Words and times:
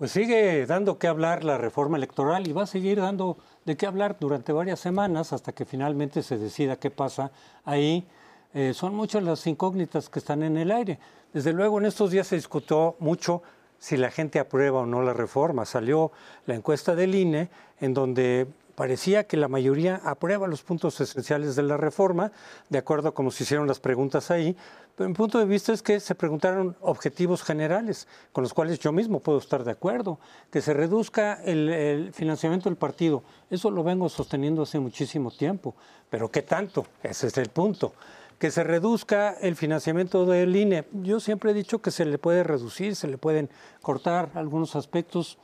Pues 0.00 0.12
sigue 0.12 0.64
dando 0.64 0.98
que 0.98 1.08
hablar 1.08 1.44
la 1.44 1.58
reforma 1.58 1.98
electoral 1.98 2.48
y 2.48 2.54
va 2.54 2.62
a 2.62 2.66
seguir 2.66 3.02
dando 3.02 3.36
de 3.66 3.76
qué 3.76 3.84
hablar 3.84 4.16
durante 4.18 4.50
varias 4.50 4.80
semanas 4.80 5.34
hasta 5.34 5.52
que 5.52 5.66
finalmente 5.66 6.22
se 6.22 6.38
decida 6.38 6.76
qué 6.76 6.90
pasa 6.90 7.32
ahí. 7.66 8.08
Eh, 8.54 8.72
son 8.72 8.94
muchas 8.94 9.22
las 9.22 9.46
incógnitas 9.46 10.08
que 10.08 10.18
están 10.18 10.42
en 10.42 10.56
el 10.56 10.70
aire. 10.70 10.98
Desde 11.34 11.52
luego 11.52 11.78
en 11.78 11.84
estos 11.84 12.10
días 12.10 12.28
se 12.28 12.36
discutió 12.36 12.96
mucho 12.98 13.42
si 13.78 13.98
la 13.98 14.10
gente 14.10 14.38
aprueba 14.38 14.80
o 14.80 14.86
no 14.86 15.02
la 15.02 15.12
reforma. 15.12 15.66
Salió 15.66 16.12
la 16.46 16.54
encuesta 16.54 16.94
del 16.94 17.14
INE 17.14 17.50
en 17.78 17.92
donde 17.92 18.46
parecía 18.80 19.24
que 19.24 19.36
la 19.36 19.46
mayoría 19.46 20.00
aprueba 20.04 20.46
los 20.46 20.62
puntos 20.62 20.98
esenciales 21.02 21.54
de 21.54 21.62
la 21.62 21.76
reforma, 21.76 22.32
de 22.70 22.78
acuerdo 22.78 23.10
a 23.10 23.14
cómo 23.14 23.30
se 23.30 23.42
hicieron 23.42 23.66
las 23.66 23.78
preguntas 23.78 24.30
ahí, 24.30 24.56
pero 24.96 25.06
mi 25.06 25.14
punto 25.14 25.38
de 25.38 25.44
vista 25.44 25.74
es 25.74 25.82
que 25.82 26.00
se 26.00 26.14
preguntaron 26.14 26.74
objetivos 26.80 27.42
generales, 27.42 28.08
con 28.32 28.40
los 28.40 28.54
cuales 28.54 28.78
yo 28.78 28.90
mismo 28.90 29.20
puedo 29.20 29.36
estar 29.36 29.64
de 29.64 29.72
acuerdo, 29.72 30.18
que 30.50 30.62
se 30.62 30.72
reduzca 30.72 31.42
el, 31.44 32.10
financiamiento 32.14 32.70
del 32.70 32.78
partido. 32.78 33.22
Eso 33.50 33.70
lo 33.70 33.84
vengo 33.84 34.08
sosteniendo 34.08 34.62
hace 34.62 34.80
muchísimo 34.80 35.30
tiempo, 35.30 35.74
pero 36.08 36.30
¿qué 36.30 36.40
tanto? 36.40 36.86
Ese 37.02 37.26
es 37.26 37.36
el 37.36 37.50
punto 37.50 37.92
que 38.38 38.50
se 38.50 38.64
reduzca 38.64 39.36
el 39.42 39.56
financiamiento 39.56 40.24
del 40.24 40.56
INE. 40.56 40.86
Yo 41.02 41.20
siempre 41.20 41.50
he 41.50 41.54
dicho 41.54 41.82
que 41.82 41.90
se 41.90 42.06
le 42.06 42.16
puede 42.16 42.44
reducir, 42.44 42.96
se 42.96 43.08
le 43.08 43.18
pueden 43.18 43.50
cortar 43.82 44.30
algunos 44.32 44.74
aspectos 44.74 45.36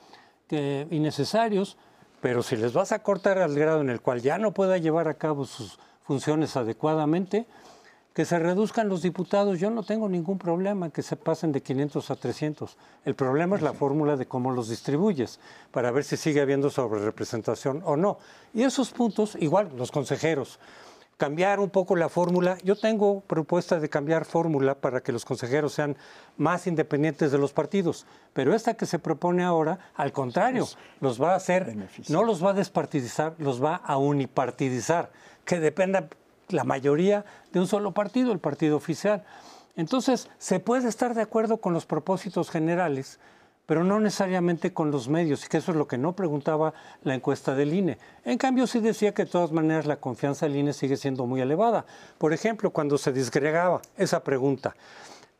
innecesarios, 0.48 1.77
pero 2.27 2.43
si 2.43 2.57
les 2.57 2.73
vas 2.73 2.91
a 2.91 3.05
cortar 3.05 3.39
al 3.39 3.55
grado 3.55 3.81
en 3.83 3.89
el 3.89 4.00
cual 4.00 4.20
ya 4.20 4.37
no 4.37 4.50
pueda 4.50 4.78
llevar 4.78 5.06
a 5.06 5.14
cabo 5.14 5.45
sus 5.45 5.78
funciones 6.03 6.56
adecuadamente, 6.56 7.47
que 8.14 8.25
se 8.25 8.37
reduzcan 8.41 8.89
los 8.89 9.03
diputados, 9.03 9.61
yo 9.61 9.70
no 9.70 9.84
tengo 9.84 10.09
ningún 10.09 10.37
problema 10.37 10.91
que 10.91 11.03
se 11.03 11.15
pasen 11.15 11.53
de 11.53 11.62
500 11.62 12.11
a 12.11 12.17
300. 12.17 12.77
El 13.05 13.15
problema 13.15 13.55
es 13.55 13.62
la 13.62 13.75
fórmula 13.75 14.17
de 14.17 14.27
cómo 14.27 14.50
los 14.50 14.69
distribuyes, 14.69 15.39
para 15.70 15.92
ver 15.92 16.03
si 16.03 16.17
sigue 16.17 16.41
habiendo 16.41 16.69
sobre 16.69 16.98
representación 16.98 17.81
o 17.84 17.97
no. 17.97 18.19
Y 18.53 18.65
esos 18.65 18.91
puntos, 18.91 19.37
igual 19.39 19.70
los 19.77 19.93
consejeros, 19.93 20.59
cambiar 21.17 21.61
un 21.61 21.70
poco 21.70 21.97
la 21.97 22.09
fórmula. 22.09 22.59
Yo 22.62 22.77
tengo 22.77 23.20
propuesta 23.20 23.81
de 23.81 23.89
cambiar 23.89 24.25
fórmula 24.25 24.75
para 24.75 25.00
que 25.00 25.12
los 25.12 25.25
consejeros 25.25 25.72
sean 25.72 25.97
más 26.36 26.67
independientes 26.67 27.33
de 27.33 27.39
los 27.39 27.53
partidos, 27.53 28.06
pero 28.33 28.55
esta 28.55 28.75
que 28.75 28.86
se 28.86 28.98
propone 28.98 29.42
ahora, 29.42 29.78
al 29.94 30.12
contrario, 30.12 30.67
los 31.00 31.20
va 31.20 31.33
a 31.33 31.37
hacer, 31.37 31.75
no 32.09 32.25
los 32.25 32.44
va 32.44 32.50
a 32.50 32.55
despartidizar, 32.55 33.34
los 33.39 33.62
va 33.62 33.77
a 33.77 33.97
unipartidizar, 33.97 35.11
que 35.44 35.59
dependa 35.61 36.09
la 36.48 36.64
mayoría 36.64 37.25
de 37.53 37.61
un 37.61 37.67
solo 37.67 37.92
partido, 37.92 38.33
el 38.33 38.39
partido 38.39 38.77
oficial. 38.77 39.25
Entonces, 39.77 40.28
se 40.39 40.61
puede 40.61 40.89
estar 40.89 41.14
de 41.14 41.22
acuerdo 41.22 41.59
con 41.59 41.72
los 41.72 41.87
propósitos 41.87 42.50
generales, 42.50 43.19
pero 43.67 43.84
no 43.84 44.00
necesariamente 44.00 44.72
con 44.72 44.91
los 44.91 45.09
medios, 45.09 45.45
y 45.45 45.48
que 45.48 45.59
eso 45.59 45.72
es 45.72 45.77
lo 45.77 45.86
que 45.89 45.98
no 45.98 46.14
preguntaba 46.14 46.72
la 47.03 47.14
encuesta 47.14 47.55
del 47.55 47.75
INE. 47.75 47.98
En 48.25 48.39
cambio, 48.39 48.67
sí 48.67 48.81
decía 48.81 49.12
que 49.12 49.25
de 49.25 49.31
todas 49.31 49.53
maneras 49.53 49.86
la 49.86 49.97
confianza 49.97 50.47
del 50.47 50.56
INE 50.56 50.72
sigue 50.72 50.97
siendo 50.97 51.27
muy 51.27 51.41
elevada. 51.41 51.84
Por 52.19 52.33
ejemplo, 52.33 52.70
cuando 52.70 52.97
se 52.97 53.12
disgregaba 53.12 53.83
esa 53.97 54.22
pregunta 54.22 54.75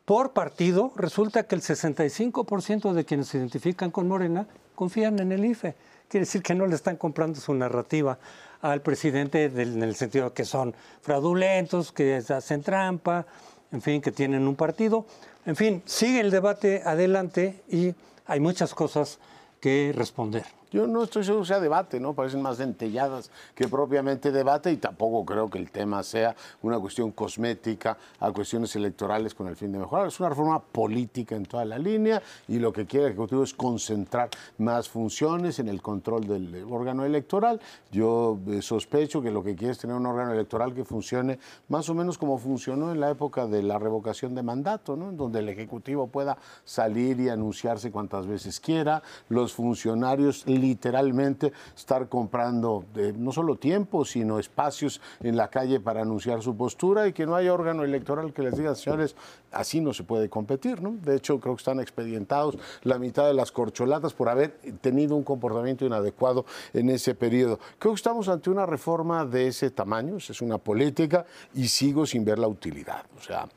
por 0.04 0.32
partido, 0.32 0.92
resulta 0.94 1.44
que 1.44 1.56
el 1.56 1.62
65% 1.62 2.92
de 2.92 3.04
quienes 3.04 3.28
se 3.28 3.38
identifican 3.38 3.91
con 3.91 4.06
Morena 4.06 4.47
confían 4.74 5.19
en 5.19 5.32
el 5.32 5.44
IFE. 5.44 5.74
Quiere 6.08 6.27
decir 6.27 6.42
que 6.42 6.54
no 6.54 6.66
le 6.66 6.77
están 6.77 6.97
comprando 6.97 7.41
su 7.41 7.52
narrativa 7.54 8.19
al 8.60 8.82
presidente 8.82 9.47
en 9.47 9.82
el 9.82 9.97
sentido 9.97 10.27
de 10.27 10.32
que 10.32 10.44
son 10.44 10.74
fraudulentos, 11.02 11.91
que 11.91 12.22
hacen 12.28 12.62
trampa, 12.62 13.26
en 13.72 13.82
fin, 13.82 14.00
que 14.00 14.12
tienen 14.12 14.47
un 14.47 14.54
partido. 14.54 15.06
En 15.44 15.56
fin, 15.56 15.82
sigue 15.87 16.20
el 16.20 16.31
debate 16.31 16.82
adelante 16.84 17.62
y 17.69 17.93
hay 18.26 18.41
muchas 18.41 18.75
cosas 18.75 19.19
que 19.60 19.92
responder. 19.94 20.44
Yo 20.72 20.87
no 20.87 21.04
estoy 21.04 21.22
seguro 21.22 21.43
que 21.43 21.49
sea 21.49 21.60
debate, 21.60 22.00
¿no? 22.00 22.12
Parecen 22.12 22.43
más 22.43 22.59
dentelladas 22.59 23.31
que 23.54 23.69
propiamente 23.69 24.32
debate 24.32 24.72
y 24.72 24.77
tampoco 24.77 25.25
creo 25.25 25.49
que 25.49 25.59
el 25.59 25.71
tema 25.71 26.03
sea 26.03 26.34
una 26.62 26.78
cuestión 26.81 27.12
cosmética 27.12 27.97
a 28.19 28.32
cuestiones 28.32 28.75
electorales 28.75 29.34
con 29.34 29.47
el 29.47 29.55
fin 29.55 29.71
de 29.71 29.78
mejorar. 29.78 30.09
Es 30.09 30.19
una 30.19 30.31
reforma 30.31 30.60
política 30.60 31.37
en 31.37 31.47
toda 31.47 31.65
la 31.65 31.78
línea 31.78 32.21
y 32.49 32.59
lo 32.59 32.72
que 32.72 32.84
quiere 32.84 33.06
el 33.06 33.12
Ejecutivo 33.12 33.44
es 33.44 33.55
concentrar 33.55 34.28
más 34.59 34.88
funciones 34.88 35.60
en 35.60 35.69
el 35.69 35.81
control 35.81 36.26
del 36.26 36.65
órgano 36.69 37.05
electoral. 37.05 37.60
Yo 37.93 38.38
eh, 38.49 38.60
sospecho 38.60 39.22
que 39.22 39.31
lo 39.31 39.44
que 39.44 39.55
quiere 39.55 39.72
es 39.72 39.78
tener 39.78 39.94
un 39.94 40.06
órgano 40.06 40.32
electoral 40.32 40.75
que 40.75 40.84
funcione 40.84 41.38
más 41.69 41.88
o 41.88 41.94
menos 41.94 42.19
como 42.19 42.38
funcionó 42.38 42.91
en 42.91 43.00
la 43.00 43.10
época 43.10 43.47
de 43.47 43.62
la 43.62 43.78
revocación 43.78 44.34
de 44.34 44.43
mandato, 44.43 44.97
¿no? 44.97 45.10
En 45.10 45.16
donde 45.16 45.38
el 45.38 45.49
Ejecutivo 45.49 46.09
pueda 46.09 46.37
salir 46.65 47.21
y 47.21 47.28
anunciarse 47.28 47.93
cuantas 47.93 48.26
veces 48.26 48.59
quiera, 48.59 49.03
los 49.28 49.53
funcionarios 49.53 50.44
literalmente 50.59 51.53
estar 51.77 52.09
comprando 52.09 52.84
eh, 52.97 53.12
no 53.17 53.33
solo 53.33 53.56
tiempo, 53.56 54.05
sino 54.05 54.39
espacios 54.39 55.00
en 55.21 55.37
la 55.37 55.49
calle 55.49 55.81
para 55.81 56.03
anunciar 56.03 56.43
su 56.43 56.56
postura 56.56 57.06
y 57.09 57.12
que 57.12 57.27
no 57.27 57.34
haya 57.34 57.53
órgano 57.53 57.84
electoral 57.84 58.33
que 58.33 58.43
les 58.43 58.56
diga, 58.56 58.75
señores, 58.75 59.17
así 59.53 59.81
no 59.81 59.93
se 59.93 60.05
puede 60.05 60.28
competir. 60.28 60.83
¿no? 60.83 60.97
De 61.03 61.17
hecho, 61.17 61.41
creo 61.41 61.55
que 61.56 61.61
están 61.61 61.81
expedientados 61.81 62.59
la 62.83 62.99
mitad 62.99 63.27
de 63.27 63.34
las 63.34 63.53
corcholatas 63.53 64.12
por 64.12 64.28
haber 64.28 64.59
tenido 64.81 65.17
un 65.17 65.25
comportamiento 65.25 65.84
inadecuado 65.84 66.44
en 66.73 66.91
ese 66.91 67.15
periodo. 67.15 67.59
Creo 67.78 67.93
que 67.93 67.97
estamos 67.97 68.28
ante 68.28 68.50
una 68.50 68.67
reforma 68.67 69.25
de 69.25 69.49
ese 69.49 69.71
tamaño, 69.71 70.17
es 70.17 70.41
una 70.41 70.59
política 70.59 71.27
y 71.55 71.69
sigo 71.69 72.06
sin 72.06 72.25
ver 72.25 72.38
la 72.38 72.49
utilidad. 72.49 73.05
O 73.19 73.23
sea, 73.23 73.49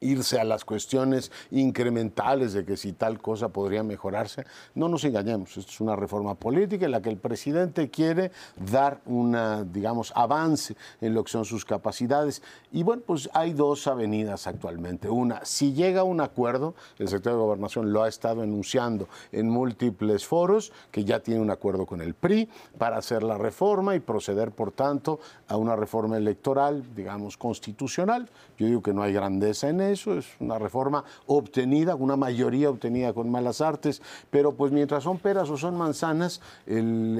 irse 0.00 0.38
a 0.38 0.44
las 0.44 0.64
cuestiones 0.64 1.32
incrementales 1.50 2.52
de 2.52 2.64
que 2.64 2.76
si 2.76 2.92
tal 2.92 3.20
cosa 3.20 3.48
podría 3.48 3.82
mejorarse. 3.82 4.44
No 4.74 4.88
nos 4.88 5.04
engañemos, 5.04 5.56
esto 5.56 5.70
es 5.70 5.80
una 5.80 5.96
reforma 5.96 6.34
política 6.34 6.86
en 6.86 6.92
la 6.92 7.00
que 7.00 7.08
el 7.08 7.16
presidente 7.16 7.90
quiere 7.90 8.30
dar 8.70 9.00
una, 9.06 9.64
digamos, 9.64 10.12
avance 10.14 10.76
en 11.00 11.14
lo 11.14 11.24
que 11.24 11.32
son 11.32 11.44
sus 11.44 11.64
capacidades. 11.64 12.42
Y 12.72 12.82
bueno, 12.82 13.02
pues 13.06 13.30
hay 13.32 13.52
dos 13.52 13.86
avenidas 13.86 14.46
actualmente. 14.46 15.08
Una, 15.08 15.44
si 15.44 15.72
llega 15.72 16.02
a 16.02 16.04
un 16.04 16.20
acuerdo, 16.20 16.74
el 16.98 17.08
secretario 17.08 17.38
de 17.38 17.44
Gobernación 17.44 17.92
lo 17.92 18.02
ha 18.02 18.08
estado 18.08 18.42
enunciando 18.42 19.08
en 19.32 19.48
múltiples 19.48 20.26
foros, 20.26 20.72
que 20.90 21.04
ya 21.04 21.20
tiene 21.20 21.40
un 21.40 21.50
acuerdo 21.50 21.86
con 21.86 22.00
el 22.00 22.14
PRI 22.14 22.48
para 22.78 22.98
hacer 22.98 23.22
la 23.22 23.38
reforma 23.38 23.94
y 23.94 24.00
proceder, 24.00 24.50
por 24.50 24.72
tanto, 24.72 25.20
a 25.48 25.56
una 25.56 25.76
reforma 25.76 26.16
electoral, 26.16 26.84
digamos, 26.94 27.36
constitucional. 27.36 28.28
Yo 28.58 28.66
digo 28.66 28.82
que 28.82 28.92
no 28.92 29.02
hay 29.02 29.12
grandeza 29.12 29.68
en 29.68 29.80
eso, 29.90 30.18
es 30.18 30.26
una 30.40 30.58
reforma 30.58 31.04
obtenida, 31.26 31.94
una 31.94 32.16
mayoría 32.16 32.70
obtenida 32.70 33.12
con 33.12 33.30
malas 33.30 33.60
artes, 33.60 34.02
pero 34.30 34.52
pues 34.52 34.72
mientras 34.72 35.04
son 35.04 35.18
peras 35.18 35.48
o 35.50 35.56
son 35.56 35.76
manzanas, 35.76 36.40
el, 36.66 37.16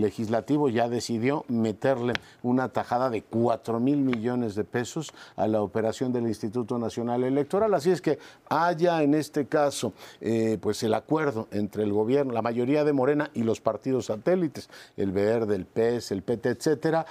legislativo 0.00 0.68
ya 0.68 0.88
decidió 0.88 1.44
meterle 1.48 2.14
una 2.42 2.68
tajada 2.68 3.10
de 3.10 3.22
4 3.22 3.80
mil 3.80 3.98
millones 3.98 4.54
de 4.54 4.64
pesos 4.64 5.12
a 5.36 5.46
la 5.46 5.62
operación 5.62 6.12
del 6.12 6.26
Instituto 6.26 6.78
Nacional 6.78 7.24
Electoral, 7.24 7.74
así 7.74 7.90
es 7.90 8.00
que 8.00 8.18
haya 8.48 9.02
en 9.02 9.14
este 9.14 9.46
caso 9.46 9.92
eh, 10.20 10.58
pues 10.60 10.82
el 10.82 10.94
acuerdo 10.94 11.48
entre 11.50 11.84
el 11.84 11.92
gobierno, 11.92 12.32
la 12.32 12.42
mayoría 12.42 12.84
de 12.84 12.92
Morena 12.92 13.30
y 13.34 13.42
los 13.42 13.60
partidos 13.60 14.06
satélites, 14.06 14.68
el 14.96 15.12
Verde, 15.12 15.56
el 15.56 15.66
PES, 15.66 16.12
el 16.12 16.22
PT, 16.22 16.50
etcétera, 16.50 17.06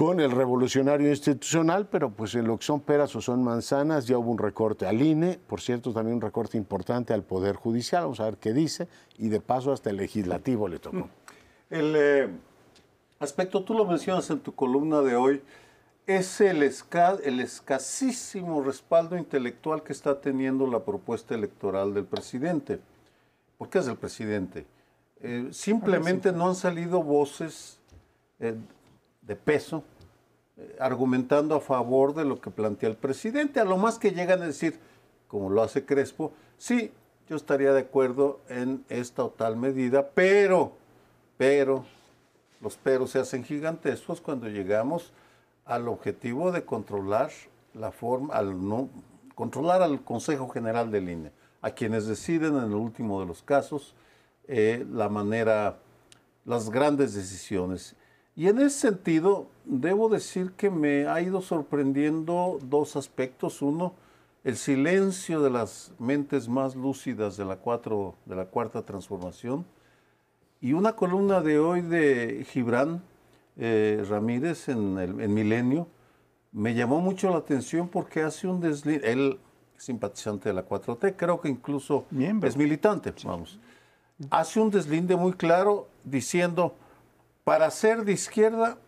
con 0.00 0.18
el 0.18 0.30
revolucionario 0.30 1.10
institucional, 1.10 1.86
pero 1.86 2.08
pues 2.08 2.34
en 2.34 2.46
lo 2.46 2.56
que 2.58 2.64
son 2.64 2.80
peras 2.80 3.14
o 3.16 3.20
son 3.20 3.44
manzanas 3.44 4.06
ya 4.06 4.16
hubo 4.16 4.30
un 4.30 4.38
recorte 4.38 4.86
al 4.86 5.02
INE, 5.02 5.38
por 5.46 5.60
cierto 5.60 5.92
también 5.92 6.14
un 6.16 6.22
recorte 6.22 6.56
importante 6.56 7.12
al 7.12 7.22
Poder 7.22 7.54
Judicial, 7.54 8.04
vamos 8.04 8.18
a 8.20 8.24
ver 8.24 8.38
qué 8.38 8.54
dice, 8.54 8.88
y 9.18 9.28
de 9.28 9.42
paso 9.42 9.72
hasta 9.72 9.90
el 9.90 9.98
legislativo 9.98 10.68
le 10.68 10.78
tocó. 10.78 11.06
El 11.68 11.94
eh, 11.94 12.30
aspecto, 13.18 13.62
tú 13.62 13.74
lo 13.74 13.84
mencionas 13.84 14.30
en 14.30 14.40
tu 14.40 14.54
columna 14.54 15.02
de 15.02 15.16
hoy, 15.16 15.42
es 16.06 16.40
el, 16.40 16.62
el 16.62 17.40
escasísimo 17.40 18.62
respaldo 18.62 19.18
intelectual 19.18 19.82
que 19.82 19.92
está 19.92 20.18
teniendo 20.18 20.66
la 20.66 20.82
propuesta 20.82 21.34
electoral 21.34 21.92
del 21.92 22.06
presidente. 22.06 22.80
¿Por 23.58 23.68
qué 23.68 23.80
es 23.80 23.86
el 23.86 23.96
presidente? 23.96 24.64
Eh, 25.20 25.48
simplemente 25.50 26.32
no 26.32 26.48
han 26.48 26.54
salido 26.54 27.02
voces 27.02 27.78
eh, 28.38 28.56
de 29.22 29.36
peso, 29.36 29.84
eh, 30.56 30.76
argumentando 30.80 31.54
a 31.54 31.60
favor 31.60 32.14
de 32.14 32.24
lo 32.24 32.40
que 32.40 32.50
plantea 32.50 32.88
el 32.88 32.96
presidente. 32.96 33.60
A 33.60 33.64
lo 33.64 33.76
más 33.76 33.98
que 33.98 34.12
llegan 34.12 34.42
a 34.42 34.46
decir, 34.46 34.78
como 35.28 35.50
lo 35.50 35.62
hace 35.62 35.84
Crespo, 35.84 36.32
sí, 36.58 36.92
yo 37.28 37.36
estaría 37.36 37.72
de 37.72 37.80
acuerdo 37.80 38.40
en 38.48 38.84
esta 38.88 39.24
o 39.24 39.30
tal 39.30 39.56
medida, 39.56 40.10
pero, 40.10 40.72
pero, 41.36 41.84
los 42.60 42.76
peros 42.76 43.10
se 43.10 43.20
hacen 43.20 43.44
gigantescos 43.44 44.20
cuando 44.20 44.48
llegamos 44.48 45.12
al 45.64 45.88
objetivo 45.88 46.50
de 46.50 46.64
controlar 46.64 47.30
la 47.74 47.92
forma, 47.92 48.34
al 48.34 48.66
no, 48.66 48.90
controlar 49.36 49.82
al 49.82 50.02
Consejo 50.02 50.48
General 50.48 50.90
del 50.90 51.08
INE, 51.08 51.32
a 51.62 51.70
quienes 51.70 52.06
deciden 52.06 52.56
en 52.56 52.64
el 52.64 52.74
último 52.74 53.20
de 53.20 53.26
los 53.26 53.42
casos 53.42 53.94
eh, 54.48 54.84
la 54.90 55.08
manera, 55.08 55.78
las 56.44 56.70
grandes 56.70 57.14
decisiones. 57.14 57.94
Y 58.40 58.48
en 58.48 58.58
ese 58.58 58.88
sentido, 58.88 59.48
debo 59.66 60.08
decir 60.08 60.52
que 60.52 60.70
me 60.70 61.06
ha 61.06 61.20
ido 61.20 61.42
sorprendiendo 61.42 62.58
dos 62.62 62.96
aspectos. 62.96 63.60
Uno, 63.60 63.92
el 64.44 64.56
silencio 64.56 65.42
de 65.42 65.50
las 65.50 65.92
mentes 65.98 66.48
más 66.48 66.74
lúcidas 66.74 67.36
de 67.36 67.44
la, 67.44 67.56
cuatro, 67.56 68.14
de 68.24 68.36
la 68.36 68.46
cuarta 68.46 68.80
transformación 68.80 69.66
y 70.58 70.72
una 70.72 70.96
columna 70.96 71.42
de 71.42 71.58
hoy 71.58 71.82
de 71.82 72.46
Gibran 72.48 73.02
eh, 73.58 74.02
Ramírez 74.08 74.70
en 74.70 74.96
el 74.96 75.20
en 75.20 75.34
Milenio 75.34 75.86
me 76.50 76.72
llamó 76.72 77.02
mucho 77.02 77.28
la 77.28 77.36
atención 77.36 77.90
porque 77.90 78.22
hace 78.22 78.48
un 78.48 78.58
deslinde, 78.58 79.12
él 79.12 79.38
simpatizante 79.76 80.48
de 80.48 80.54
la 80.54 80.66
4T, 80.66 81.14
creo 81.14 81.42
que 81.42 81.50
incluso 81.50 82.06
es 82.42 82.56
militante, 82.56 83.12
vamos. 83.22 83.60
Hace 84.30 84.60
un 84.60 84.70
deslinde 84.70 85.14
muy 85.14 85.34
claro 85.34 85.88
diciendo, 86.04 86.74
para 87.50 87.68
ser 87.72 88.04
de 88.04 88.12
izquierda, 88.12 88.78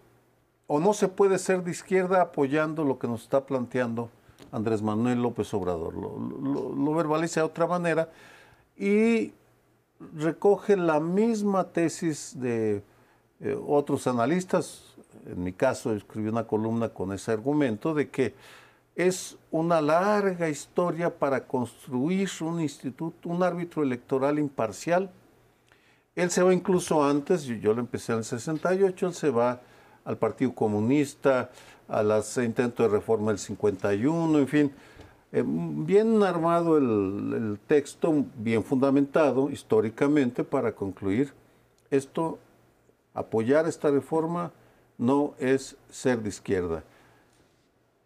o 0.68 0.78
no 0.78 0.94
se 0.94 1.08
puede 1.08 1.40
ser 1.40 1.64
de 1.64 1.72
izquierda 1.72 2.22
apoyando 2.22 2.84
lo 2.84 2.96
que 2.96 3.08
nos 3.08 3.24
está 3.24 3.44
planteando 3.44 4.08
Andrés 4.52 4.82
Manuel 4.82 5.20
López 5.20 5.52
Obrador. 5.52 5.94
Lo, 5.96 6.94
verbaliza 6.94 7.40
de 7.40 7.46
otra 7.46 7.66
manera 7.66 8.08
y 8.76 9.32
recoge 10.14 10.76
la 10.76 11.00
misma 11.00 11.64
tesis 11.72 12.38
de 12.38 12.84
eh, 13.40 13.58
otros 13.66 14.06
analistas, 14.06 14.94
en 15.26 15.42
mi 15.42 15.52
caso 15.52 15.92
escribí 15.92 16.28
una 16.28 16.46
columna 16.46 16.90
con 16.90 17.12
ese 17.12 17.32
argumento 17.32 17.94
de 17.94 18.10
que 18.10 18.32
es 18.94 19.36
una 19.50 19.80
larga 19.80 20.48
historia 20.48 21.12
para 21.12 21.48
construir 21.48 22.30
un 22.42 22.60
instituto, 22.60 23.28
un 23.28 23.42
árbitro 23.42 23.82
electoral 23.82 24.38
imparcial. 24.38 25.10
Él 26.14 26.30
se 26.30 26.42
va 26.42 26.52
incluso 26.52 27.02
antes, 27.02 27.44
yo, 27.44 27.72
lo 27.72 27.80
empecé 27.80 28.12
en 28.12 28.18
el 28.18 28.24
68, 28.24 29.06
él 29.06 29.14
se 29.14 29.30
va 29.30 29.60
al 30.04 30.18
Partido 30.18 30.54
Comunista, 30.54 31.50
a 31.88 32.02
los 32.02 32.36
intentos 32.36 32.90
de 32.90 32.96
reforma 32.98 33.30
del 33.30 33.38
51, 33.38 34.38
en 34.38 34.48
fin. 34.48 34.72
Eh, 35.32 35.42
bien 35.46 36.22
armado 36.22 36.76
el, 36.76 37.32
el, 37.34 37.58
texto, 37.66 38.26
bien 38.36 38.62
fundamentado 38.62 39.48
históricamente 39.50 40.44
para 40.44 40.72
concluir 40.72 41.32
esto, 41.90 42.38
apoyar 43.14 43.66
esta 43.66 43.90
reforma 43.90 44.52
no 44.98 45.34
es 45.38 45.76
ser 45.90 46.22
de 46.22 46.28
izquierda. 46.28 46.84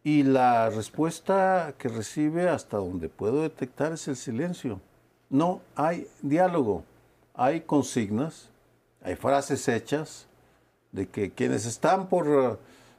Y 0.05 0.23
la 0.23 0.71
respuesta 0.71 1.75
que 1.79 1.89
recibe 1.89 2.49
hasta 2.49 2.77
donde 2.77 3.09
puedo 3.09 3.43
detectar 3.43 3.93
es 3.93 4.07
el 4.07 4.15
silencio. 4.15 4.81
No 5.29 5.61
hay 5.75 6.07
diálogo, 6.23 6.85
hay 7.37 7.61
consignas, 7.61 8.49
hay 9.03 9.15
frases 9.15 9.69
hechas 9.69 10.27
de 10.91 11.07
que 11.09 11.31
quienes 11.31 11.67
están 11.67 12.09
por 12.09 12.59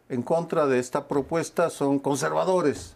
en 0.09 0.21
contra 0.21 0.67
de 0.67 0.79
esta 0.79 1.07
propuesta 1.07 1.69
son 1.69 1.99
conservadores, 1.99 2.95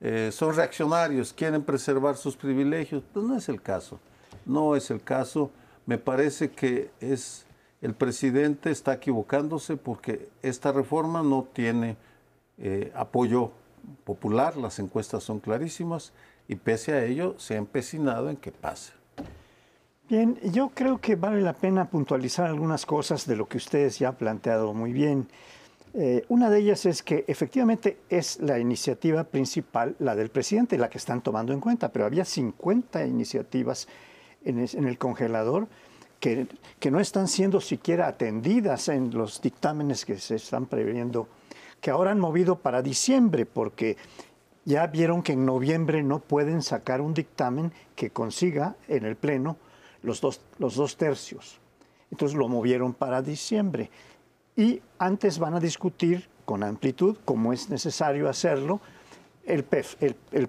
eh, 0.00 0.30
son 0.32 0.54
reaccionarios, 0.54 1.32
quieren 1.32 1.62
preservar 1.62 2.16
sus 2.16 2.36
privilegios. 2.36 3.02
Pues 3.12 3.26
no 3.26 3.36
es 3.36 3.48
el 3.48 3.60
caso, 3.60 3.98
no 4.46 4.76
es 4.76 4.90
el 4.90 5.02
caso. 5.02 5.50
Me 5.84 5.98
parece 5.98 6.50
que 6.50 6.90
es 7.00 7.44
el 7.82 7.94
presidente 7.94 8.70
está 8.70 8.94
equivocándose 8.94 9.76
porque 9.76 10.28
esta 10.42 10.72
reforma 10.72 11.22
no 11.22 11.46
tiene 11.52 11.96
eh, 12.58 12.90
apoyo 12.94 13.52
popular, 14.04 14.56
las 14.56 14.78
encuestas 14.78 15.22
son 15.22 15.40
clarísimas 15.40 16.12
y 16.48 16.56
pese 16.56 16.92
a 16.94 17.04
ello 17.04 17.34
se 17.38 17.54
ha 17.54 17.58
empecinado 17.58 18.30
en 18.30 18.36
que 18.36 18.50
pase. 18.50 18.95
Bien, 20.08 20.38
yo 20.52 20.70
creo 20.72 21.00
que 21.00 21.16
vale 21.16 21.40
la 21.40 21.52
pena 21.52 21.90
puntualizar 21.90 22.46
algunas 22.46 22.86
cosas 22.86 23.26
de 23.26 23.34
lo 23.34 23.48
que 23.48 23.56
ustedes 23.56 23.98
ya 23.98 24.08
han 24.08 24.14
planteado 24.14 24.72
muy 24.72 24.92
bien. 24.92 25.26
Eh, 25.94 26.24
una 26.28 26.48
de 26.48 26.60
ellas 26.60 26.86
es 26.86 27.02
que 27.02 27.24
efectivamente 27.26 27.98
es 28.08 28.38
la 28.40 28.58
iniciativa 28.58 29.24
principal, 29.24 29.96
la 29.98 30.14
del 30.14 30.28
presidente, 30.28 30.78
la 30.78 30.88
que 30.88 30.98
están 30.98 31.22
tomando 31.22 31.52
en 31.52 31.60
cuenta, 31.60 31.90
pero 31.90 32.04
había 32.04 32.24
50 32.24 33.04
iniciativas 33.04 33.88
en, 34.44 34.58
en 34.60 34.86
el 34.86 34.96
congelador 34.96 35.66
que, 36.20 36.90
no 36.90 37.00
están 37.00 37.28
siendo 37.28 37.60
siquiera 37.60 38.06
atendidas 38.06 38.88
en 38.88 39.12
los 39.12 39.40
dictámenes 39.40 40.04
que 40.04 40.18
se 40.18 40.36
están 40.36 40.66
previendo, 40.66 41.28
que 41.80 41.90
ahora 41.90 42.12
han 42.12 42.20
movido 42.20 42.60
para 42.60 42.82
diciembre, 42.82 43.44
porque 43.44 43.96
ya 44.64 44.86
vieron 44.86 45.22
que 45.22 45.32
en 45.32 45.44
noviembre 45.44 46.02
no 46.02 46.20
pueden 46.20 46.62
sacar 46.62 47.00
un 47.00 47.14
dictamen 47.14 47.72
que 47.94 48.10
consiga 48.10 48.76
en 48.88 49.04
el 49.04 49.16
Pleno 49.16 49.56
los 50.06 50.20
dos, 50.20 50.40
los 50.58 50.76
dos 50.76 50.96
tercios. 50.96 51.58
Entonces 52.10 52.38
lo 52.38 52.48
movieron 52.48 52.94
para 52.94 53.20
diciembre. 53.20 53.90
Y 54.56 54.80
antes 54.98 55.38
van 55.38 55.54
a 55.54 55.60
discutir 55.60 56.28
con 56.44 56.62
amplitud, 56.62 57.16
como 57.24 57.52
es 57.52 57.68
necesario 57.68 58.28
hacerlo, 58.28 58.80
el, 59.44 59.64
PEF, 59.64 60.02
el, 60.02 60.16
el 60.32 60.48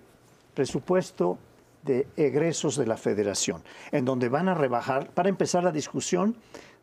presupuesto 0.54 1.38
de 1.84 2.08
egresos 2.16 2.78
de 2.78 2.86
la 2.86 2.98
federación, 2.98 3.64
en 3.92 4.06
donde 4.06 4.30
van 4.30 4.48
a 4.50 4.54
rebajar, 4.54 5.10
para 5.10 5.30
empezar 5.30 5.64
la 5.64 5.72
discusión 5.72 6.36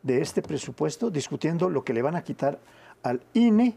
de 0.03 0.21
este 0.21 0.43
presupuesto, 0.43 1.11
discutiendo 1.11 1.71
lo 1.71 1.85
que 1.85 1.95
le 1.95 2.03
van 2.03 2.17
a 2.17 2.25
quitar 2.25 2.59
al 3.03 3.21
INE, 3.35 3.77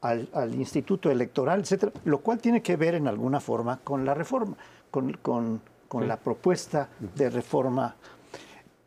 al, 0.00 0.54
Instituto 0.54 1.10
Electoral, 1.10 1.60
etcétera, 1.60 1.92
lo 2.04 2.18
cual 2.18 2.38
tiene 2.38 2.62
que 2.62 2.76
ver 2.76 2.94
en 2.94 3.08
alguna 3.08 3.40
forma 3.40 3.80
con 3.82 4.04
la 4.04 4.14
reforma, 4.14 4.56
con, 4.90 5.12
con, 5.14 5.60
con 5.88 6.06
la 6.06 6.16
propuesta 6.18 6.88
de 7.14 7.30
reforma, 7.30 7.96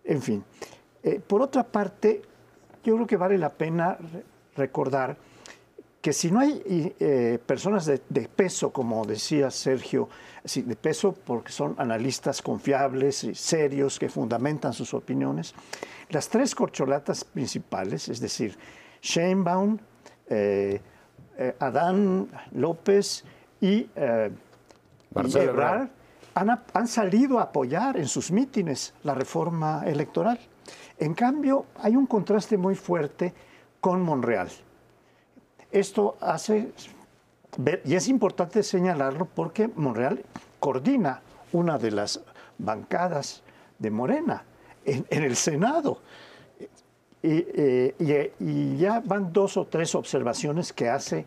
en 0.04 0.22
fin. 0.22 0.44
Eh, 1.04 1.20
por 1.26 1.42
otra 1.42 1.64
parte, 1.64 2.22
yo 2.84 2.96
creo 2.96 3.08
que 3.08 3.18
vale 3.18 3.38
la 3.38 3.50
pena 3.50 3.98
recordar 4.56 5.18
que 6.02 6.14
si 6.14 6.32
no 6.32 6.40
hay 6.40 6.62
eh, 7.00 7.40
personas 7.46 7.86
de, 7.86 8.00
peso, 8.28 8.72
como 8.72 9.06
decía 9.06 9.52
Sergio, 9.52 10.10
de 10.44 10.76
peso 10.76 11.14
porque 11.14 11.52
son 11.52 11.76
analistas 11.78 12.42
confiables 12.42 13.24
y 13.24 13.36
serios 13.36 14.00
que 14.00 14.10
fundamentan 14.10 14.74
sus 14.74 14.96
opiniones, 14.96 15.54
las 16.10 16.28
tres 16.28 16.56
corcholatas 16.56 17.24
principales, 17.24 18.10
es 18.10 18.20
decir, 18.20 18.58
Sheinbaum, 19.02 19.78
eh, 20.28 20.82
eh, 21.38 21.56
Adán 21.60 22.30
López 22.52 23.24
y 23.62 23.88
Ebrard, 25.16 25.90
han, 26.34 26.88
salido 26.88 27.40
a 27.40 27.44
apoyar 27.44 27.98
en 27.98 28.08
sus 28.08 28.32
mítines 28.32 28.94
la 29.04 29.14
reforma 29.14 29.84
electoral. 29.86 30.40
En 30.98 31.14
cambio, 31.14 31.66
hay 31.80 31.96
un 31.96 32.06
contraste 32.06 32.58
muy 32.58 32.76
fuerte 32.76 33.34
con 33.80 34.02
Monreal. 34.02 34.50
Esto 35.72 36.18
hace 36.22 36.72
y 37.84 37.96
es 37.96 38.08
importante 38.08 38.64
señalarlo 38.64 39.26
porque 39.26 39.70
Monreal 39.76 40.24
coordina 40.60 41.22
una 41.52 41.78
de 41.78 41.92
las 41.92 42.22
bancadas 42.58 43.44
de 43.78 43.92
Morena 43.92 44.44
en, 44.86 45.06
el 45.10 45.36
Senado. 45.36 46.00
Eh, 47.24 48.32
y, 48.40 48.78
ya 48.78 49.02
van 49.02 49.32
dos 49.32 49.58
o 49.58 49.66
tres 49.66 49.94
observaciones 49.96 50.74
que 50.74 50.90
hace 50.90 51.26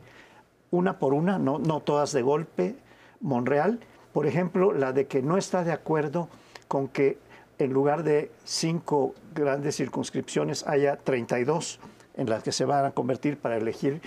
una 0.71 0.99
por 0.99 1.15
una, 1.15 1.39
no, 1.39 1.59
no 1.59 1.81
todas 1.81 2.13
de 2.13 2.23
golpe, 2.23 2.77
Monreal. 3.21 3.81
Por 4.15 4.29
ejemplo, 4.29 4.73
la 4.73 4.93
de 4.93 5.09
que 5.09 5.23
no 5.23 5.37
está 5.37 5.65
de 5.65 5.73
acuerdo 5.73 6.29
con 6.69 6.87
que 6.87 7.19
en 7.59 7.73
lugar 7.73 8.05
de 8.05 8.31
cinco 8.45 9.13
grandes 9.35 9.77
circunscripciones 9.77 10.65
haya 10.69 10.97
32 10.97 11.81
en 12.17 12.31
las 12.31 12.45
que 12.45 12.53
se 12.53 12.65
van 12.65 12.85
a 12.85 12.93
convertir 12.93 13.39
para 13.39 13.57
elegir 13.57 14.01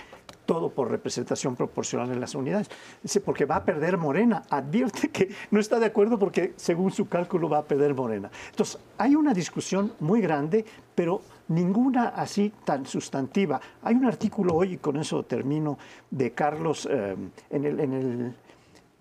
todo 0.46 0.70
por 0.70 0.90
representación 0.90 1.56
proporcional 1.56 2.10
en 2.10 2.20
las 2.20 2.34
unidades. 2.34 2.70
Dice, 3.02 3.20
porque 3.20 3.44
va 3.44 3.56
a 3.56 3.64
perder 3.66 3.98
Morena. 3.98 4.44
Advierte 4.48 5.10
que 5.10 5.28
no 5.50 5.60
está 5.60 5.78
de 5.78 5.84
acuerdo 5.84 6.18
porque 6.18 6.54
según 6.56 6.90
su 6.90 7.06
cálculo 7.06 7.50
va 7.50 7.58
a 7.58 7.64
perder 7.64 7.92
Morena. 7.92 8.30
Entonces, 8.48 8.78
hay 8.96 9.14
una 9.14 9.34
discusión 9.34 9.92
muy 10.00 10.22
grande, 10.22 10.64
pero 10.94 11.20
ninguna 11.48 12.08
así 12.08 12.50
tan 12.64 12.86
sustantiva. 12.86 13.60
Hay 13.82 13.94
un 13.94 14.06
artículo 14.06 14.54
hoy, 14.54 14.72
y 14.72 14.76
con 14.78 14.96
eso 14.96 15.22
termino, 15.22 15.76
de 16.10 16.32
Carlos 16.32 16.88
eh, 16.90 17.14
en 17.50 17.64
el, 17.66 17.80
en 17.80 17.92
el, 17.92 18.34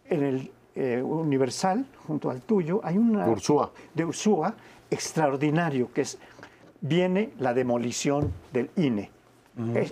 en 0.09 0.23
el 0.23 0.51
eh, 0.77 1.01
Universal, 1.01 1.86
junto 2.05 2.29
al 2.29 2.41
tuyo, 2.41 2.79
hay 2.84 2.98
una... 2.98 3.27
Ursúa. 3.27 3.72
De 3.93 4.05
Ursúa, 4.05 4.55
extraordinario, 4.89 5.91
que 5.91 6.01
es, 6.01 6.17
viene 6.81 7.31
la 7.39 7.53
demolición 7.53 8.31
del 8.53 8.69
INE 8.75 9.12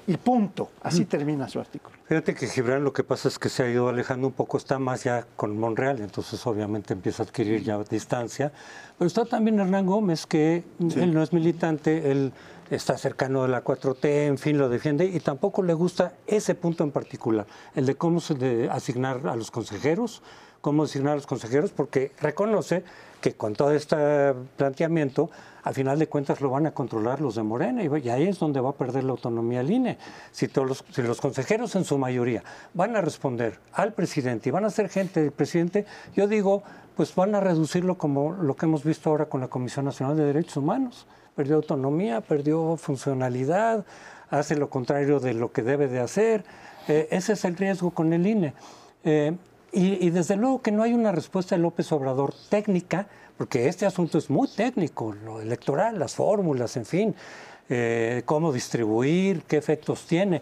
y 0.05 0.17
punto. 0.17 0.69
Así 0.83 1.05
termina 1.05 1.47
su 1.49 1.59
artículo. 1.59 1.95
Fíjate 2.05 2.35
que 2.35 2.47
Gibran 2.47 2.83
lo 2.83 2.93
que 2.93 3.03
pasa 3.03 3.27
es 3.27 3.39
que 3.39 3.49
se 3.49 3.63
ha 3.63 3.69
ido 3.69 3.89
alejando 3.89 4.27
un 4.27 4.33
poco, 4.33 4.57
está 4.57 4.77
más 4.77 5.03
ya 5.03 5.25
con 5.35 5.57
Monreal, 5.57 6.01
entonces 6.01 6.45
obviamente 6.45 6.93
empieza 6.93 7.23
a 7.23 7.25
adquirir 7.25 7.63
ya 7.63 7.81
distancia. 7.83 8.51
Pero 8.97 9.07
está 9.07 9.25
también 9.25 9.59
Hernán 9.59 9.87
Gómez, 9.87 10.27
que 10.27 10.63
él 10.79 11.13
no 11.13 11.23
es 11.23 11.33
militante, 11.33 12.11
él 12.11 12.31
está 12.69 12.97
cercano 12.97 13.43
de 13.43 13.47
la 13.47 13.63
4T, 13.63 14.27
en 14.27 14.37
fin, 14.37 14.57
lo 14.57 14.69
defiende 14.69 15.05
y 15.05 15.19
tampoco 15.19 15.63
le 15.63 15.73
gusta 15.73 16.13
ese 16.27 16.53
punto 16.55 16.83
en 16.83 16.91
particular, 16.91 17.47
el 17.75 17.85
de 17.85 17.95
cómo 17.95 18.19
se 18.19 18.35
de 18.35 18.69
asignar 18.69 19.27
a 19.27 19.35
los 19.35 19.51
consejeros, 19.51 20.21
cómo 20.65 20.81
designar 20.81 21.11
a 21.11 21.15
los 21.17 21.27
consejeros, 21.27 21.69
porque 21.69 22.11
reconoce 22.19 22.83
que 23.21 23.35
con 23.35 23.53
todo 23.53 23.69
este 23.69 24.33
planteamiento, 24.57 25.29
al 25.61 25.75
final 25.75 25.99
de 25.99 26.07
cuentas 26.07 26.41
lo 26.41 26.49
van 26.49 26.65
a 26.65 26.71
controlar 26.71 27.21
los 27.21 27.35
de 27.35 27.43
Morena 27.43 27.83
y 27.83 28.09
ahí 28.09 28.27
es 28.27 28.39
donde 28.39 28.59
va 28.59 28.71
a 28.71 28.73
perder 28.73 29.03
la 29.03 29.11
autonomía 29.11 29.61
el 29.61 29.69
INE. 29.69 29.99
Si, 30.31 30.47
todos 30.47 30.67
los, 30.67 30.85
si 30.89 31.03
los 31.03 31.21
consejeros 31.21 31.75
en 31.75 31.83
su 31.83 31.99
mayoría 31.99 32.43
van 32.73 32.95
a 32.95 33.01
responder 33.01 33.59
al 33.73 33.93
presidente 33.93 34.49
y 34.49 34.51
van 34.51 34.65
a 34.65 34.71
ser 34.71 34.89
gente 34.89 35.21
del 35.21 35.31
presidente, 35.31 35.85
yo 36.15 36.27
digo, 36.27 36.63
pues 36.95 37.13
van 37.13 37.35
a 37.35 37.41
reducirlo 37.41 37.95
como 37.95 38.31
lo 38.31 38.55
que 38.55 38.65
hemos 38.65 38.83
visto 38.83 39.11
ahora 39.11 39.27
con 39.27 39.41
la 39.41 39.47
Comisión 39.47 39.85
Nacional 39.85 40.17
de 40.17 40.25
Derechos 40.25 40.57
Humanos. 40.57 41.05
Perdió 41.35 41.57
autonomía, 41.57 42.21
perdió 42.21 42.75
funcionalidad, 42.75 43.85
hace 44.31 44.55
lo 44.55 44.71
contrario 44.71 45.19
de 45.19 45.35
lo 45.35 45.51
que 45.51 45.61
debe 45.61 45.87
de 45.87 45.99
hacer. 45.99 46.43
Eh, 46.87 47.07
ese 47.11 47.33
es 47.33 47.45
el 47.45 47.55
riesgo 47.55 47.91
con 47.91 48.13
el 48.13 48.25
INE. 48.25 48.55
Eh, 49.03 49.37
y, 49.75 50.09
desde 50.09 50.35
luego 50.37 50.61
que 50.61 50.71
no 50.71 50.83
hay 50.83 50.93
una 50.93 51.11
respuesta 51.11 51.55
de 51.55 51.61
López 51.61 51.91
Obrador 51.91 52.33
técnica, 52.49 53.07
porque 53.37 53.67
este 53.67 53.85
asunto 53.85 54.17
es 54.17 54.29
muy 54.29 54.47
técnico, 54.47 55.13
lo 55.13 55.41
electoral, 55.41 55.99
las 55.99 56.15
fórmulas, 56.15 56.77
en 56.77 56.85
fin, 56.85 57.15
eh, 57.67 58.23
cómo 58.25 58.53
distribuir, 58.53 59.43
qué 59.43 59.57
efectos 59.57 60.05
tiene 60.05 60.41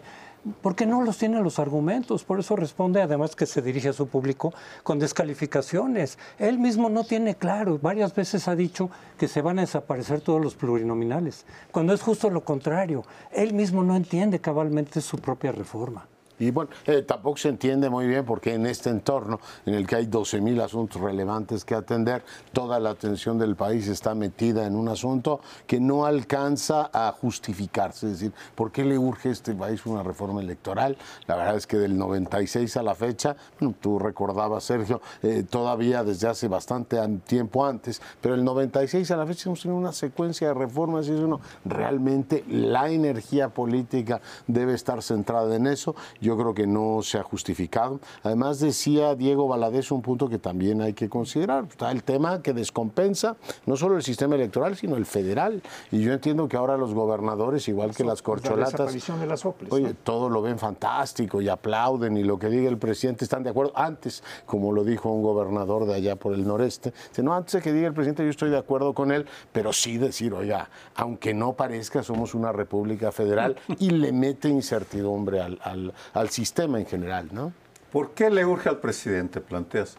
porque 0.62 0.86
no 0.86 1.02
los 1.02 1.18
tiene 1.18 1.40
los 1.40 1.58
argumentos, 1.58 2.24
por 2.24 2.40
eso 2.40 2.56
responde 2.56 3.00
además 3.00 3.34
que 3.34 3.46
se 3.46 3.62
dirige 3.62 3.88
a 3.88 3.92
su 3.92 4.08
público 4.08 4.52
con 4.82 4.98
descalificaciones. 4.98 6.18
Él 6.38 6.58
mismo 6.58 6.90
no 6.90 7.04
tiene 7.04 7.34
claro, 7.34 7.78
varias 7.80 8.14
veces 8.14 8.46
ha 8.48 8.54
dicho 8.54 8.90
que 9.18 9.28
se 9.28 9.42
van 9.42 9.58
a 9.58 9.62
desaparecer 9.62 10.20
todos 10.20 10.42
los 10.42 10.54
plurinominales, 10.54 11.46
cuando 11.70 11.94
es 11.94 12.02
justo 12.02 12.30
lo 12.30 12.44
contrario. 12.44 13.04
Él 13.32 13.54
mismo 13.54 13.82
no 13.82 13.96
entiende 13.96 14.38
cabalmente 14.38 15.00
su 15.00 15.18
propia 15.18 15.52
reforma. 15.52 16.06
Y 16.38 16.50
bueno, 16.50 16.70
eh, 16.86 17.02
tampoco 17.02 17.36
se 17.36 17.48
entiende 17.48 17.88
muy 17.88 18.06
bien 18.06 18.24
porque 18.24 18.54
en 18.54 18.66
este 18.66 18.90
entorno 18.90 19.40
en 19.66 19.74
el 19.74 19.86
que 19.86 19.96
hay 19.96 20.06
12.000 20.06 20.62
asuntos 20.62 21.00
relevantes 21.00 21.64
que 21.64 21.74
atender, 21.74 22.24
toda 22.52 22.80
la 22.80 22.90
atención 22.90 23.38
del 23.38 23.54
país 23.54 23.86
está 23.86 24.14
metida 24.14 24.66
en 24.66 24.74
un 24.74 24.88
asunto 24.88 25.40
que 25.66 25.78
no 25.78 26.06
alcanza 26.06 26.90
a 26.92 27.12
justificarse. 27.12 28.06
Es 28.06 28.12
decir, 28.14 28.32
¿por 28.54 28.72
qué 28.72 28.84
le 28.84 28.98
urge 28.98 29.28
a 29.28 29.32
este 29.32 29.54
país 29.54 29.86
una 29.86 30.02
reforma 30.02 30.40
electoral? 30.40 30.96
La 31.26 31.36
verdad 31.36 31.56
es 31.56 31.66
que 31.66 31.76
del 31.76 31.96
96 31.96 32.76
a 32.76 32.82
la 32.82 32.94
fecha, 32.94 33.36
tú 33.80 33.98
recordabas, 33.98 34.64
Sergio, 34.64 35.00
eh, 35.22 35.44
todavía 35.48 36.02
desde 36.02 36.28
hace 36.28 36.48
bastante 36.48 36.98
tiempo 37.26 37.64
antes, 37.64 38.02
pero 38.20 38.34
el 38.34 38.44
96 38.44 39.10
a 39.12 39.16
la 39.16 39.26
fecha 39.26 39.48
hemos 39.48 39.62
tenido 39.62 39.78
una 39.78 39.92
secuencia 39.92 40.48
de 40.48 40.54
reformas 40.54 41.06
y 41.06 41.12
uno, 41.12 41.40
realmente 41.64 42.44
la 42.48 42.90
energía 42.90 43.48
política 43.50 44.20
debe 44.46 44.74
estar 44.74 45.02
centrada 45.02 45.54
en 45.54 45.66
eso 45.66 45.94
yo 46.24 46.36
creo 46.36 46.54
que 46.54 46.66
no 46.66 47.02
se 47.02 47.18
ha 47.18 47.22
justificado. 47.22 48.00
Además 48.22 48.58
decía 48.58 49.14
Diego 49.14 49.46
Valadez 49.46 49.90
un 49.90 50.02
punto 50.02 50.28
que 50.28 50.38
también 50.38 50.80
hay 50.80 50.94
que 50.94 51.08
considerar, 51.08 51.66
está 51.68 51.90
el 51.92 52.02
tema 52.02 52.42
que 52.42 52.52
descompensa 52.52 53.36
no 53.66 53.76
solo 53.76 53.96
el 53.96 54.02
sistema 54.02 54.34
electoral, 54.34 54.76
sino 54.76 54.96
el 54.96 55.06
federal. 55.06 55.62
Y 55.90 56.00
yo 56.00 56.12
entiendo 56.12 56.48
que 56.48 56.56
ahora 56.56 56.76
los 56.76 56.94
gobernadores, 56.94 57.68
igual 57.68 57.94
que 57.94 58.04
las 58.04 58.22
corcholatas, 58.22 58.92
de 58.92 59.26
las 59.26 59.44
oye, 59.70 59.94
todo 60.02 60.28
lo 60.28 60.42
ven 60.42 60.58
fantástico 60.58 61.40
y 61.40 61.48
aplauden 61.48 62.16
y 62.16 62.22
lo 62.22 62.38
que 62.38 62.48
diga 62.48 62.68
el 62.68 62.78
presidente 62.78 63.24
están 63.24 63.42
de 63.42 63.50
acuerdo. 63.50 63.72
Antes, 63.76 64.22
como 64.46 64.72
lo 64.72 64.84
dijo 64.84 65.10
un 65.10 65.22
gobernador 65.22 65.86
de 65.86 65.94
allá 65.94 66.16
por 66.16 66.32
el 66.32 66.46
noreste, 66.46 66.92
dice, 67.10 67.22
no, 67.22 67.34
antes 67.34 67.52
de 67.52 67.60
que 67.60 67.72
diga 67.72 67.88
el 67.88 67.94
presidente 67.94 68.24
yo 68.24 68.30
estoy 68.30 68.50
de 68.50 68.58
acuerdo 68.58 68.94
con 68.94 69.12
él, 69.12 69.26
pero 69.52 69.72
sí 69.72 69.98
decir, 69.98 70.32
oiga, 70.32 70.70
aunque 70.94 71.34
no 71.34 71.52
parezca, 71.52 72.02
somos 72.02 72.34
una 72.34 72.52
república 72.52 73.12
federal 73.12 73.56
y 73.78 73.90
le 73.90 74.12
mete 74.12 74.48
incertidumbre 74.48 75.40
al, 75.40 75.58
al 75.62 75.92
sistema 76.30 76.78
en 76.78 76.86
general, 76.86 77.28
¿no? 77.32 77.52
¿Por 77.90 78.12
qué 78.12 78.30
le 78.30 78.44
urge 78.44 78.68
al 78.68 78.78
presidente, 78.78 79.40
planteas? 79.40 79.98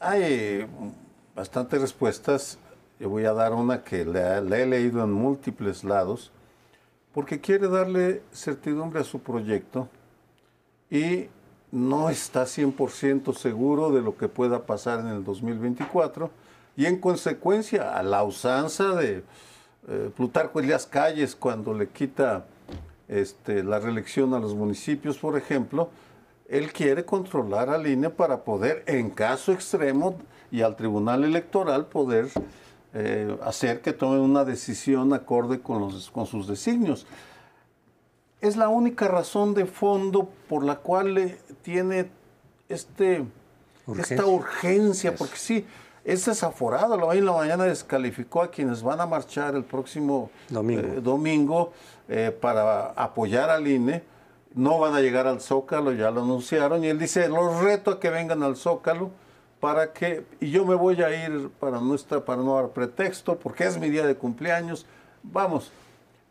Hay 0.00 0.66
bastantes 1.34 1.80
respuestas. 1.80 2.58
Yo 2.98 3.08
voy 3.08 3.24
a 3.24 3.32
dar 3.32 3.52
una 3.52 3.82
que 3.82 4.04
le, 4.04 4.38
he 4.62 4.66
leído 4.66 5.02
en 5.02 5.12
múltiples 5.12 5.84
lados, 5.84 6.30
porque 7.12 7.40
quiere 7.40 7.68
darle 7.68 8.22
certidumbre 8.32 9.00
a 9.00 9.04
su 9.04 9.20
proyecto 9.20 9.88
y 10.90 11.28
no 11.70 12.10
está 12.10 12.44
100% 12.44 13.34
seguro 13.34 13.90
de 13.90 14.02
lo 14.02 14.16
que 14.16 14.28
pueda 14.28 14.64
pasar 14.66 15.00
en 15.00 15.08
el 15.08 15.24
2024 15.24 16.30
y 16.76 16.86
en 16.86 16.98
consecuencia 16.98 17.96
a 17.96 18.02
la 18.02 18.22
usanza 18.22 18.94
de 18.94 19.24
eh, 19.88 20.10
Plutarco 20.16 20.60
Elías 20.60 20.86
Calles 20.86 21.34
cuando 21.34 21.74
le 21.74 21.88
quita 21.88 22.46
este, 23.08 23.62
la 23.62 23.78
reelección 23.78 24.34
a 24.34 24.38
los 24.38 24.54
municipios, 24.54 25.18
por 25.18 25.36
ejemplo, 25.36 25.90
él 26.48 26.72
quiere 26.72 27.04
controlar 27.04 27.70
al 27.70 27.86
INE 27.86 28.10
para 28.10 28.44
poder, 28.44 28.84
en 28.86 29.10
caso 29.10 29.52
extremo, 29.52 30.18
y 30.50 30.62
al 30.62 30.76
Tribunal 30.76 31.24
Electoral 31.24 31.86
poder 31.86 32.28
eh, 32.92 33.36
hacer 33.42 33.80
que 33.80 33.92
tome 33.92 34.20
una 34.20 34.44
decisión 34.44 35.12
acorde 35.12 35.60
con, 35.60 35.80
los, 35.80 36.10
con 36.10 36.26
sus 36.26 36.46
designios. 36.46 37.06
Es 38.40 38.56
la 38.56 38.68
única 38.68 39.08
razón 39.08 39.54
de 39.54 39.66
fondo 39.66 40.28
por 40.48 40.64
la 40.64 40.76
cual 40.76 41.36
tiene 41.62 42.10
este, 42.68 43.24
esta 43.98 44.26
urgencia, 44.26 45.14
porque 45.16 45.36
sí, 45.36 45.66
es 46.04 46.26
desaforado. 46.26 46.94
Hoy 47.06 47.18
en 47.18 47.26
la 47.26 47.32
mañana 47.32 47.64
descalificó 47.64 48.42
a 48.42 48.50
quienes 48.50 48.82
van 48.82 49.00
a 49.00 49.06
marchar 49.06 49.54
el 49.54 49.64
próximo 49.64 50.30
domingo, 50.50 51.72
eh, 51.72 51.93
eh, 52.08 52.36
para 52.38 52.88
apoyar 52.90 53.50
al 53.50 53.66
INE. 53.66 54.02
No 54.54 54.78
van 54.78 54.94
a 54.94 55.00
llegar 55.00 55.26
al 55.26 55.40
Zócalo, 55.40 55.92
ya 55.92 56.10
lo 56.10 56.22
anunciaron. 56.22 56.84
Y 56.84 56.88
él 56.88 56.98
dice, 56.98 57.28
los 57.28 57.60
reto 57.60 57.92
a 57.92 58.00
que 58.00 58.10
vengan 58.10 58.42
al 58.42 58.56
Zócalo 58.56 59.10
para 59.60 59.92
que... 59.92 60.24
Y 60.40 60.50
yo 60.50 60.64
me 60.64 60.74
voy 60.74 61.02
a 61.02 61.26
ir 61.26 61.50
para, 61.58 61.80
nuestra, 61.80 62.24
para 62.24 62.42
no 62.42 62.54
dar 62.56 62.68
pretexto, 62.70 63.38
porque 63.38 63.64
es 63.64 63.78
mi 63.78 63.90
día 63.90 64.06
de 64.06 64.14
cumpleaños. 64.14 64.86
Vamos, 65.22 65.72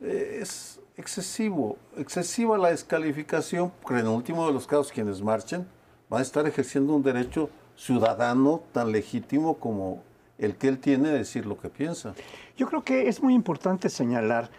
eh, 0.02 0.40
es 0.42 0.80
excesivo, 0.98 1.78
excesiva 1.98 2.58
la 2.58 2.70
descalificación, 2.70 3.72
porque 3.82 4.00
en 4.00 4.08
el 4.08 4.14
último 4.14 4.46
de 4.46 4.54
los 4.54 4.68
casos 4.68 4.92
quienes 4.92 5.22
marchen 5.22 5.68
van 6.10 6.20
a 6.20 6.22
estar 6.22 6.46
ejerciendo 6.48 6.94
un 6.94 7.04
derecho 7.04 7.50
ciudadano 7.76 8.62
tan 8.72 8.92
legítimo 8.92 9.56
como 9.56 10.04
el 10.38 10.56
que 10.56 10.68
él 10.68 10.78
tiene 10.80 11.10
de 11.10 11.18
decir 11.20 11.46
lo 11.46 11.60
que 11.60 11.70
piensa. 11.70 12.14
Yo 12.58 12.68
creo 12.68 12.84
que 12.84 13.08
es 13.08 13.22
muy 13.22 13.34
importante 13.34 13.90
señalar 13.90 14.50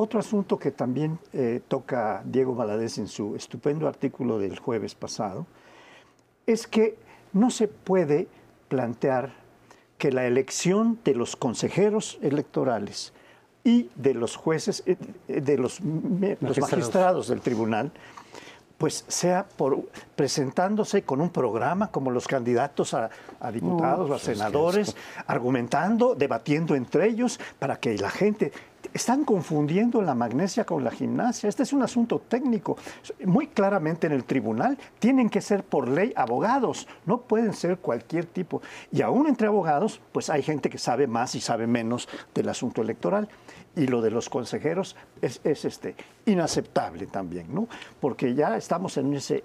otro 0.00 0.20
asunto 0.20 0.58
que 0.58 0.70
también 0.70 1.18
eh, 1.32 1.60
toca 1.66 2.22
Diego 2.24 2.54
Valadez 2.54 2.98
en 2.98 3.08
su 3.08 3.34
estupendo 3.34 3.88
artículo 3.88 4.38
del 4.38 4.56
jueves 4.56 4.94
pasado, 4.94 5.44
es 6.46 6.68
que 6.68 6.96
no 7.32 7.50
se 7.50 7.66
puede 7.66 8.28
plantear 8.68 9.34
que 9.98 10.12
la 10.12 10.24
elección 10.24 11.00
de 11.04 11.16
los 11.16 11.34
consejeros 11.34 12.18
electorales 12.22 13.12
y 13.64 13.90
de 13.96 14.14
los 14.14 14.36
jueces, 14.36 14.84
eh, 14.86 14.96
de 15.26 15.58
los, 15.58 15.80
los 15.80 16.58
magistrados 16.58 17.26
del 17.26 17.40
tribunal, 17.40 17.90
pues 18.78 19.04
sea 19.08 19.44
por 19.44 19.90
presentándose 20.14 21.02
con 21.02 21.20
un 21.20 21.30
programa 21.30 21.90
como 21.90 22.12
los 22.12 22.26
candidatos 22.26 22.94
a, 22.94 23.10
diputados 23.52 24.08
o 24.08 24.14
a 24.14 24.18
senadores, 24.18 24.96
argumentando, 25.26 26.14
debatiendo 26.14 26.76
entre 26.76 27.08
ellos 27.08 27.38
para 27.58 27.76
que 27.76 27.98
la 27.98 28.10
gente 28.10 28.52
están 28.94 29.24
confundiendo 29.24 30.00
la 30.00 30.14
magnesia 30.14 30.64
con 30.64 30.84
la 30.84 30.92
gimnasia. 30.92 31.48
Este 31.48 31.64
es 31.64 31.72
un 31.72 31.82
asunto 31.82 32.20
técnico. 32.20 32.76
Muy 33.24 33.48
claramente 33.48 34.06
en 34.06 34.12
el 34.12 34.24
tribunal 34.24 34.78
tienen 34.98 35.28
que 35.28 35.40
ser 35.40 35.64
por 35.64 35.88
ley 35.88 36.12
abogados, 36.16 36.86
no 37.04 37.22
pueden 37.22 37.54
ser 37.54 37.78
cualquier 37.78 38.26
tipo. 38.26 38.62
Y 38.92 39.02
aún 39.02 39.26
entre 39.26 39.48
abogados, 39.48 40.00
pues 40.12 40.30
hay 40.30 40.42
gente 40.42 40.70
que 40.70 40.78
sabe 40.78 41.06
más 41.06 41.34
y 41.34 41.40
sabe 41.40 41.66
menos 41.66 42.08
del 42.34 42.48
asunto 42.48 42.82
electoral 42.82 43.28
y 43.78 43.86
lo 43.86 44.02
de 44.02 44.10
los 44.10 44.28
consejeros 44.28 44.96
es, 45.22 45.40
este, 45.44 45.94
inaceptable 46.26 47.06
también, 47.06 47.54
¿no? 47.54 47.68
Porque 48.00 48.34
ya 48.34 48.56
estamos 48.56 48.96
en 48.96 49.14
ese 49.14 49.44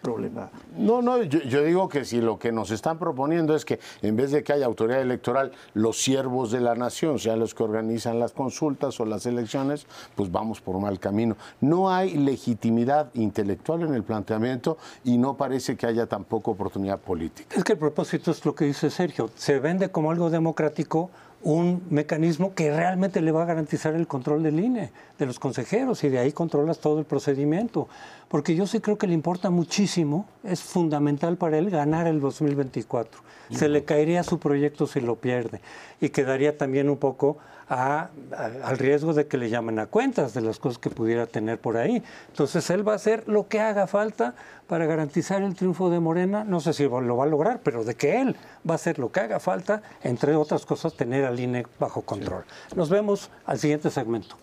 problema. 0.00 0.48
No, 0.76 1.02
no, 1.02 1.22
yo, 1.22 1.62
digo 1.62 1.88
que 1.88 2.04
si 2.04 2.20
lo 2.20 2.38
que 2.38 2.52
nos 2.52 2.70
están 2.70 2.98
proponiendo 2.98 3.54
es 3.54 3.64
que 3.64 3.80
en 4.02 4.16
vez 4.16 4.30
de 4.30 4.42
que 4.42 4.52
haya 4.52 4.66
autoridad 4.66 5.02
electoral, 5.02 5.52
los 5.74 6.00
siervos 6.00 6.50
de 6.50 6.60
la 6.60 6.74
nación 6.74 7.18
sean 7.18 7.38
los 7.38 7.54
que 7.54 7.62
organizan 7.62 8.18
las 8.18 8.32
consultas 8.32 8.98
o 9.00 9.04
las 9.04 9.26
elecciones, 9.26 9.86
pues 10.14 10.32
vamos 10.32 10.60
por 10.60 10.78
mal 10.78 10.98
camino. 10.98 11.36
No 11.60 11.90
hay 11.90 12.16
legitimidad 12.16 13.10
intelectual 13.14 13.82
en 13.82 13.94
el 13.94 14.02
planteamiento 14.02 14.78
y 15.04 15.18
no 15.18 15.36
parece 15.36 15.76
que 15.76 15.86
haya 15.86 16.06
tampoco 16.06 16.52
oportunidad 16.52 16.98
política. 16.98 17.56
Es 17.56 17.64
que 17.64 17.72
el 17.72 17.78
propósito 17.78 18.30
es 18.30 18.44
lo 18.44 18.54
que 18.54 18.64
dice 18.64 18.90
Sergio, 18.90 19.28
se 19.34 19.58
vende 19.58 19.90
como 19.90 20.10
algo 20.10 20.30
democrático 20.30 21.10
un 21.42 21.82
mecanismo 21.90 22.54
que 22.54 22.74
realmente 22.74 23.22
le 23.22 23.32
va 23.32 23.42
a 23.42 23.46
garantizar 23.46 23.94
el 23.94 24.06
control 24.06 24.42
del 24.42 24.60
INE, 24.60 24.90
de 25.18 25.26
los 25.26 25.38
consejeros, 25.38 26.04
y 26.04 26.08
de 26.08 26.18
ahí 26.18 26.32
controlas 26.32 26.78
todo 26.78 26.98
el 26.98 27.06
procedimiento. 27.06 27.88
Porque 28.28 28.54
yo 28.54 28.66
sí 28.66 28.80
creo 28.80 28.98
que 28.98 29.06
le 29.06 29.14
importa 29.14 29.50
muchísimo, 29.50 30.26
es 30.44 30.62
fundamental 30.62 31.36
para 31.36 31.58
él 31.58 31.70
ganar 31.70 32.06
el 32.06 32.20
2024. 32.20 33.22
Se 33.50 33.68
le 33.68 33.84
caería 33.84 34.22
su 34.22 34.38
proyecto 34.38 34.86
si 34.86 35.00
lo 35.00 35.16
pierde. 35.16 35.60
Y 36.00 36.10
quedaría 36.10 36.56
también 36.56 36.88
un 36.88 36.98
poco 36.98 37.38
al 37.70 38.78
riesgo 38.78 39.14
de 39.14 39.28
que 39.28 39.38
le 39.38 39.48
llamen 39.48 39.78
a 39.78 39.86
cuentas 39.86 40.34
de 40.34 40.40
las 40.40 40.58
cosas 40.58 40.78
que 40.78 40.90
pudiera 40.90 41.26
tener 41.26 41.60
por 41.60 41.76
ahí. 41.76 42.02
Entonces 42.28 42.68
él 42.70 42.86
va 42.86 42.92
a 42.92 42.96
hacer 42.96 43.22
lo 43.28 43.46
que 43.46 43.60
haga 43.60 43.86
falta 43.86 44.34
para 44.66 44.86
garantizar 44.86 45.42
el 45.42 45.54
triunfo 45.54 45.88
de 45.88 46.00
Morena. 46.00 46.42
No 46.42 46.58
sé 46.60 46.72
si 46.72 46.82
lo 46.82 47.16
va 47.16 47.24
a 47.24 47.28
lograr, 47.28 47.60
pero 47.62 47.84
de 47.84 47.94
que 47.94 48.20
él 48.20 48.36
va 48.68 48.72
a 48.72 48.76
hacer 48.76 48.98
lo 48.98 49.12
que 49.12 49.20
haga 49.20 49.38
falta, 49.38 49.82
entre 50.02 50.34
otras 50.34 50.66
cosas, 50.66 50.94
tener 50.94 51.24
al 51.24 51.38
INE 51.38 51.64
bajo 51.78 52.02
control. 52.02 52.44
Nos 52.74 52.90
vemos 52.90 53.30
al 53.46 53.58
siguiente 53.58 53.88
segmento. 53.90 54.36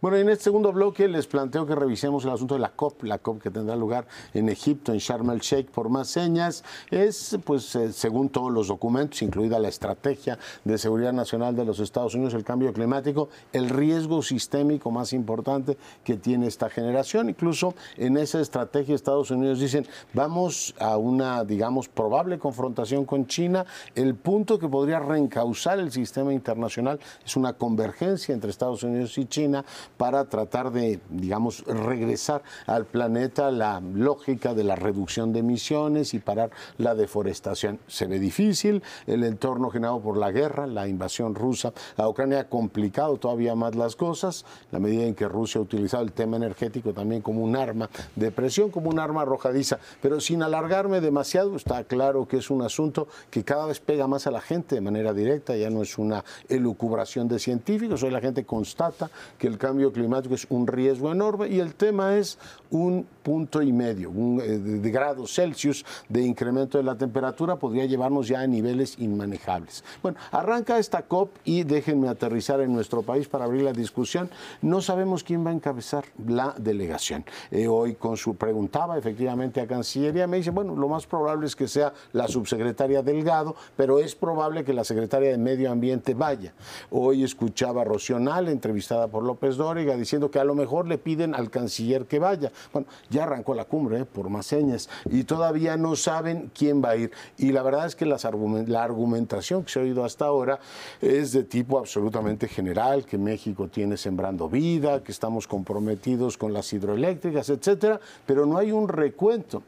Bueno, 0.00 0.16
en 0.16 0.28
este 0.28 0.44
segundo 0.44 0.72
bloque 0.72 1.08
les 1.08 1.26
planteo 1.26 1.66
que 1.66 1.74
revisemos 1.74 2.24
el 2.24 2.30
asunto 2.30 2.54
de 2.54 2.60
la 2.60 2.70
COP, 2.70 3.02
la 3.02 3.18
COP 3.18 3.42
que 3.42 3.50
tendrá 3.50 3.74
lugar 3.74 4.06
en 4.32 4.48
Egipto, 4.48 4.92
en 4.92 4.98
Sharm 4.98 5.28
el 5.30 5.40
Sheikh, 5.40 5.72
por 5.72 5.88
más 5.88 6.06
señas. 6.06 6.62
Es, 6.88 7.36
pues, 7.44 7.74
eh, 7.74 7.92
según 7.92 8.28
todos 8.28 8.52
los 8.52 8.68
documentos, 8.68 9.22
incluida 9.22 9.58
la 9.58 9.66
estrategia 9.66 10.38
de 10.62 10.78
seguridad 10.78 11.12
nacional 11.12 11.56
de 11.56 11.64
los 11.64 11.80
Estados 11.80 12.14
Unidos, 12.14 12.34
el 12.34 12.44
cambio 12.44 12.72
climático, 12.72 13.28
el 13.52 13.68
riesgo 13.68 14.22
sistémico 14.22 14.92
más 14.92 15.12
importante 15.12 15.76
que 16.04 16.16
tiene 16.16 16.46
esta 16.46 16.70
generación. 16.70 17.28
Incluso 17.28 17.74
en 17.96 18.18
esa 18.18 18.40
estrategia 18.40 18.94
Estados 18.94 19.32
Unidos 19.32 19.58
dicen, 19.58 19.84
vamos 20.14 20.76
a 20.78 20.96
una, 20.96 21.42
digamos, 21.42 21.88
probable 21.88 22.38
confrontación 22.38 23.04
con 23.04 23.26
China. 23.26 23.66
El 23.96 24.14
punto 24.14 24.60
que 24.60 24.68
podría 24.68 25.00
reencauzar 25.00 25.80
el 25.80 25.90
sistema 25.90 26.32
internacional 26.32 27.00
es 27.26 27.36
una 27.36 27.54
convergencia 27.54 28.32
entre 28.32 28.50
Estados 28.50 28.84
Unidos 28.84 29.18
y 29.18 29.26
China 29.26 29.64
para 29.98 30.24
tratar 30.26 30.70
de, 30.70 31.00
digamos, 31.10 31.64
regresar 31.66 32.42
al 32.66 32.86
planeta 32.86 33.50
la 33.50 33.80
lógica 33.80 34.54
de 34.54 34.64
la 34.64 34.76
reducción 34.76 35.32
de 35.32 35.40
emisiones 35.40 36.14
y 36.14 36.20
parar 36.20 36.50
la 36.78 36.94
deforestación. 36.94 37.80
Se 37.88 38.06
ve 38.06 38.18
difícil, 38.18 38.82
el 39.06 39.24
entorno 39.24 39.68
generado 39.70 40.00
por 40.00 40.16
la 40.16 40.30
guerra, 40.30 40.66
la 40.66 40.88
invasión 40.88 41.34
rusa 41.34 41.72
a 41.96 42.08
Ucrania 42.08 42.40
ha 42.40 42.48
complicado 42.48 43.16
todavía 43.16 43.54
más 43.56 43.74
las 43.74 43.96
cosas, 43.96 44.44
la 44.70 44.78
medida 44.78 45.02
en 45.02 45.14
que 45.14 45.28
Rusia 45.28 45.58
ha 45.58 45.62
utilizado 45.62 46.04
el 46.04 46.12
tema 46.12 46.36
energético 46.36 46.92
también 46.92 47.20
como 47.20 47.42
un 47.42 47.56
arma 47.56 47.90
de 48.14 48.30
presión, 48.30 48.70
como 48.70 48.90
un 48.90 49.00
arma 49.00 49.22
arrojadiza, 49.22 49.78
pero 50.00 50.20
sin 50.20 50.42
alargarme 50.42 51.00
demasiado, 51.00 51.56
está 51.56 51.82
claro 51.84 52.28
que 52.28 52.36
es 52.36 52.50
un 52.50 52.62
asunto 52.62 53.08
que 53.30 53.42
cada 53.42 53.66
vez 53.66 53.80
pega 53.80 54.06
más 54.06 54.28
a 54.28 54.30
la 54.30 54.40
gente 54.40 54.76
de 54.76 54.80
manera 54.80 55.12
directa, 55.12 55.56
ya 55.56 55.70
no 55.70 55.82
es 55.82 55.98
una 55.98 56.24
elucubración 56.48 57.26
de 57.26 57.40
científicos, 57.40 58.02
hoy 58.04 58.10
la 58.10 58.20
gente 58.20 58.44
constata 58.44 59.10
que 59.38 59.48
el 59.48 59.58
cambio 59.58 59.87
climático 59.92 60.34
es 60.34 60.46
un 60.50 60.66
riesgo 60.66 61.10
enorme 61.12 61.48
y 61.48 61.60
el 61.60 61.74
tema 61.74 62.16
es 62.16 62.38
un 62.70 63.06
punto 63.22 63.60
y 63.62 63.72
medio, 63.72 64.10
un, 64.10 64.40
eh, 64.40 64.58
de 64.58 64.90
grados 64.90 65.34
Celsius 65.34 65.84
de 66.08 66.22
incremento 66.22 66.78
de 66.78 66.84
la 66.84 66.96
temperatura 66.96 67.56
podría 67.56 67.84
llevarnos 67.84 68.28
ya 68.28 68.40
a 68.40 68.46
niveles 68.46 68.98
inmanejables. 68.98 69.84
Bueno, 70.02 70.18
arranca 70.30 70.78
esta 70.78 71.02
COP 71.02 71.30
y 71.44 71.64
déjenme 71.64 72.08
aterrizar 72.08 72.60
en 72.60 72.72
nuestro 72.72 73.02
país 73.02 73.28
para 73.28 73.44
abrir 73.44 73.62
la 73.62 73.72
discusión. 73.72 74.30
No 74.62 74.80
sabemos 74.80 75.24
quién 75.24 75.44
va 75.44 75.50
a 75.50 75.54
encabezar 75.54 76.04
la 76.26 76.54
delegación. 76.58 77.24
Eh, 77.50 77.68
hoy 77.68 77.94
con 77.94 78.16
su 78.16 78.34
preguntaba 78.36 78.96
efectivamente 78.96 79.60
a 79.60 79.66
Cancillería, 79.66 80.26
me 80.26 80.38
dice, 80.38 80.50
bueno, 80.50 80.74
lo 80.74 80.88
más 80.88 81.06
probable 81.06 81.46
es 81.46 81.56
que 81.56 81.68
sea 81.68 81.92
la 82.12 82.28
subsecretaria 82.28 83.02
Delgado, 83.02 83.54
pero 83.76 83.98
es 83.98 84.14
probable 84.14 84.64
que 84.64 84.72
la 84.72 84.84
secretaria 84.84 85.30
de 85.30 85.38
Medio 85.38 85.70
Ambiente 85.70 86.14
vaya. 86.14 86.52
Hoy 86.90 87.24
escuchaba 87.24 87.82
a 87.82 87.84
Rocional, 87.84 88.48
entrevistada 88.48 89.08
por 89.08 89.22
López 89.22 89.56
Dóriga, 89.56 89.96
diciendo 89.96 90.30
que 90.30 90.38
a 90.38 90.44
lo 90.44 90.54
mejor 90.54 90.86
le 90.86 90.98
piden 90.98 91.34
al 91.34 91.50
canciller 91.50 92.06
que 92.06 92.18
vaya. 92.18 92.52
Bueno, 92.72 92.88
ya 93.10 93.24
arrancó 93.24 93.54
la 93.54 93.64
cumbre, 93.64 94.00
¿eh? 94.00 94.04
por 94.04 94.28
más 94.28 94.46
señas, 94.46 94.88
y 95.10 95.24
todavía 95.24 95.76
no 95.76 95.96
saben 95.96 96.50
quién 96.54 96.82
va 96.82 96.90
a 96.90 96.96
ir. 96.96 97.10
Y 97.36 97.52
la 97.52 97.62
verdad 97.62 97.86
es 97.86 97.96
que 97.96 98.06
las 98.06 98.24
la 98.24 98.82
argumentación 98.82 99.64
que 99.64 99.70
se 99.70 99.78
ha 99.78 99.82
oído 99.82 100.04
hasta 100.04 100.26
ahora 100.26 100.60
es 101.00 101.32
de 101.32 101.44
tipo 101.44 101.78
absolutamente 101.78 102.48
general, 102.48 103.04
que 103.04 103.18
México 103.18 103.68
tiene 103.68 103.96
sembrando 103.96 104.48
vida, 104.48 105.02
que 105.02 105.12
estamos 105.12 105.46
comprometidos 105.46 106.36
con 106.36 106.52
las 106.52 106.72
hidroeléctricas, 106.72 107.48
etcétera, 107.48 108.00
pero 108.26 108.46
no 108.46 108.58
hay 108.58 108.72
un 108.72 108.88
recuento. 108.88 109.62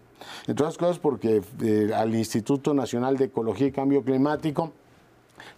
Entre 0.47 0.65
otras 0.65 0.77
cosas 0.77 0.99
porque 0.99 1.43
eh, 1.63 1.91
al 1.95 2.15
Instituto 2.15 2.75
Nacional 2.75 3.17
de 3.17 3.27
Ecología 3.27 3.69
y 3.69 3.73
Cambio 3.73 4.03
Climático 4.03 4.73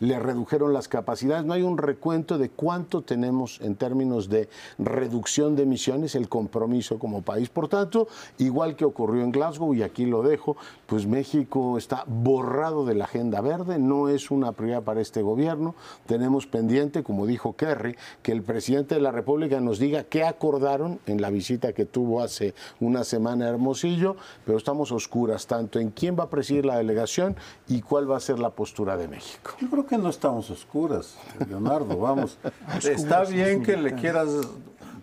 le 0.01 0.19
redujeron 0.19 0.73
las 0.73 0.89
capacidades. 0.89 1.45
No 1.45 1.53
hay 1.53 1.63
un 1.63 1.79
recuento 1.79 2.39
de 2.39 2.51
cuánto 2.51 3.03
tenemos 3.03 3.61
en 3.61 3.77
términos 3.77 4.29
de 4.29 4.49
reducción 4.79 5.57
de 5.57 5.63
emisiones, 5.65 6.15
el 6.15 6.29
compromiso 6.29 6.99
como 6.99 7.23
país. 7.23 7.49
Por 7.49 7.69
tanto, 7.69 8.09
igual 8.39 8.77
que 8.77 8.85
ocurrió 8.85 9.23
en 9.23 9.33
Glasgow, 9.33 9.75
y 9.75 9.83
aquí 9.83 10.07
lo 10.07 10.23
dejo, 10.23 10.57
pues 10.87 11.07
México 11.07 11.79
está 11.79 12.05
borrado 12.07 12.85
de 12.85 12.95
la 12.95 13.05
agenda 13.05 13.41
verde, 13.41 13.79
no 13.79 14.09
es 14.09 14.31
una 14.31 14.53
prioridad 14.53 14.83
para 14.83 15.01
este 15.01 15.23
gobierno. 15.23 15.75
Tenemos 16.07 16.47
pendiente, 16.47 17.03
como 17.03 17.27
dijo 17.27 17.55
Kerry, 17.55 17.97
que 18.23 18.33
el 18.33 18.43
presidente 18.43 18.95
de 18.95 19.01
la 19.01 19.11
República 19.11 19.61
nos 19.61 19.79
diga 19.79 20.05
qué 20.05 20.25
acordaron 20.25 21.01
en 21.07 21.21
la 21.21 21.31
visita 21.31 21.73
que 21.73 21.85
tuvo 21.85 22.23
hace 22.23 22.55
una 22.81 23.05
semana 23.05 23.49
Hermosillo, 23.49 24.17
pero 24.45 24.59
estamos 24.59 24.93
oscuras 24.93 25.47
tanto 25.47 25.79
en 25.79 25.91
quién 25.91 26.17
va 26.19 26.25
a 26.25 26.31
presidir 26.31 26.67
la 26.67 26.77
delegación 26.77 27.37
y 27.69 27.81
cuál 27.81 28.11
va 28.11 28.17
a 28.17 28.21
ser 28.21 28.39
la 28.39 28.51
postura 28.51 28.97
de 28.97 29.09
México 29.09 29.53
creo 29.73 29.87
que 29.87 29.97
no 29.97 30.11
estamos 30.11 30.51
oscuras, 30.51 31.17
Leonardo, 31.49 31.97
vamos. 31.97 32.37
Está 32.85 33.25
bien 33.25 33.63
que 33.63 33.75
le 33.79 33.95
quieras, 33.95 34.29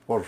por 0.06 0.26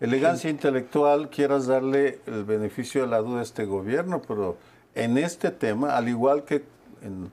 elegancia 0.00 0.50
intelectual, 0.50 1.30
quieras 1.30 1.66
darle 1.66 2.20
el 2.26 2.44
beneficio 2.44 3.00
de 3.00 3.06
la 3.06 3.20
duda 3.20 3.40
a 3.40 3.42
este 3.42 3.64
gobierno, 3.64 4.20
pero 4.28 4.58
en 4.94 5.16
este 5.16 5.50
tema, 5.50 5.96
al 5.96 6.10
igual 6.10 6.44
que 6.44 6.62
en 7.00 7.32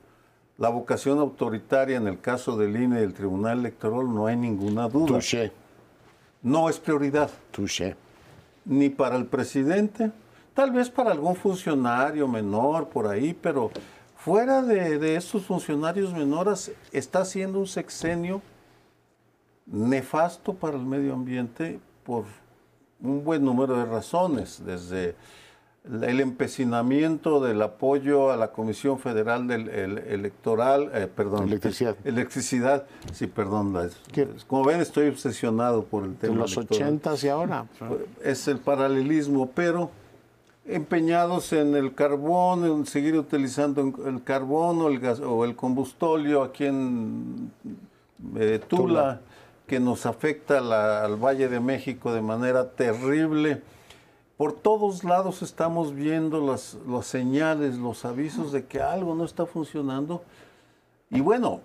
la 0.56 0.70
vocación 0.70 1.18
autoritaria 1.18 1.98
en 1.98 2.08
el 2.08 2.18
caso 2.18 2.56
del 2.56 2.74
INE 2.80 2.96
y 2.96 3.00
del 3.00 3.12
Tribunal 3.12 3.58
Electoral, 3.58 4.06
no 4.06 4.26
hay 4.26 4.36
ninguna 4.36 4.88
duda. 4.88 5.08
Touché. 5.08 5.52
No 6.40 6.70
es 6.70 6.78
prioridad. 6.78 7.28
Touché. 7.50 7.94
Ni 8.64 8.88
para 8.88 9.16
el 9.16 9.26
presidente, 9.26 10.10
tal 10.54 10.70
vez 10.70 10.88
para 10.88 11.10
algún 11.10 11.36
funcionario 11.36 12.26
menor 12.26 12.88
por 12.88 13.06
ahí, 13.06 13.34
pero 13.38 13.70
fuera 14.26 14.60
de, 14.60 15.14
estos 15.14 15.44
funcionarios 15.44 16.12
menores, 16.12 16.72
está 16.90 17.24
siendo 17.24 17.60
un 17.60 17.68
sexenio 17.68 18.42
nefasto 19.66 20.52
para 20.52 20.76
el 20.76 20.84
medio 20.84 21.14
ambiente 21.14 21.78
por 22.02 22.24
un 23.00 23.22
buen 23.22 23.44
número 23.44 23.76
de 23.76 23.84
razones, 23.84 24.64
desde 24.66 25.14
el 25.84 26.18
empecinamiento 26.18 27.38
del 27.38 27.62
apoyo 27.62 28.32
a 28.32 28.36
la 28.36 28.50
Comisión 28.50 28.98
Federal 28.98 29.46
del 29.46 29.68
Electoral, 29.68 30.90
eh, 30.92 31.06
perdón, 31.06 31.46
electricidad. 31.46 31.94
Electricidad, 32.02 32.84
sí, 33.12 33.28
perdón. 33.28 33.76
como 34.48 34.64
ven, 34.64 34.80
estoy 34.80 35.06
obsesionado 35.06 35.84
por 35.84 36.02
el 36.02 36.16
tema. 36.16 36.34
De 36.34 36.40
los 36.40 36.56
ochentas 36.56 37.22
y 37.22 37.28
ahora. 37.28 37.66
Es 38.24 38.48
el 38.48 38.58
paralelismo, 38.58 39.48
pero 39.54 39.92
empeñados 40.68 41.52
en 41.52 41.74
el 41.74 41.94
carbón, 41.94 42.64
en 42.64 42.86
seguir 42.86 43.16
utilizando 43.16 43.92
el 44.06 44.22
carbón 44.22 44.80
o 44.80 44.88
el, 44.88 44.98
gas, 44.98 45.20
o 45.20 45.44
el 45.44 45.54
combustóleo 45.54 46.42
aquí 46.42 46.66
en 46.66 47.52
eh, 48.36 48.60
Tula, 48.66 49.20
que 49.66 49.80
nos 49.80 50.06
afecta 50.06 50.58
al 51.04 51.16
Valle 51.16 51.48
de 51.48 51.60
México 51.60 52.12
de 52.12 52.22
manera 52.22 52.70
terrible. 52.70 53.62
Por 54.36 54.52
todos 54.52 55.02
lados 55.02 55.42
estamos 55.42 55.94
viendo 55.94 56.44
las, 56.44 56.76
las 56.86 57.06
señales, 57.06 57.76
los 57.76 58.04
avisos 58.04 58.52
de 58.52 58.66
que 58.66 58.80
algo 58.80 59.14
no 59.14 59.24
está 59.24 59.46
funcionando. 59.46 60.22
Y 61.10 61.20
bueno, 61.20 61.60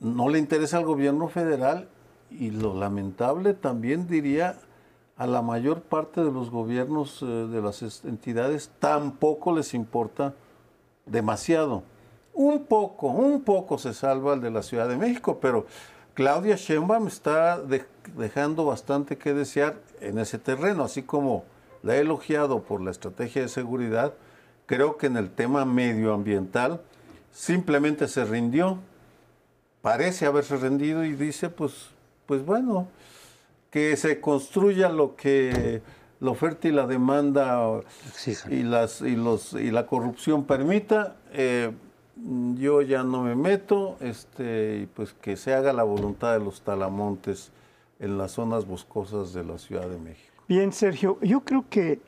no 0.00 0.28
le 0.28 0.38
interesa 0.38 0.78
al 0.78 0.84
gobierno 0.84 1.28
federal 1.28 1.88
y 2.30 2.50
lo 2.50 2.78
lamentable 2.78 3.54
también 3.54 4.06
diría 4.06 4.58
a 5.18 5.26
la 5.26 5.42
mayor 5.42 5.82
parte 5.82 6.22
de 6.22 6.30
los 6.30 6.48
gobiernos 6.48 7.22
eh, 7.22 7.26
de 7.26 7.60
las 7.60 7.82
entidades 8.04 8.70
tampoco 8.78 9.54
les 9.54 9.74
importa 9.74 10.34
demasiado. 11.06 11.82
Un 12.32 12.64
poco, 12.66 13.08
un 13.08 13.42
poco 13.42 13.78
se 13.78 13.92
salva 13.92 14.34
el 14.34 14.40
de 14.40 14.52
la 14.52 14.62
Ciudad 14.62 14.88
de 14.88 14.96
México, 14.96 15.38
pero 15.40 15.66
Claudia 16.14 16.54
Sheinbaum 16.54 17.08
está 17.08 17.60
dejando 18.16 18.64
bastante 18.64 19.18
que 19.18 19.34
desear 19.34 19.76
en 20.00 20.18
ese 20.18 20.38
terreno, 20.38 20.84
así 20.84 21.02
como 21.02 21.44
la 21.82 21.96
he 21.96 22.00
elogiado 22.00 22.62
por 22.62 22.80
la 22.80 22.92
estrategia 22.92 23.42
de 23.42 23.48
seguridad, 23.48 24.14
creo 24.66 24.98
que 24.98 25.06
en 25.06 25.16
el 25.16 25.30
tema 25.30 25.64
medioambiental 25.64 26.80
simplemente 27.32 28.06
se 28.06 28.24
rindió, 28.24 28.78
parece 29.82 30.26
haberse 30.26 30.56
rendido 30.56 31.04
y 31.04 31.14
dice, 31.14 31.50
pues, 31.50 31.90
pues 32.26 32.44
bueno, 32.44 32.86
que 33.70 33.96
se 33.96 34.20
construya 34.20 34.88
lo 34.88 35.16
que 35.16 35.82
la 36.20 36.30
oferta 36.30 36.68
y 36.68 36.72
la 36.72 36.86
demanda 36.86 37.80
y, 38.50 38.62
las, 38.62 39.00
y, 39.02 39.14
los, 39.14 39.52
y 39.52 39.70
la 39.70 39.86
corrupción 39.86 40.44
permita, 40.44 41.16
eh, 41.32 41.70
yo 42.56 42.82
ya 42.82 43.04
no 43.04 43.22
me 43.22 43.36
meto, 43.36 43.96
este, 44.00 44.80
y 44.82 44.86
pues 44.86 45.14
que 45.14 45.36
se 45.36 45.54
haga 45.54 45.72
la 45.72 45.84
voluntad 45.84 46.32
de 46.32 46.44
los 46.44 46.62
talamontes 46.62 47.52
en 48.00 48.18
las 48.18 48.32
zonas 48.32 48.66
boscosas 48.66 49.32
de 49.32 49.44
la 49.44 49.58
Ciudad 49.58 49.88
de 49.88 49.98
México. 49.98 50.34
Bien, 50.48 50.72
Sergio, 50.72 51.18
yo 51.20 51.40
creo 51.40 51.64
que 51.68 52.00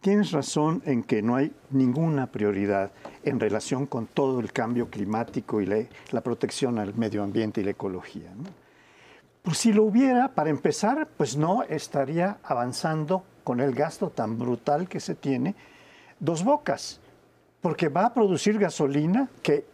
tienes 0.00 0.32
razón 0.32 0.82
en 0.84 1.02
que 1.02 1.22
no 1.22 1.36
hay 1.36 1.52
ninguna 1.70 2.26
prioridad 2.26 2.92
en 3.24 3.40
relación 3.40 3.86
con 3.86 4.06
todo 4.06 4.40
el 4.40 4.52
cambio 4.52 4.88
climático 4.90 5.60
y 5.60 5.66
la, 5.66 6.20
protección 6.20 6.78
al 6.78 6.94
medio 6.94 7.22
ambiente 7.22 7.60
y 7.60 7.64
la 7.64 7.70
ecología. 7.70 8.30
Pues 9.48 9.60
si 9.60 9.72
lo 9.72 9.84
hubiera, 9.84 10.28
para 10.28 10.50
empezar, 10.50 11.08
pues 11.16 11.34
no 11.34 11.62
estaría 11.62 12.36
avanzando 12.42 13.24
con 13.44 13.60
el 13.60 13.74
gasto 13.74 14.10
tan 14.10 14.38
brutal 14.38 14.90
que 14.90 15.00
se 15.00 15.14
tiene 15.14 15.54
dos 16.20 16.44
bocas, 16.44 17.00
porque 17.62 17.88
va 17.88 18.04
a 18.04 18.12
producir 18.12 18.58
gasolina 18.58 19.26
que, 19.42 19.64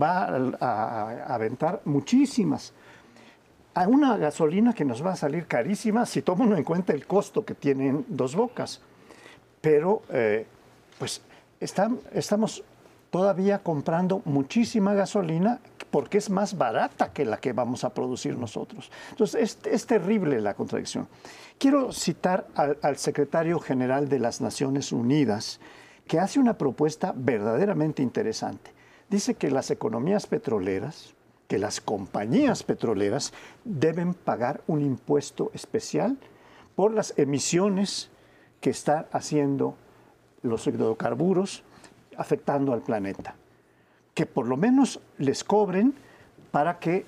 va 0.00 0.28
a, 0.60 1.34
aventar 1.34 1.80
muchísimas. 1.84 2.74
A 3.74 3.88
una 3.88 4.16
gasolina 4.18 4.72
que 4.72 4.84
nos 4.84 5.04
va 5.04 5.14
a 5.14 5.16
salir 5.16 5.48
carísima 5.48 6.06
si 6.06 6.22
tomamos 6.22 6.56
en 6.56 6.62
cuenta 6.62 6.92
el 6.92 7.04
costo 7.04 7.44
que 7.44 7.54
tienen 7.54 8.06
dos 8.06 8.36
bocas 8.36 8.82
pero 9.60 10.02
eh, 10.10 10.46
pues 10.96 11.22
estamos 11.60 12.62
todavía 13.10 13.58
comprando 13.64 14.22
muchísima 14.26 14.94
gasolina 14.94 15.58
porque 15.94 16.18
es 16.18 16.28
más 16.28 16.58
barata 16.58 17.12
que 17.12 17.24
la 17.24 17.36
que 17.36 17.52
vamos 17.52 17.84
a 17.84 17.94
producir 17.94 18.36
nosotros. 18.36 18.90
Entonces, 19.10 19.56
es, 19.64 19.86
terrible 19.86 20.40
la 20.40 20.54
contradicción. 20.54 21.06
Quiero 21.56 21.92
citar 21.92 22.48
al, 22.56 22.96
secretario 22.96 23.60
general 23.60 24.08
de 24.08 24.18
las 24.18 24.40
Naciones 24.40 24.90
Unidas, 24.90 25.60
que 26.08 26.18
hace 26.18 26.40
una 26.40 26.58
propuesta 26.58 27.14
verdaderamente 27.14 28.02
interesante. 28.02 28.72
Dice 29.08 29.34
que 29.36 29.52
las 29.52 29.70
economías 29.70 30.26
petroleras, 30.26 31.14
que 31.46 31.58
las 31.60 31.80
compañías 31.80 32.64
petroleras 32.64 33.32
deben 33.62 34.14
pagar 34.14 34.62
un 34.66 34.80
impuesto 34.80 35.52
especial 35.54 36.18
por 36.74 36.92
las 36.92 37.16
emisiones 37.16 38.10
que 38.60 38.70
están 38.70 39.06
haciendo 39.12 39.76
los 40.42 40.66
hidrocarburos 40.66 41.62
afectando 42.16 42.72
al 42.72 42.82
planeta. 42.82 43.36
Que 44.14 44.26
por 44.26 44.46
lo 44.46 44.56
menos 44.56 45.00
les 45.18 45.44
cobren 45.44 45.94
para 46.50 46.78
que 46.78 47.04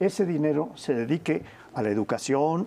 ese 0.00 0.26
dinero 0.26 0.70
se 0.74 0.94
dedique 0.94 1.42
a 1.74 1.82
la 1.82 1.90
educación 1.90 2.66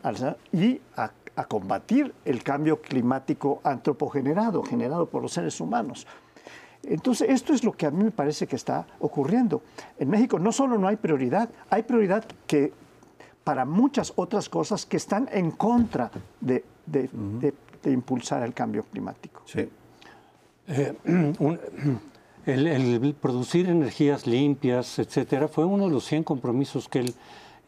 y 0.52 0.80
a, 0.96 1.12
combatir 1.50 2.14
el 2.24 2.42
cambio 2.44 2.82
climático 2.82 3.60
antropogenerado, 3.64 4.64
generado 4.64 5.06
por 5.06 5.22
los 5.22 5.34
seres 5.34 5.60
humanos. 5.60 6.08
Entonces, 6.84 7.30
esto 7.30 7.54
es 7.54 7.66
lo 7.66 7.74
que 7.74 7.86
a 7.86 7.92
mí 7.92 8.06
me 8.06 8.12
parece 8.12 8.48
que 8.48 8.56
está 8.56 8.88
ocurriendo. 9.00 9.62
En 10.00 10.10
México 10.10 10.40
no 10.40 10.54
solo 10.54 10.78
no 10.78 10.88
hay 10.88 10.96
prioridad, 10.96 11.50
hay 11.70 11.84
prioridad 11.84 12.24
que 12.48 12.72
para 13.44 13.66
muchas 13.66 14.14
otras 14.16 14.48
cosas 14.48 14.86
que 14.86 14.96
están 14.96 15.28
en 15.32 15.52
contra 15.52 16.10
de, 16.40 16.64
de 16.86 17.92
impulsar 17.92 18.44
el 18.44 18.54
cambio 18.54 18.84
climático. 18.84 19.42
Sí. 19.46 19.70
Eh, 20.68 20.94
el, 22.46 23.16
producir 23.20 23.68
energías 23.68 24.28
limpias, 24.28 25.00
etcétera, 25.00 25.48
fue 25.48 25.66
uno 25.66 25.86
de 25.86 25.92
los 25.92 26.06
100 26.06 26.24
compromisos 26.24 26.88
que 26.88 27.00
él 27.00 27.16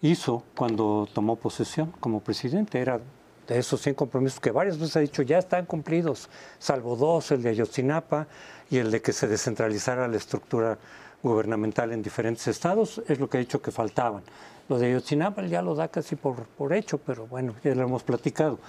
hizo 0.02 0.44
cuando 0.56 1.08
tomó 1.14 1.36
posesión 1.36 1.92
como 2.00 2.20
presidente. 2.20 2.80
Era 2.80 3.00
de 3.48 3.58
esos 3.58 3.82
100 3.82 3.96
compromisos 3.96 4.40
que 4.40 4.52
varias 4.52 4.78
veces 4.78 4.96
ha 4.98 5.00
dicho 5.00 5.22
ya 5.24 5.40
están 5.40 5.66
cumplidos, 5.66 6.30
salvo 6.60 6.96
dos, 6.96 7.32
el 7.32 7.42
de 7.42 7.50
Ayotzinapa 7.50 8.28
y 8.70 8.78
el 8.78 8.92
de 8.92 9.02
que 9.02 9.14
se 9.14 9.28
descentralizara 9.28 10.08
la 10.08 10.18
estructura 10.18 10.78
gubernamental 11.24 11.92
en 11.92 12.04
diferentes 12.04 12.48
estados, 12.48 13.02
es 13.08 13.20
lo 13.20 13.30
que 13.30 13.38
ha 13.38 13.40
dicho 13.40 13.62
que 13.62 13.72
faltaban. 13.72 14.22
Lo 14.70 14.78
de 14.78 14.88
Ayotzinapa 14.88 15.46
ya 15.46 15.62
lo 15.62 15.74
da 15.76 15.88
casi 15.88 16.16
por, 16.16 16.44
por 16.44 16.74
hecho, 16.74 17.00
pero 17.00 17.26
bueno, 17.26 17.56
ya 17.64 17.74
lo 17.74 17.84
hemos 17.84 18.04
platicado. 18.04 18.60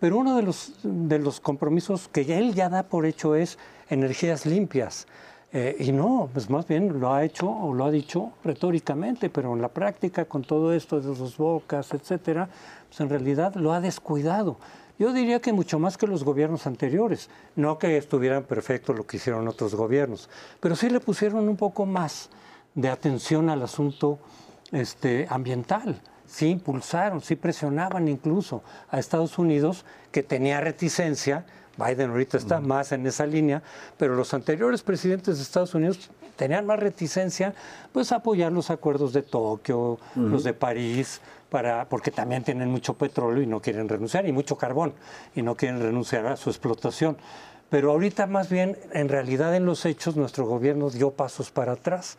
Pero 0.00 0.16
uno 0.16 0.36
de 0.36 0.42
los, 0.42 0.74
de 0.82 1.18
los 1.18 1.40
compromisos 1.40 2.08
que 2.08 2.38
él 2.38 2.54
ya 2.54 2.68
da 2.68 2.84
por 2.84 3.04
hecho 3.04 3.34
es 3.34 3.58
energías 3.90 4.46
limpias. 4.46 5.06
Eh, 5.50 5.76
y 5.78 5.92
no, 5.92 6.28
pues 6.32 6.50
más 6.50 6.66
bien 6.66 7.00
lo 7.00 7.14
ha 7.14 7.24
hecho 7.24 7.50
o 7.50 7.72
lo 7.72 7.86
ha 7.86 7.90
dicho 7.90 8.32
retóricamente, 8.44 9.30
pero 9.30 9.54
en 9.54 9.62
la 9.62 9.68
práctica, 9.68 10.26
con 10.26 10.42
todo 10.42 10.74
esto 10.74 11.00
de 11.00 11.14
sus 11.16 11.36
bocas, 11.38 11.94
etcétera, 11.94 12.48
pues 12.88 13.00
en 13.00 13.08
realidad 13.08 13.54
lo 13.54 13.72
ha 13.72 13.80
descuidado. 13.80 14.56
Yo 14.98 15.12
diría 15.12 15.40
que 15.40 15.52
mucho 15.52 15.78
más 15.78 15.96
que 15.96 16.06
los 16.06 16.24
gobiernos 16.24 16.66
anteriores, 16.66 17.30
no 17.56 17.78
que 17.78 17.96
estuvieran 17.96 18.44
perfectos 18.44 18.96
lo 18.96 19.06
que 19.06 19.16
hicieron 19.16 19.48
otros 19.48 19.74
gobiernos, 19.74 20.28
pero 20.60 20.76
sí 20.76 20.90
le 20.90 21.00
pusieron 21.00 21.48
un 21.48 21.56
poco 21.56 21.86
más 21.86 22.28
de 22.74 22.90
atención 22.90 23.48
al 23.48 23.62
asunto 23.62 24.18
este, 24.72 25.26
ambiental 25.30 26.02
sí 26.28 26.50
impulsaron, 26.50 27.20
sí 27.20 27.34
presionaban 27.34 28.06
incluso 28.06 28.62
a 28.90 28.98
Estados 28.98 29.38
Unidos, 29.38 29.84
que 30.12 30.22
tenía 30.22 30.60
reticencia. 30.60 31.46
Biden 31.78 32.10
ahorita 32.10 32.36
está 32.36 32.60
más 32.60 32.92
en 32.92 33.06
esa 33.06 33.24
línea, 33.24 33.62
pero 33.96 34.14
los 34.14 34.34
anteriores 34.34 34.82
presidentes 34.82 35.36
de 35.36 35.42
Estados 35.42 35.74
Unidos 35.74 36.10
tenían 36.36 36.66
más 36.66 36.78
reticencia, 36.78 37.54
pues 37.92 38.12
a 38.12 38.16
apoyar 38.16 38.52
los 38.52 38.70
acuerdos 38.70 39.12
de 39.12 39.22
Tokio, 39.22 39.98
los 40.14 40.44
de 40.44 40.54
París, 40.54 41.20
para, 41.48 41.88
porque 41.88 42.10
también 42.10 42.44
tienen 42.44 42.70
mucho 42.70 42.94
petróleo 42.94 43.42
y 43.42 43.46
no 43.46 43.60
quieren 43.60 43.88
renunciar, 43.88 44.26
y 44.26 44.32
mucho 44.32 44.56
carbón, 44.56 44.92
y 45.34 45.42
no 45.42 45.56
quieren 45.56 45.80
renunciar 45.80 46.26
a 46.26 46.36
su 46.36 46.50
explotación. 46.50 47.16
Pero 47.70 47.90
ahorita 47.90 48.26
más 48.26 48.48
bien, 48.48 48.78
en 48.92 49.08
realidad 49.08 49.54
en 49.54 49.66
los 49.66 49.84
hechos, 49.84 50.16
nuestro 50.16 50.46
gobierno 50.46 50.90
dio 50.90 51.10
pasos 51.10 51.50
para 51.50 51.72
atrás. 51.72 52.18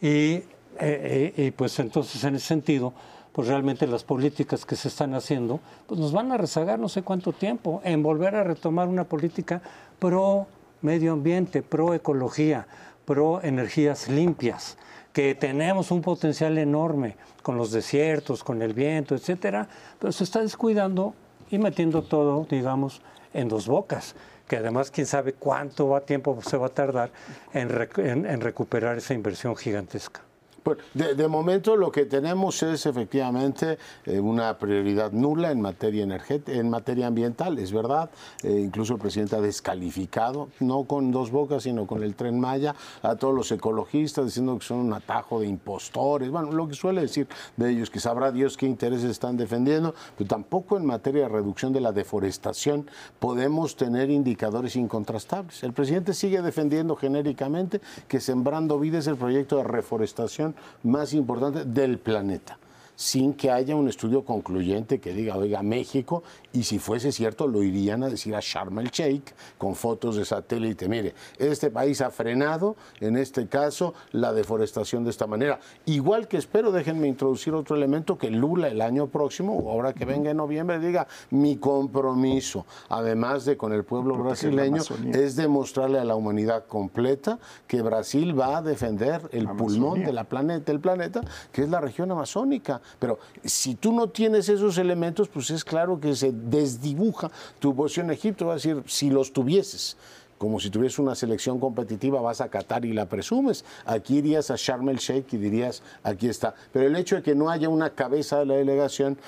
Y, 0.00 0.34
eh, 0.34 0.44
eh, 0.80 1.32
y 1.36 1.50
pues 1.52 1.78
entonces 1.78 2.22
en 2.24 2.34
ese 2.34 2.46
sentido, 2.46 2.92
pues 3.32 3.48
realmente 3.48 3.86
las 3.86 4.04
políticas 4.04 4.66
que 4.66 4.76
se 4.76 4.88
están 4.88 5.14
haciendo, 5.14 5.60
pues 5.86 6.00
nos 6.00 6.12
van 6.12 6.32
a 6.32 6.36
rezagar 6.36 6.78
no 6.78 6.88
sé 6.88 7.02
cuánto 7.02 7.32
tiempo 7.32 7.80
en 7.84 8.02
volver 8.02 8.36
a 8.36 8.44
retomar 8.44 8.88
una 8.88 9.04
política 9.04 9.62
pro 9.98 10.46
medio 10.82 11.12
ambiente, 11.12 11.62
pro 11.62 11.94
ecología, 11.94 12.66
pro 13.04 13.40
energías 13.42 14.08
limpias, 14.08 14.76
que 15.12 15.34
tenemos 15.34 15.90
un 15.90 16.02
potencial 16.02 16.58
enorme 16.58 17.16
con 17.42 17.56
los 17.56 17.70
desiertos, 17.72 18.44
con 18.44 18.62
el 18.62 18.74
viento, 18.74 19.14
etcétera, 19.14 19.68
pero 19.98 20.12
se 20.12 20.24
está 20.24 20.40
descuidando 20.40 21.14
y 21.50 21.58
metiendo 21.58 22.02
todo, 22.02 22.46
digamos, 22.48 23.02
en 23.32 23.48
dos 23.48 23.66
bocas 23.66 24.14
que 24.48 24.56
además 24.56 24.90
quién 24.90 25.06
sabe 25.06 25.32
cuánto 25.32 25.88
va 25.88 26.02
tiempo 26.02 26.38
se 26.42 26.58
va 26.58 26.66
a 26.66 26.70
tardar 26.70 27.10
en 27.54 28.40
recuperar 28.40 28.98
esa 28.98 29.14
inversión 29.14 29.56
gigantesca. 29.56 30.20
Pues, 30.62 30.78
de, 30.94 31.28
momento 31.28 31.76
lo 31.76 31.90
que 31.90 32.04
tenemos 32.04 32.62
es 32.62 32.86
efectivamente 32.86 33.78
eh, 34.04 34.20
una 34.20 34.56
prioridad 34.58 35.10
nula 35.10 35.50
en 35.50 35.60
materia 35.60 36.06
en 36.46 36.70
materia 36.70 37.08
ambiental, 37.08 37.58
es 37.58 37.72
verdad. 37.72 38.10
Eh, 38.44 38.60
incluso 38.64 38.94
el 38.94 39.00
presidente 39.00 39.34
ha 39.34 39.40
descalificado, 39.40 40.50
no 40.60 40.84
con 40.84 41.10
dos 41.10 41.32
bocas, 41.32 41.64
sino 41.64 41.86
con 41.86 42.02
el 42.04 42.14
tren 42.14 42.38
Maya, 42.38 42.76
a 43.02 43.16
todos 43.16 43.34
los 43.34 43.50
ecologistas 43.50 44.26
diciendo 44.26 44.56
que 44.58 44.64
son 44.64 44.78
un 44.78 44.92
atajo 44.92 45.40
de 45.40 45.48
impostores. 45.48 46.30
Bueno, 46.30 46.52
lo 46.52 46.68
que 46.68 46.74
suele 46.74 47.00
decir 47.00 47.26
de 47.56 47.70
ellos, 47.70 47.90
que 47.90 47.98
sabrá 47.98 48.30
Dios 48.30 48.56
qué 48.56 48.66
intereses 48.66 49.10
están 49.10 49.36
defendiendo, 49.36 49.94
pero 50.16 50.28
tampoco 50.28 50.76
en 50.76 50.86
materia 50.86 51.22
de 51.22 51.28
reducción 51.28 51.72
de 51.72 51.80
la 51.80 51.92
deforestación 51.92 52.88
podemos 53.18 53.76
tener 53.76 54.10
indicadores 54.10 54.76
incontrastables. 54.76 55.62
El 55.64 55.72
presidente 55.72 56.14
sigue 56.14 56.40
defendiendo 56.40 56.94
genéricamente 56.94 57.80
que 58.06 58.20
Sembrando 58.20 58.78
Vida 58.78 58.98
es 58.98 59.06
el 59.08 59.16
proyecto 59.16 59.56
de 59.56 59.64
reforestación 59.64 60.51
más 60.82 61.14
importante 61.14 61.64
del 61.64 61.98
planeta 61.98 62.58
sin 62.94 63.34
que 63.34 63.50
haya 63.50 63.74
un 63.74 63.88
estudio 63.88 64.24
concluyente 64.24 65.00
que 65.00 65.12
diga, 65.12 65.36
oiga, 65.36 65.62
México, 65.62 66.22
y 66.52 66.64
si 66.64 66.78
fuese 66.78 67.12
cierto, 67.12 67.46
lo 67.46 67.62
irían 67.62 68.02
a 68.02 68.08
decir 68.08 68.34
a 68.34 68.40
Sharm 68.40 68.78
el 68.78 68.90
Sheikh 68.90 69.34
con 69.58 69.74
fotos 69.74 70.16
de 70.16 70.24
satélite. 70.24 70.88
Mire, 70.88 71.14
este 71.38 71.70
país 71.70 72.00
ha 72.00 72.10
frenado, 72.10 72.76
en 73.00 73.16
este 73.16 73.48
caso, 73.48 73.94
la 74.12 74.32
deforestación 74.32 75.04
de 75.04 75.10
esta 75.10 75.26
manera. 75.26 75.58
Igual 75.86 76.28
que 76.28 76.36
espero, 76.36 76.72
déjenme 76.72 77.08
introducir 77.08 77.54
otro 77.54 77.76
elemento, 77.76 78.18
que 78.18 78.30
Lula 78.30 78.68
el 78.68 78.80
año 78.80 79.06
próximo, 79.06 79.56
o 79.56 79.70
ahora 79.70 79.92
que 79.92 80.04
venga 80.04 80.30
en 80.30 80.36
noviembre, 80.36 80.78
diga, 80.78 81.06
mi 81.30 81.56
compromiso, 81.56 82.66
además 82.88 83.44
de 83.44 83.56
con 83.56 83.72
el 83.72 83.84
pueblo 83.84 84.16
brasileño, 84.16 84.82
es 85.12 85.36
demostrarle 85.36 85.98
a 85.98 86.04
la 86.04 86.14
humanidad 86.14 86.66
completa 86.66 87.38
que 87.66 87.82
Brasil 87.82 88.38
va 88.38 88.58
a 88.58 88.62
defender 88.62 89.22
el 89.32 89.48
pulmón 89.48 90.04
de 90.04 90.12
la 90.12 90.24
planeta, 90.24 90.70
del 90.70 90.80
planeta, 90.80 91.22
que 91.50 91.62
es 91.62 91.70
la 91.70 91.80
región 91.80 92.10
amazónica. 92.10 92.81
Pero 92.98 93.18
si 93.44 93.74
tú 93.74 93.92
no 93.92 94.08
tienes 94.08 94.48
esos 94.48 94.78
elementos, 94.78 95.28
pues 95.28 95.50
es 95.50 95.64
claro 95.64 96.00
que 96.00 96.14
se 96.14 96.32
desdibuja 96.32 97.30
tu 97.58 97.74
posición 97.74 98.06
en 98.06 98.12
Egipto. 98.12 98.46
Va 98.46 98.52
a 98.52 98.56
decir, 98.56 98.82
si 98.86 99.10
los 99.10 99.32
tuvieses, 99.32 99.96
como 100.38 100.58
si 100.58 100.70
tuvieses 100.70 100.98
una 100.98 101.14
selección 101.14 101.60
competitiva, 101.60 102.20
vas 102.20 102.40
a 102.40 102.48
Qatar 102.48 102.84
y 102.84 102.92
la 102.92 103.06
presumes. 103.06 103.64
Aquí 103.86 104.16
irías 104.18 104.50
a 104.50 104.56
Sharm 104.56 104.88
el 104.88 104.98
Sheikh 104.98 105.32
y 105.34 105.36
dirías, 105.36 105.82
aquí 106.02 106.28
está. 106.28 106.54
Pero 106.72 106.86
el 106.86 106.96
hecho 106.96 107.16
de 107.16 107.22
que 107.22 107.34
no 107.34 107.48
haya 107.48 107.68
una 107.68 107.90
cabeza 107.90 108.40
de 108.40 108.46
la 108.46 108.54
delegación 108.54 109.18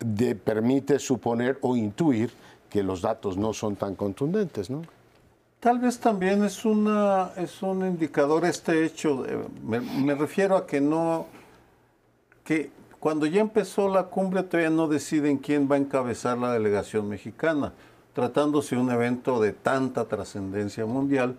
de, 0.00 0.34
permite 0.34 0.98
suponer 0.98 1.58
o 1.60 1.76
intuir 1.76 2.32
que 2.70 2.82
los 2.82 3.02
datos 3.02 3.36
no 3.36 3.52
son 3.52 3.76
tan 3.76 3.94
contundentes, 3.94 4.70
¿no? 4.70 4.82
Tal 5.60 5.80
vez 5.80 5.98
también 5.98 6.44
es, 6.44 6.64
una, 6.64 7.32
es 7.36 7.62
un 7.62 7.84
indicador 7.84 8.44
este 8.44 8.84
hecho, 8.84 9.26
me, 9.64 9.80
me, 9.80 10.14
refiero 10.14 10.56
a 10.56 10.66
que 10.66 10.80
no, 10.80 11.26
que 12.44 12.70
cuando 13.00 13.26
ya 13.26 13.40
empezó 13.40 13.88
la 13.88 14.04
cumbre 14.04 14.42
todavía 14.42 14.70
no 14.70 14.88
deciden 14.88 15.38
quién 15.38 15.68
va 15.70 15.76
a 15.76 15.78
encabezar 15.78 16.36
la 16.38 16.52
delegación 16.52 17.08
mexicana, 17.08 17.72
tratándose 18.12 18.74
de 18.74 18.80
un 18.80 18.90
evento 18.90 19.40
de 19.40 19.52
tanta 19.52 20.06
trascendencia 20.06 20.84
mundial, 20.86 21.36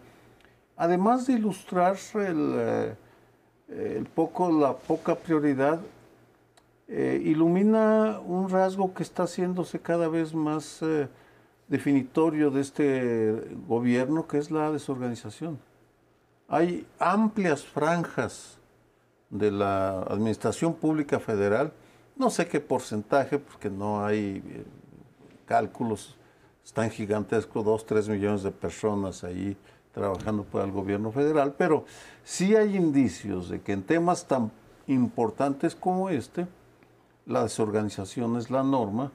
además 0.78 1.28
de 1.28 1.34
ilustrar 1.34 1.98
eh, 2.16 2.96
el 3.70 4.06
poco, 4.06 4.52
la 4.52 4.78
poca 4.78 5.16
prioridad, 5.16 5.80
eh, 6.88 7.22
ilumina 7.24 8.20
un 8.26 8.50
rasgo 8.50 8.94
que 8.94 9.04
está 9.04 9.24
haciéndose 9.24 9.80
cada 9.80 10.08
vez 10.08 10.34
más 10.34 10.82
eh, 10.82 11.08
definitorio 11.68 12.50
de 12.50 12.62
este 12.62 13.58
gobierno, 13.68 14.28
que 14.28 14.38
es 14.38 14.50
la 14.50 14.72
desorganización. 14.72 15.60
Hay 16.48 16.88
amplias 16.98 17.64
franjas 17.64 18.59
de 19.30 19.52
la 19.52 20.02
Administración 20.04 20.74
Pública 20.74 21.20
Federal, 21.20 21.72
no 22.16 22.30
sé 22.30 22.48
qué 22.48 22.60
porcentaje, 22.60 23.40
porque 23.40 23.70
no 23.70 24.04
hay 24.04 24.44
eh, 24.46 24.66
cálculos, 25.46 26.18
están 26.64 26.90
gigantescos, 26.90 27.64
dos, 27.64 27.86
tres 27.86 28.10
millones 28.10 28.44
de 28.44 28.52
personas 28.52 29.24
ahí 29.24 29.56
trabajando 29.94 30.44
para 30.44 30.66
el 30.66 30.72
gobierno 30.72 31.12
federal, 31.12 31.56
pero 31.58 31.86
sí 32.24 32.56
hay 32.56 32.76
indicios 32.76 33.50
de 33.50 33.62
que 33.62 33.74
en 33.74 33.84
temas 33.84 34.28
tan 34.28 34.52
importantes 34.88 35.76
como 35.76 36.10
este, 36.10 36.48
la 37.26 37.44
desorganización 37.44 38.38
es 38.38 38.50
la 38.50 38.64
norma, 38.64 39.12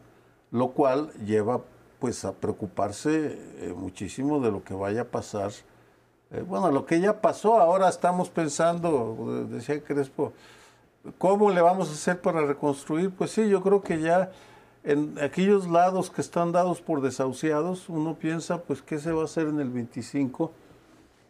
lo 0.50 0.70
cual 0.70 1.12
lleva 1.24 1.62
pues 1.98 2.24
a 2.24 2.32
preocuparse 2.32 3.38
eh, 3.58 3.74
muchísimo 3.76 4.40
de 4.40 4.50
lo 4.50 4.62
que 4.62 4.74
vaya 4.74 5.02
a 5.02 5.04
pasar. 5.06 5.50
Eh, 6.34 6.42
bueno, 6.42 6.70
lo 6.70 6.84
que 6.84 7.00
ya 7.00 7.20
pasó, 7.20 7.60
ahora 7.60 7.88
estamos 7.88 8.28
pensando, 8.28 9.46
decía 9.48 9.82
Crespo, 9.82 10.32
¿cómo 11.16 11.50
le 11.50 11.60
vamos 11.60 11.88
a 11.90 11.92
hacer 11.92 12.20
para 12.20 12.44
reconstruir? 12.44 13.10
Pues 13.10 13.30
sí, 13.30 13.48
yo 13.48 13.62
creo 13.62 13.82
que 13.82 14.00
ya 14.00 14.32
en 14.82 15.16
aquellos 15.22 15.68
lados 15.68 16.10
que 16.10 16.20
están 16.20 16.50
dados 16.50 16.80
por 16.80 17.02
desahuciados, 17.02 17.88
uno 17.88 18.16
piensa, 18.16 18.62
pues, 18.62 18.82
¿qué 18.82 18.98
se 18.98 19.12
va 19.12 19.22
a 19.22 19.24
hacer 19.26 19.46
en 19.46 19.60
el 19.60 19.70
25 19.70 20.50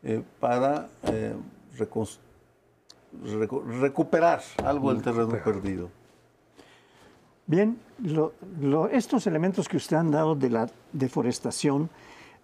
eh, 0.04 0.22
para 0.40 0.88
recuperar 3.80 4.42
algo 4.64 4.92
del 4.92 5.02
terreno 5.02 5.38
perdido? 5.44 5.90
Bien, 7.46 7.78
estos 8.90 9.26
elementos 9.26 9.68
que 9.68 9.76
usted 9.76 9.98
han 9.98 10.10
dado 10.10 10.34
de 10.34 10.48
la 10.48 10.70
deforestación 10.92 11.90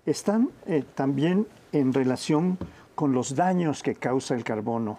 están 0.04 0.50
eh, 0.66 0.84
también 0.94 1.46
en 1.72 1.92
relación 1.92 2.58
con 2.94 3.12
los 3.12 3.34
daños 3.34 3.82
que 3.82 3.94
causa 3.94 4.34
el 4.34 4.44
carbono, 4.44 4.98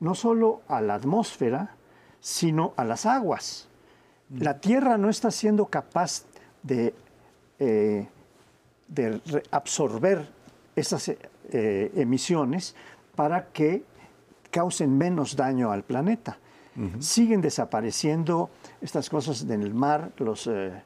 no 0.00 0.14
solo 0.14 0.62
a 0.68 0.80
la 0.80 0.94
atmósfera, 0.94 1.74
sino 2.20 2.74
a 2.76 2.84
las 2.84 3.06
aguas. 3.06 3.68
Mm. 4.28 4.42
La 4.42 4.60
Tierra 4.60 4.98
no 4.98 5.08
está 5.08 5.30
siendo 5.30 5.66
capaz 5.66 6.24
de, 6.62 6.94
eh, 7.58 8.06
de 8.88 9.20
absorber 9.50 10.28
esas 10.76 11.08
eh, 11.08 11.92
emisiones 11.94 12.74
para 13.14 13.46
que 13.46 13.82
causen 14.50 14.96
menos 14.96 15.34
daño 15.36 15.72
al 15.72 15.82
planeta. 15.82 16.38
Siguen 17.00 17.40
desapareciendo 17.40 18.50
estas 18.80 19.10
cosas 19.10 19.42
en 19.42 19.62
el 19.62 19.74
mar, 19.74 20.12
los, 20.18 20.46
eh, 20.46 20.80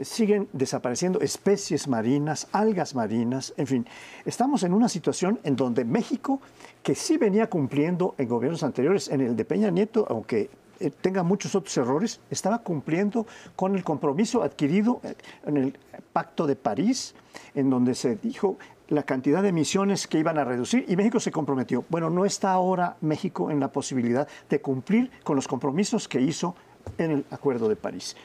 siguen 0.00 0.48
desapareciendo 0.52 1.20
especies 1.20 1.88
marinas, 1.88 2.48
algas 2.52 2.94
marinas, 2.94 3.54
en 3.56 3.66
fin. 3.66 3.86
Estamos 4.24 4.62
en 4.62 4.72
una 4.72 4.88
situación 4.88 5.40
en 5.42 5.56
donde 5.56 5.84
México, 5.84 6.40
que 6.82 6.94
sí 6.94 7.16
venía 7.16 7.48
cumpliendo 7.48 8.14
en 8.18 8.28
gobiernos 8.28 8.62
anteriores, 8.62 9.08
en 9.08 9.20
el 9.20 9.36
de 9.36 9.44
Peña 9.44 9.70
Nieto, 9.70 10.06
aunque 10.08 10.50
eh, 10.80 10.90
tenga 10.90 11.22
muchos 11.22 11.54
otros 11.54 11.76
errores, 11.76 12.20
estaba 12.30 12.62
cumpliendo 12.62 13.26
con 13.56 13.74
el 13.74 13.82
compromiso 13.82 14.42
adquirido 14.42 15.00
eh, 15.02 15.14
en 15.46 15.56
el 15.56 15.78
Pacto 16.12 16.46
de 16.46 16.54
París, 16.54 17.14
en 17.54 17.68
donde 17.68 17.94
se 17.94 18.16
dijo 18.16 18.58
la 18.88 19.02
cantidad 19.02 19.42
de 19.42 19.48
emisiones 19.48 20.06
que 20.06 20.18
iban 20.18 20.38
a 20.38 20.44
reducir 20.44 20.84
y 20.88 20.96
México 20.96 21.20
se 21.20 21.30
comprometió. 21.30 21.84
Bueno, 21.88 22.10
no 22.10 22.24
está 22.24 22.52
ahora 22.52 22.96
México 23.00 23.50
en 23.50 23.60
la 23.60 23.70
posibilidad 23.70 24.26
de 24.48 24.60
cumplir 24.60 25.10
con 25.24 25.36
los 25.36 25.46
compromisos 25.46 26.08
que 26.08 26.20
hizo 26.20 26.54
en 26.96 27.10
el 27.10 27.26
Acuerdo 27.30 27.68
de 27.68 27.76
París. 27.76 28.16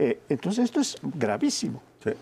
Eh, 0.00 0.18
entonces 0.30 0.64
esto 0.64 0.80
es 0.80 0.96
gravísimo. 1.02 1.82
Eh, 2.06 2.16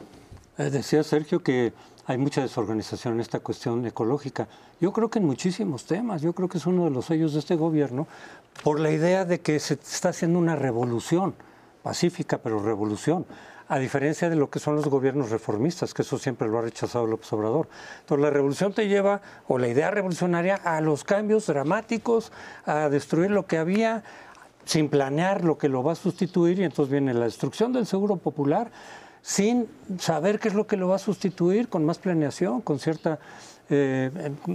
decía 0.71 1.05
Sergio 1.05 1.41
que 1.45 1.73
hay 2.07 2.19
mucha 2.19 2.41
desorganización 2.41 3.15
en 3.15 3.21
esta 3.21 3.39
cuestión 3.39 3.87
ecológica. 3.87 4.49
Yo 4.81 4.93
creo 4.93 5.09
que 5.09 5.21
en 5.21 5.27
muchísimos 5.27 5.85
temas, 5.85 6.21
yo 6.21 6.33
creo 6.33 6.49
que 6.49 6.59
es 6.59 6.67
uno 6.67 6.87
de 6.87 6.91
los 6.91 7.05
sellos 7.05 7.35
de 7.35 7.39
este 7.39 7.55
gobierno, 7.55 8.09
por 8.65 8.81
la 8.81 8.91
idea 8.91 9.25
de 9.25 9.41
que 9.41 9.61
se 9.61 9.75
está 9.75 10.09
haciendo 10.09 10.41
una 10.41 10.57
revolución, 10.57 11.35
pacífica, 11.85 12.39
pero 12.39 12.61
revolución 12.61 13.27
a 13.69 13.79
diferencia 13.79 14.31
de 14.31 14.37
lo 14.37 14.49
que 14.49 14.59
son 14.59 14.77
los 14.77 14.89
gobiernos 14.89 15.31
reformistas, 15.31 15.93
que 15.93 16.03
eso 16.03 16.19
siempre 16.19 16.49
lo 16.49 16.59
ha 16.59 16.63
rechazado 16.63 17.07
López 17.07 17.31
Obrador. 17.35 17.69
Entonces 18.01 18.23
la 18.23 18.31
revolución 18.31 18.73
te 18.73 18.89
lleva, 18.89 19.21
o 19.47 19.59
la 19.59 19.69
idea 19.69 19.91
revolucionaria, 19.91 20.57
a 20.57 20.81
los 20.81 21.05
cambios 21.05 21.47
dramáticos, 21.47 22.33
a 22.65 22.89
destruir 22.89 23.31
lo 23.31 23.47
que 23.47 23.59
había 23.59 24.05
sin 24.69 24.91
planear 24.91 25.45
lo 25.45 25.57
que 25.57 25.71
lo 25.71 25.83
va 25.83 25.93
a 25.93 25.95
sustituir, 25.95 26.59
y 26.59 26.65
entonces 26.65 26.93
viene 26.93 27.15
la 27.15 27.25
destrucción 27.25 27.73
del 27.73 27.87
seguro 27.87 28.17
popular, 28.17 28.71
sin 29.23 29.67
saber 29.99 30.39
qué 30.39 30.49
es 30.49 30.55
lo 30.55 30.67
que 30.67 30.77
lo 30.77 30.89
va 30.89 30.97
a 30.97 30.99
sustituir, 30.99 31.71
con 31.71 31.87
más 31.87 31.97
planeación, 31.99 32.61
con 32.61 32.79
cierta, 32.79 33.19
eh, 33.71 34.11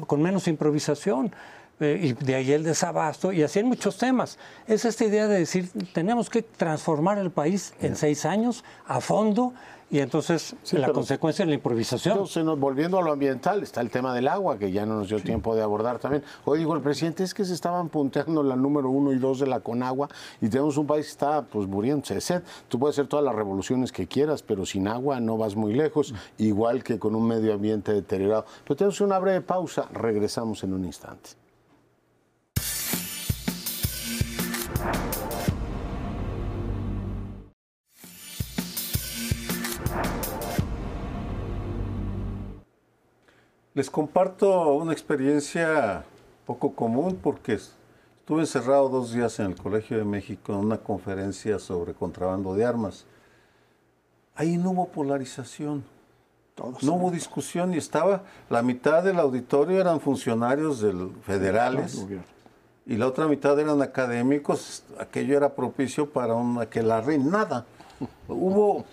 con 0.05 0.21
menos 0.21 0.47
improvisación. 0.47 1.33
Eh, 1.79 1.99
y 1.99 2.13
de 2.13 2.35
ahí 2.35 2.51
el 2.51 2.63
desabasto, 2.63 3.33
y 3.33 3.41
así 3.41 3.57
en 3.57 3.65
muchos 3.65 3.97
temas. 3.97 4.37
Es 4.67 4.85
esta 4.85 5.03
idea 5.05 5.27
de 5.27 5.39
decir, 5.39 5.71
tenemos 5.93 6.29
que 6.29 6.43
transformar 6.43 7.17
el 7.17 7.31
país 7.31 7.73
en 7.81 7.95
seis 7.95 8.25
años 8.25 8.63
a 8.85 9.01
fondo, 9.01 9.53
y 9.93 9.99
entonces 9.99 10.55
la 10.71 10.91
consecuencia 10.91 11.43
es 11.43 11.49
la 11.49 11.53
improvisación. 11.53 12.13
Entonces, 12.13 12.43
volviendo 12.57 12.97
a 12.97 13.03
lo 13.03 13.11
ambiental, 13.11 13.61
está 13.61 13.79
el 13.79 13.91
tema 13.91 14.11
del 14.15 14.27
agua, 14.27 14.57
que 14.57 14.71
ya 14.71 14.87
no 14.87 14.95
nos 14.95 15.07
dio 15.07 15.19
tiempo 15.21 15.55
de 15.55 15.61
abordar 15.61 15.99
también. 15.99 16.23
Hoy 16.45 16.57
dijo 16.57 16.73
el 16.73 16.81
presidente, 16.81 17.23
es 17.23 17.31
que 17.35 17.45
se 17.45 17.53
estaban 17.53 17.89
punteando 17.89 18.41
la 18.41 18.55
número 18.55 18.89
uno 18.89 19.13
y 19.13 19.19
dos 19.19 19.37
de 19.37 19.45
la 19.45 19.59
Conagua, 19.59 20.09
y 20.41 20.49
tenemos 20.49 20.77
un 20.77 20.87
país 20.87 21.05
que 21.05 21.11
está 21.11 21.43
pues 21.43 21.67
muriéndose 21.67 22.15
de 22.15 22.21
sed. 22.21 22.41
Tú 22.69 22.79
puedes 22.79 22.95
hacer 22.95 23.05
todas 23.05 23.23
las 23.23 23.35
revoluciones 23.35 23.91
que 23.91 24.07
quieras, 24.07 24.41
pero 24.41 24.65
sin 24.65 24.87
agua 24.87 25.19
no 25.19 25.37
vas 25.37 25.55
muy 25.55 25.75
lejos, 25.75 26.15
igual 26.39 26.83
que 26.83 26.97
con 26.97 27.13
un 27.13 27.27
medio 27.27 27.53
ambiente 27.53 27.93
deteriorado. 27.93 28.45
Pero 28.63 28.75
tenemos 28.75 28.99
una 28.99 29.19
breve 29.19 29.41
pausa, 29.41 29.87
regresamos 29.93 30.63
en 30.63 30.73
un 30.73 30.85
instante. 30.85 31.29
Les 43.75 43.89
comparto 43.89 44.73
una 44.75 44.93
experiencia 44.93 46.03
poco 46.45 46.75
común 46.75 47.19
porque 47.21 47.53
estuve 47.53 48.41
encerrado 48.41 48.87
dos 48.87 49.13
días 49.13 49.39
en 49.39 49.47
el 49.47 49.55
Colegio 49.55 49.97
de 49.97 50.03
México 50.03 50.53
en 50.53 50.59
una 50.59 50.77
conferencia 50.77 51.57
sobre 51.57 51.95
contrabando 51.95 52.53
de 52.53 52.65
armas. 52.65 53.05
Ahí 54.35 54.57
no 54.57 54.71
hubo 54.71 54.89
polarización, 54.89 55.83
no 56.83 56.93
hubo 56.93 57.09
discusión 57.09 57.73
y 57.73 57.77
estaba, 57.77 58.21
la 58.47 58.61
mitad 58.61 59.03
del 59.03 59.17
auditorio 59.17 59.79
eran 59.79 59.99
funcionarios 59.99 60.79
del, 60.79 61.09
federales 61.23 62.05
y 62.85 62.97
la 62.97 63.07
otra 63.07 63.27
mitad 63.27 63.59
eran 63.59 63.81
académicos. 63.81 64.83
Aquello 64.99 65.35
era 65.35 65.55
propicio 65.55 66.11
para 66.11 66.35
una 66.35 66.67
que 66.67 66.83
la 66.83 67.01
nada. 67.01 67.65
Hubo 68.27 68.85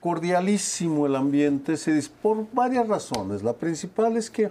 cordialísimo 0.00 1.06
el 1.06 1.16
ambiente, 1.16 1.76
se 1.76 2.00
por 2.22 2.46
varias 2.52 2.86
razones. 2.86 3.42
La 3.42 3.52
principal 3.52 4.16
es 4.16 4.30
que 4.30 4.50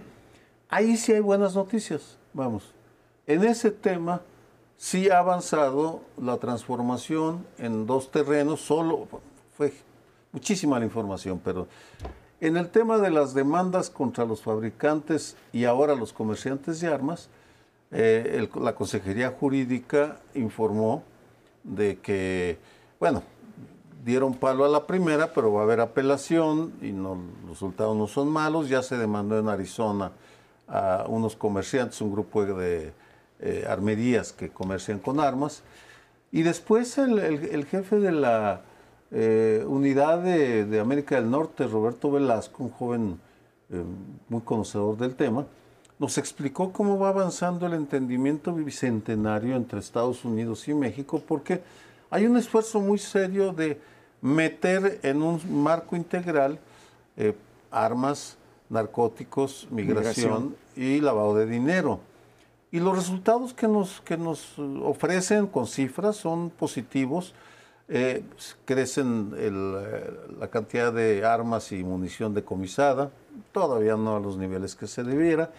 ahí 0.69 0.97
sí 0.97 1.13
hay 1.13 1.21
buenas 1.21 1.55
noticias, 1.55 2.17
vamos. 2.33 2.73
En 3.25 3.43
ese 3.43 3.71
tema 3.71 4.21
sí 4.77 5.09
ha 5.09 5.19
avanzado 5.19 6.01
la 6.21 6.37
transformación 6.37 7.45
en 7.57 7.85
dos 7.85 8.11
terrenos, 8.11 8.61
solo 8.61 9.07
fue 9.55 9.73
muchísima 10.31 10.79
la 10.79 10.85
información, 10.85 11.41
pero 11.43 11.67
en 12.39 12.57
el 12.57 12.69
tema 12.69 12.99
de 12.99 13.09
las 13.09 13.33
demandas 13.33 13.89
contra 13.89 14.25
los 14.25 14.41
fabricantes 14.41 15.35
y 15.51 15.65
ahora 15.65 15.95
los 15.95 16.13
comerciantes 16.13 16.79
de 16.81 16.87
armas, 16.87 17.29
eh, 17.89 18.47
la 18.61 18.75
Consejería 18.75 19.31
Jurídica 19.31 20.19
informó 20.35 21.03
de 21.63 21.97
que, 21.99 22.59
bueno, 22.99 23.23
dieron 24.03 24.33
palo 24.33 24.65
a 24.65 24.69
la 24.69 24.87
primera, 24.87 25.33
pero 25.33 25.51
va 25.53 25.61
a 25.61 25.63
haber 25.63 25.79
apelación 25.79 26.73
y 26.81 26.91
no, 26.91 27.17
los 27.41 27.51
resultados 27.51 27.95
no 27.95 28.07
son 28.07 28.29
malos. 28.29 28.69
Ya 28.69 28.81
se 28.81 28.97
demandó 28.97 29.37
en 29.37 29.49
Arizona 29.49 30.11
a 30.67 31.05
unos 31.07 31.35
comerciantes, 31.35 32.01
un 32.01 32.11
grupo 32.11 32.45
de 32.45 32.93
eh, 33.39 33.65
armerías 33.69 34.33
que 34.33 34.49
comercian 34.49 34.99
con 34.99 35.19
armas. 35.19 35.63
Y 36.31 36.41
después 36.41 36.97
el, 36.97 37.65
jefe 37.65 37.99
de 37.99 38.11
la 38.11 38.61
eh, 39.11 39.63
unidad 39.67 40.19
de, 40.19 40.79
América 40.79 41.15
del 41.15 41.29
Norte, 41.29 41.67
Roberto 41.67 42.11
Velasco, 42.11 42.63
un 42.63 42.71
joven 42.71 43.19
eh, 43.69 43.83
muy 44.27 44.41
conocedor 44.41 44.97
del 44.97 45.15
tema, 45.15 45.45
nos 45.99 46.17
explicó 46.17 46.71
cómo 46.71 46.99
va 46.99 47.09
avanzando 47.09 47.65
el 47.65 47.73
entendimiento 47.73 48.53
bicentenario 48.53 49.55
entre 49.55 49.79
Estados 49.79 50.25
Unidos 50.25 50.67
y 50.67 50.73
México, 50.73 51.21
porque 51.27 51.61
hay 52.09 52.25
un 52.25 52.37
esfuerzo 52.37 52.79
muy 52.79 52.97
serio 52.97 53.51
de 53.51 53.79
meter 54.21 54.99
en 55.03 55.21
un 55.21 55.41
marco 55.63 55.95
integral 55.95 56.59
eh, 57.15 57.33
armas, 57.71 58.37
narcóticos, 58.69 59.67
migración, 59.71 60.55
y 60.75 60.99
lavado 61.01 61.35
de 61.35 61.45
dinero. 61.45 61.99
Y 62.71 62.79
los 62.79 62.95
resultados 62.95 63.53
que 63.53 63.67
nos, 63.67 64.01
que 64.01 64.17
nos 64.17 64.59
ofrecen 64.83 65.47
con 65.47 65.67
cifras 65.67 66.17
son 66.17 66.49
positivos. 66.49 67.33
Eh, 67.89 68.21
crecen 68.65 69.31
la 70.39 70.49
cantidad 70.49 70.91
de 70.91 71.23
armas 71.25 71.71
y 71.71 71.85
munición 71.85 72.33
decomisada, 72.33 73.11
todavía 73.53 73.95
no 73.95 74.17
a 74.17 74.19
los 74.19 74.37
niveles 74.37 74.75
que 74.75 74.87
se 74.87 75.03
debiera. 75.03 75.51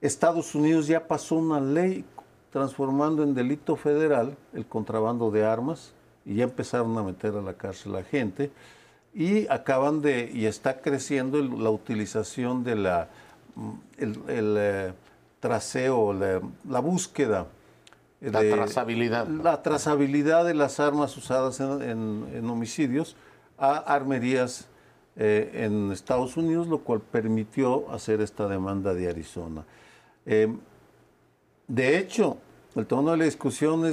Estados 0.00 0.56
Unidos 0.56 0.88
ya 0.88 1.06
pasó 1.06 1.36
una 1.36 1.60
ley 1.60 2.04
transformando 2.54 3.24
en 3.24 3.34
delito 3.34 3.74
federal 3.74 4.36
el 4.52 4.64
contrabando 4.64 5.32
de 5.32 5.44
armas 5.44 5.92
y 6.24 6.36
ya 6.36 6.44
empezaron 6.44 6.96
a 6.96 7.02
meter 7.02 7.34
a 7.34 7.42
la 7.42 7.54
cárcel 7.54 7.96
a 7.96 8.04
gente 8.04 8.52
y 9.12 9.48
acaban 9.48 10.00
de 10.00 10.30
y 10.32 10.46
está 10.46 10.80
creciendo 10.80 11.42
la 11.42 11.70
utilización 11.70 12.62
de 12.62 12.76
la 12.76 13.08
el, 13.98 14.16
eh, 14.28 14.92
traseo, 15.40 16.12
la, 16.12 16.78
búsqueda. 16.78 17.48
La 18.20 18.38
trazabilidad. 18.38 19.26
La 19.26 19.60
trazabilidad 19.60 20.44
de 20.44 20.54
las 20.54 20.78
armas 20.78 21.16
usadas 21.16 21.58
en, 21.58 22.48
homicidios 22.48 23.16
a 23.58 23.78
armerías 23.78 24.68
eh, 25.16 25.50
en 25.54 25.90
Estados 25.90 26.36
Unidos, 26.36 26.68
lo 26.68 26.78
cual 26.78 27.00
permitió 27.00 27.90
hacer 27.90 28.20
esta 28.20 28.46
demanda 28.46 28.94
de 28.94 29.08
Arizona. 29.08 29.64
Eh, 30.24 30.54
de 31.66 31.98
hecho, 31.98 32.38
el 32.76 32.86
tono 32.86 33.12
de 33.12 33.16
la 33.18 33.24
discusión 33.24 33.84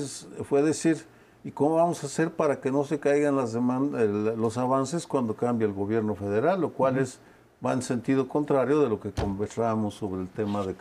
fue 0.48 0.62
decir, 0.62 1.06
¿y 1.44 1.52
cómo 1.52 1.76
vamos 1.76 2.04
a 2.04 2.08
hacer 2.08 2.32
para 2.32 2.60
que 2.60 2.72
no 2.72 2.84
se 2.84 3.00
caigan 3.00 3.36
las 3.36 3.54
los 3.54 4.58
avances 4.58 5.08
cuando 5.08 5.36
cambie 5.36 5.68
el 5.68 5.74
gobierno 5.74 6.16
federal? 6.16 6.62
Lo 6.62 6.72
cual 6.72 6.98
es, 6.98 7.20
va 7.66 7.74
en 7.74 7.82
sentido 7.82 8.28
contrario 8.28 8.80
de 8.82 8.90
lo 8.90 9.00
que 9.00 9.12
conversábamos 9.12 9.94
sobre 9.96 10.22
el 10.22 10.28
tema 10.30 10.66
de 10.66 10.76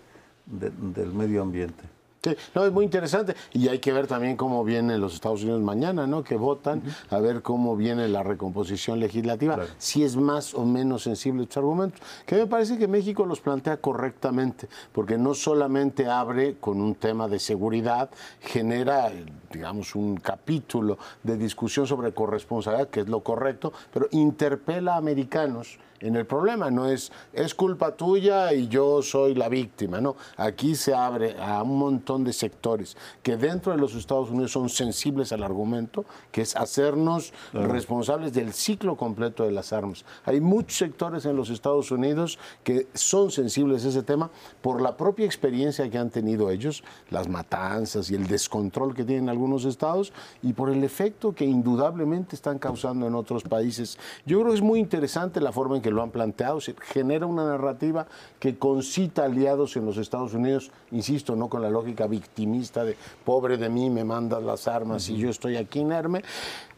del 0.46 1.12
medio 1.12 1.42
ambiente. 1.42 1.84
Sí, 2.22 2.37
no, 2.54 2.66
es 2.66 2.72
muy 2.72 2.85
interesante. 2.85 3.35
Y 3.52 3.68
hay 3.68 3.78
que 3.78 3.94
ver 3.94 4.06
también 4.06 4.37
cómo 4.37 4.62
vienen 4.62 5.00
los 5.00 5.14
Estados 5.14 5.42
Unidos 5.42 5.62
mañana, 5.62 6.06
¿no? 6.06 6.22
Que 6.22 6.37
votan, 6.37 6.83
a 7.09 7.18
ver 7.18 7.40
cómo 7.40 7.76
viene 7.76 8.09
la 8.09 8.22
recomposición 8.22 9.00
legislativa, 9.00 9.59
si 9.78 10.04
es 10.04 10.16
más 10.16 10.52
o 10.52 10.66
menos 10.66 11.04
sensible 11.04 11.44
estos 11.44 11.56
argumentos, 11.59 12.00
que 12.26 12.37
me 12.37 12.46
parece 12.46 12.76
que 12.76 12.87
México 12.88 13.24
los 13.24 13.40
plantea 13.40 13.78
correctamente, 13.78 14.68
porque 14.92 15.16
no 15.16 15.33
solamente 15.33 16.09
abre 16.09 16.56
con 16.61 16.83
un 16.83 16.94
tema 16.94 17.26
de 17.26 17.38
seguridad, 17.38 18.11
genera, 18.40 19.11
digamos, 19.50 19.94
un 19.94 20.18
capítulo 20.18 20.98
de 21.22 21.38
discusión 21.38 21.87
sobre 21.87 22.12
corresponsabilidad, 22.12 22.90
que 22.90 23.00
es 23.00 23.09
lo 23.09 23.20
correcto, 23.20 23.72
pero 23.94 24.09
interpela 24.11 24.94
a 24.94 24.98
americanos 24.98 25.78
en 26.00 26.16
el 26.16 26.26
problema. 26.26 26.70
No 26.70 26.86
es, 26.86 27.12
es 27.32 27.54
culpa 27.54 27.96
tuya 27.96 28.52
y 28.52 28.68
yo 28.68 29.02
soy 29.02 29.34
la 29.34 29.48
víctima. 29.48 30.00
No, 30.00 30.16
aquí 30.36 30.74
se 30.74 30.94
abre 30.94 31.36
a 31.40 31.62
un 31.62 31.78
montón 31.78 32.24
de 32.24 32.32
sectores 32.32 32.96
que 33.22 33.36
dentro 33.36 33.72
de 33.72 33.78
los 33.78 33.94
Estados 33.94 34.30
Unidos 34.30 34.52
son 34.52 34.68
sensibles 34.68 35.32
al 35.32 35.42
argumento, 35.42 36.04
que 36.32 36.42
es 36.42 36.56
hacernos 36.56 37.32
responsables 37.52 38.32
del 38.32 38.52
ciclo 38.52 38.96
completo 38.96 39.44
de 39.44 39.52
las 39.52 39.72
armas. 39.72 40.04
Hay 40.24 40.40
muchos 40.40 40.78
sectores 40.78 41.24
en 41.24 41.36
los 41.36 41.50
Estados 41.50 41.90
Unidos 41.90 42.38
que 42.64 42.88
son 42.94 43.30
sensibles 43.30 43.84
a 43.84 43.88
ese 43.88 44.02
tema 44.02 44.30
por 44.62 44.80
la 44.80 44.96
propia 44.96 45.26
experiencia 45.26 45.88
que 45.90 45.98
han 45.98 46.10
tenido 46.10 46.50
ellos, 46.50 46.82
las 47.10 47.28
matanzas 47.28 48.10
y 48.10 48.14
el 48.14 48.26
descontrol 48.26 48.94
que 48.94 49.04
tienen 49.04 49.28
algunos 49.28 49.64
estados 49.64 50.12
y 50.42 50.52
por 50.52 50.70
el 50.70 50.84
efecto 50.84 51.34
que 51.34 51.44
indudablemente 51.44 52.34
están 52.34 52.58
causando 52.58 53.06
en 53.06 53.14
otros 53.14 53.42
países. 53.42 53.98
Yo 54.26 54.38
creo 54.40 54.50
que 54.50 54.56
es 54.56 54.62
muy 54.62 54.80
interesante 54.80 55.40
la 55.40 55.52
forma 55.52 55.76
en 55.76 55.82
que 55.82 55.89
lo 55.90 56.03
han 56.03 56.11
planteado, 56.11 56.61
se 56.61 56.74
genera 56.81 57.26
una 57.26 57.44
narrativa 57.44 58.07
que 58.38 58.59
concita 58.59 59.24
aliados 59.24 59.76
en 59.76 59.87
los 59.87 59.96
Estados 59.96 60.35
Unidos, 60.35 60.70
insisto, 60.90 61.37
no 61.37 61.48
con 61.48 61.62
la 61.62 61.70
lógica 61.70 62.07
victimista 62.07 62.85
de 62.85 62.96
pobre 63.24 63.57
de 63.57 63.68
mí, 63.68 63.90
me 63.90 64.05
mandas 64.05 64.42
las 64.42 64.68
armas 64.68 65.09
y 65.09 65.16
yo 65.16 65.31
estoy 65.31 65.57
aquí 65.57 65.81
inerme. 65.81 66.22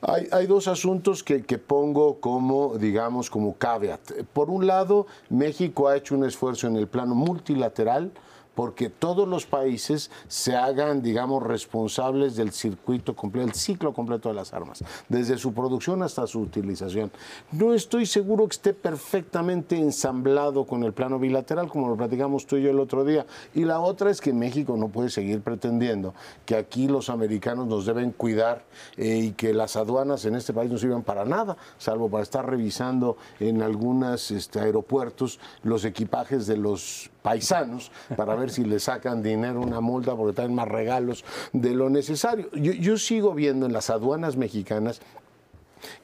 Hay, 0.00 0.26
hay 0.32 0.46
dos 0.46 0.68
asuntos 0.68 1.22
que, 1.22 1.42
que, 1.42 1.58
pongo 1.58 2.20
como, 2.20 2.76
digamos, 2.76 3.30
como 3.30 3.56
caveat. 3.56 4.00
Por 4.32 4.50
un 4.50 4.66
lado, 4.66 5.06
México 5.30 5.88
ha 5.88 5.96
hecho 5.96 6.14
un 6.14 6.24
esfuerzo 6.24 6.66
en 6.66 6.76
el 6.76 6.88
plano 6.88 7.14
multilateral, 7.14 8.10
porque 8.54 8.90
todos 8.90 9.26
los 9.26 9.46
países 9.46 10.10
se 10.28 10.56
hagan, 10.56 11.02
digamos, 11.02 11.42
responsables 11.42 12.36
del 12.36 12.52
circuito 12.52 13.14
completo, 13.14 13.48
el 13.48 13.54
ciclo 13.54 13.92
completo 13.92 14.28
de 14.28 14.34
las 14.34 14.52
armas, 14.52 14.84
desde 15.08 15.38
su 15.38 15.52
producción 15.52 16.02
hasta 16.02 16.26
su 16.26 16.40
utilización. 16.40 17.10
No 17.52 17.74
estoy 17.74 18.06
seguro 18.06 18.46
que 18.46 18.52
esté 18.52 18.74
perfectamente 18.74 19.78
ensamblado 19.78 20.66
con 20.66 20.82
el 20.84 20.92
plano 20.92 21.18
bilateral, 21.18 21.68
como 21.68 21.88
lo 21.88 21.96
platicamos 21.96 22.46
tú 22.46 22.56
y 22.56 22.62
yo 22.62 22.70
el 22.70 22.80
otro 22.80 23.04
día. 23.04 23.26
Y 23.54 23.64
la 23.64 23.80
otra 23.80 24.10
es 24.10 24.20
que 24.20 24.32
México 24.32 24.76
no 24.76 24.88
puede 24.88 25.10
seguir 25.10 25.40
pretendiendo 25.40 26.14
que 26.46 26.56
aquí 26.56 26.88
los 26.88 27.08
americanos 27.10 27.66
nos 27.66 27.86
deben 27.86 28.12
cuidar 28.12 28.64
eh, 28.96 29.18
y 29.18 29.32
que 29.32 29.54
las 29.54 29.76
aduanas 29.76 30.24
en 30.24 30.34
este 30.34 30.52
país 30.52 30.70
no 30.70 30.78
sirvan 30.78 31.02
para 31.02 31.24
nada, 31.24 31.56
salvo 31.78 32.08
para 32.08 32.22
estar 32.22 32.48
revisando 32.48 33.16
en 33.40 33.62
algunos 33.62 34.30
este, 34.30 34.60
aeropuertos 34.60 35.38
los 35.62 35.84
equipajes 35.84 36.46
de 36.46 36.56
los 36.56 37.11
paisanos 37.22 37.90
para 38.16 38.34
ver 38.34 38.50
si 38.50 38.64
le 38.64 38.78
sacan 38.78 39.22
dinero, 39.22 39.60
una 39.60 39.80
multa, 39.80 40.14
porque 40.16 40.34
traen 40.34 40.54
más 40.54 40.68
regalos 40.68 41.24
de 41.52 41.74
lo 41.74 41.88
necesario. 41.88 42.50
Yo, 42.52 42.72
yo 42.72 42.98
sigo 42.98 43.34
viendo 43.34 43.66
en 43.66 43.72
las 43.72 43.90
aduanas 43.90 44.36
mexicanas 44.36 45.00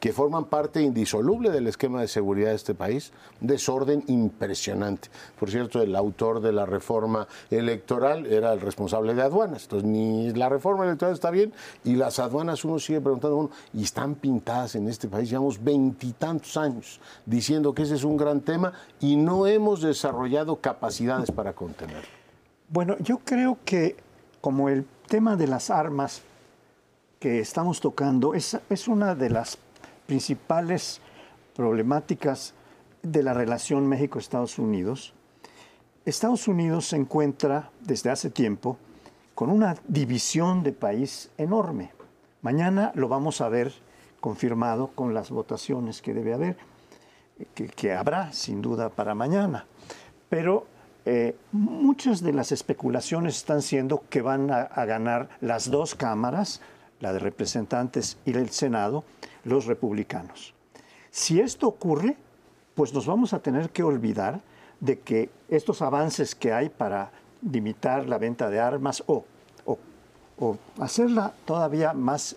que 0.00 0.12
forman 0.12 0.46
parte 0.46 0.82
indisoluble 0.82 1.50
del 1.50 1.66
esquema 1.66 2.00
de 2.00 2.08
seguridad 2.08 2.50
de 2.50 2.56
este 2.56 2.74
país, 2.74 3.12
un 3.40 3.48
desorden 3.48 4.04
impresionante. 4.06 5.08
Por 5.38 5.50
cierto, 5.50 5.82
el 5.82 5.94
autor 5.96 6.40
de 6.40 6.52
la 6.52 6.66
reforma 6.66 7.26
electoral 7.50 8.26
era 8.26 8.52
el 8.52 8.60
responsable 8.60 9.14
de 9.14 9.22
aduanas, 9.22 9.64
entonces 9.64 9.88
ni 9.88 10.32
la 10.32 10.48
reforma 10.48 10.84
electoral 10.84 11.14
está 11.14 11.30
bien 11.30 11.52
y 11.84 11.96
las 11.96 12.18
aduanas 12.18 12.64
uno 12.64 12.78
sigue 12.78 13.00
preguntando, 13.00 13.36
bueno, 13.36 13.50
y 13.72 13.82
están 13.82 14.14
pintadas 14.14 14.74
en 14.74 14.88
este 14.88 15.08
país, 15.08 15.30
llevamos 15.30 15.62
veintitantos 15.62 16.56
años 16.56 17.00
diciendo 17.26 17.74
que 17.74 17.82
ese 17.82 17.94
es 17.94 18.04
un 18.04 18.16
gran 18.16 18.40
tema 18.40 18.72
y 19.00 19.16
no 19.16 19.46
hemos 19.46 19.82
desarrollado 19.82 20.56
capacidades 20.56 21.30
para 21.30 21.52
contenerlo. 21.52 22.08
Bueno, 22.68 22.96
yo 22.98 23.18
creo 23.24 23.58
que 23.64 23.96
como 24.40 24.68
el 24.68 24.86
tema 25.06 25.36
de 25.36 25.46
las 25.46 25.70
armas 25.70 26.22
que 27.18 27.40
estamos 27.40 27.80
tocando 27.80 28.34
es, 28.34 28.56
es 28.68 28.88
una 28.88 29.14
de 29.14 29.30
las 29.30 29.58
principales 30.08 31.02
problemáticas 31.54 32.54
de 33.02 33.22
la 33.22 33.34
relación 33.34 33.86
México-Estados 33.86 34.58
Unidos, 34.58 35.12
Estados 36.06 36.48
Unidos 36.48 36.88
se 36.88 36.96
encuentra 36.96 37.70
desde 37.82 38.08
hace 38.08 38.30
tiempo 38.30 38.78
con 39.34 39.50
una 39.50 39.76
división 39.86 40.62
de 40.62 40.72
país 40.72 41.30
enorme. 41.36 41.92
Mañana 42.40 42.90
lo 42.94 43.08
vamos 43.08 43.42
a 43.42 43.50
ver 43.50 43.74
confirmado 44.18 44.92
con 44.94 45.12
las 45.12 45.30
votaciones 45.30 46.00
que 46.00 46.14
debe 46.14 46.32
haber, 46.32 46.56
que, 47.76 47.92
habrá 47.92 48.32
sin 48.32 48.62
duda 48.62 48.88
para 48.88 49.14
mañana. 49.14 49.66
Pero 50.30 50.66
eh, 51.04 51.36
muchas 51.52 52.22
de 52.22 52.32
las 52.32 52.50
especulaciones 52.50 53.36
están 53.36 53.60
siendo 53.60 54.04
que 54.08 54.22
van 54.22 54.50
a 54.50 54.84
ganar 54.86 55.28
las 55.42 55.70
dos 55.70 55.94
cámaras, 55.94 56.62
la 57.00 57.12
de 57.12 57.18
representantes 57.18 58.16
y 58.24 58.32
el 58.32 58.48
Senado, 58.48 59.04
los 59.48 59.66
republicanos. 59.66 60.54
Si 61.10 61.40
esto 61.40 61.66
ocurre, 61.66 62.16
pues 62.74 62.92
nos 62.94 63.06
vamos 63.06 63.32
a 63.32 63.40
tener 63.40 63.70
que 63.70 63.82
olvidar 63.82 64.40
de 64.80 65.00
que 65.00 65.30
estos 65.48 65.82
avances 65.82 66.34
que 66.34 66.52
hay 66.52 66.68
para 66.68 67.10
limitar 67.50 68.06
la 68.06 68.18
venta 68.18 68.50
de 68.50 68.60
armas 68.60 69.02
o, 69.06 69.24
hacerla 70.78 71.32
todavía 71.44 71.92
más, 71.92 72.36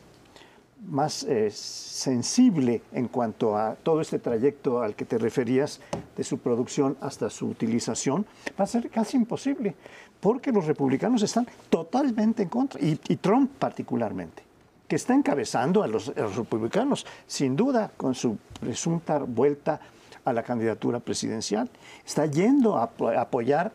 más 0.90 1.22
eh, 1.24 1.52
sensible 1.52 2.82
en 2.92 3.08
cuanto 3.08 3.56
a 3.56 3.76
todo 3.76 4.02
este 4.02 4.18
trayecto 4.18 4.82
al 4.82 4.96
que 4.96 5.06
te 5.06 5.20
referías, 5.20 5.80
de 6.18 6.24
su 6.24 6.40
producción 6.40 6.98
hasta 7.00 7.30
su 7.30 7.48
utilización, 7.48 8.26
va 8.60 8.64
a 8.64 8.68
ser 8.68 8.90
casi 8.90 9.18
imposible, 9.18 9.76
porque 10.20 10.52
los 10.52 10.66
republicanos 10.66 11.22
están 11.22 11.48
totalmente 11.70 12.42
en 12.42 12.50
contra, 12.50 12.82
y 12.82 12.96
Trump 13.18 13.52
particularmente 13.60 14.51
que 14.92 14.98
está 14.98 15.14
encabezando 15.14 15.84
a 15.84 15.88
los, 15.88 16.08
republicanos, 16.36 17.06
sin 17.26 17.56
duda, 17.56 17.94
con 17.96 18.14
su 18.14 18.38
presunta 18.60 19.20
vuelta 19.20 19.80
a 20.26 20.34
la 20.34 20.44
candidatura 20.44 21.00
presidencial. 21.00 21.70
Está 22.06 22.26
yendo 22.26 22.76
a, 22.76 22.92
apoyar 23.18 23.72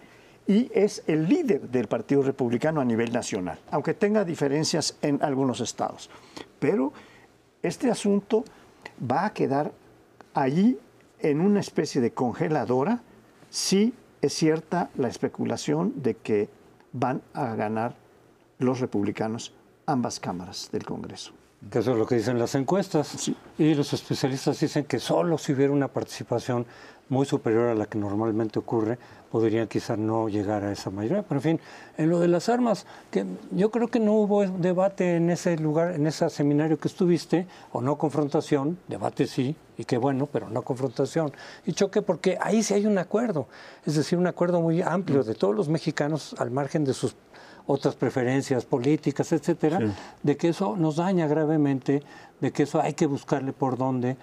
y 0.46 0.70
es 0.74 1.02
el 1.06 1.26
líder 1.26 1.70
del 1.70 1.88
Partido 1.88 2.22
Republicano 2.22 2.82
a 2.82 2.84
nivel 2.84 3.14
nacional, 3.14 3.58
aunque 3.70 3.94
tenga 3.94 4.26
diferencias 4.26 4.98
en 5.00 5.18
algunos 5.22 5.60
estados. 5.60 6.10
Pero 6.58 6.92
este 7.62 7.90
asunto 7.90 8.44
va 9.00 9.24
a 9.24 9.32
quedar 9.32 9.72
allí 10.34 10.78
en 11.20 11.40
una 11.40 11.60
especie 11.60 12.02
de 12.02 12.10
congeladora 12.10 13.00
si 13.48 13.94
es 14.20 14.34
cierta 14.34 14.90
la 14.96 15.08
especulación 15.08 15.94
de 15.96 16.14
que 16.16 16.50
van 16.92 17.22
a 17.32 17.54
ganar 17.54 17.94
los 18.58 18.80
republicanos 18.80 19.54
ambas 19.86 20.20
cámaras 20.20 20.68
del 20.72 20.84
Congreso. 20.84 21.32
Que 21.70 21.78
eso 21.78 21.92
es 21.92 21.98
lo 21.98 22.06
que 22.06 22.16
dicen 22.16 22.38
las 22.38 22.54
encuestas. 22.54 23.30
Y 23.58 23.74
los 23.74 23.92
especialistas 23.92 24.60
dicen 24.60 24.84
que 24.84 24.98
solo 24.98 25.38
si 25.38 25.52
hubiera 25.52 25.72
una 25.72 25.88
participación 25.88 26.66
muy 27.08 27.24
superior 27.24 27.68
a 27.68 27.74
la 27.74 27.86
que 27.86 27.98
normalmente 27.98 28.58
ocurre, 28.58 28.98
podrían 29.30 29.68
quizá 29.68 29.96
no 29.96 30.28
llegar 30.28 30.64
a 30.64 30.72
esa 30.72 30.90
mayoría. 30.90 31.22
Pero 31.22 31.38
en 31.38 31.42
fin, 31.42 31.60
en 31.98 32.10
lo 32.10 32.20
de 32.20 32.28
las 32.28 32.48
armas, 32.48 32.86
que 33.10 33.24
yo 33.52 33.70
creo 33.70 33.88
que 33.88 34.00
no 34.00 34.14
hubo 34.14 34.46
debate 34.46 35.16
en 35.16 35.30
ese 35.30 35.56
lugar, 35.56 35.94
en 35.94 36.06
ese 36.06 36.28
seminario 36.30 36.78
que 36.78 36.88
estuviste, 36.88 37.46
o 37.72 37.80
no 37.80 37.96
confrontación, 37.96 38.78
debate 38.88 39.26
sí, 39.26 39.56
y 39.78 39.84
qué 39.84 39.98
bueno, 39.98 40.26
pero 40.26 40.48
no 40.48 40.62
confrontación. 40.62 41.32
Y 41.64 41.72
choque 41.72 42.02
porque 42.02 42.38
ahí 42.40 42.62
sí 42.62 42.74
hay 42.74 42.86
un 42.86 42.98
acuerdo, 42.98 43.46
es 43.84 43.94
decir, 43.94 44.18
un 44.18 44.26
acuerdo 44.26 44.60
muy 44.60 44.82
amplio 44.82 45.22
de 45.22 45.34
todos 45.34 45.54
los 45.54 45.68
mexicanos 45.68 46.34
al 46.38 46.50
margen 46.50 46.84
de 46.84 46.94
sus 46.94 47.14
otras 47.66 47.96
preferencias 47.96 48.64
políticas, 48.64 49.32
etcétera, 49.32 49.80
de 50.22 50.36
que 50.36 50.48
eso 50.48 50.76
nos 50.76 50.96
daña 50.96 51.26
gravemente, 51.26 52.02
de 52.40 52.52
que 52.52 52.62
eso 52.62 52.80
hay 52.80 52.94
que 52.94 53.06
buscarle 53.06 53.52
por 53.52 53.76
dónde 53.76 54.16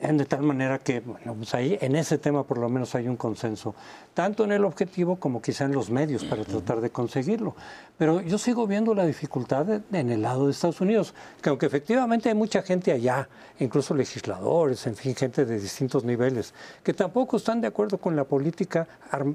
de 0.00 0.24
tal 0.26 0.42
manera 0.42 0.78
que, 0.78 1.00
bueno, 1.00 1.34
pues 1.34 1.54
ahí 1.54 1.76
en 1.80 1.96
ese 1.96 2.18
tema 2.18 2.44
por 2.44 2.58
lo 2.58 2.68
menos 2.68 2.94
hay 2.94 3.08
un 3.08 3.16
consenso, 3.16 3.74
tanto 4.14 4.44
en 4.44 4.52
el 4.52 4.64
objetivo 4.64 5.16
como 5.16 5.42
quizá 5.42 5.64
en 5.64 5.72
los 5.72 5.90
medios 5.90 6.24
para 6.24 6.44
tratar 6.44 6.80
de 6.80 6.90
conseguirlo. 6.90 7.54
Pero 7.96 8.20
yo 8.20 8.38
sigo 8.38 8.66
viendo 8.66 8.94
la 8.94 9.04
dificultad 9.04 9.80
en 9.92 10.10
el 10.10 10.22
lado 10.22 10.46
de 10.46 10.52
Estados 10.52 10.80
Unidos, 10.80 11.14
que 11.42 11.48
aunque 11.48 11.66
efectivamente 11.66 12.28
hay 12.28 12.34
mucha 12.34 12.62
gente 12.62 12.92
allá, 12.92 13.28
incluso 13.58 13.92
legisladores, 13.94 14.86
en 14.86 14.94
fin, 14.94 15.16
gente 15.16 15.44
de 15.44 15.58
distintos 15.58 16.04
niveles, 16.04 16.54
que 16.84 16.94
tampoco 16.94 17.36
están 17.36 17.60
de 17.60 17.66
acuerdo 17.66 17.98
con 17.98 18.14
la 18.14 18.24
política 18.24 18.86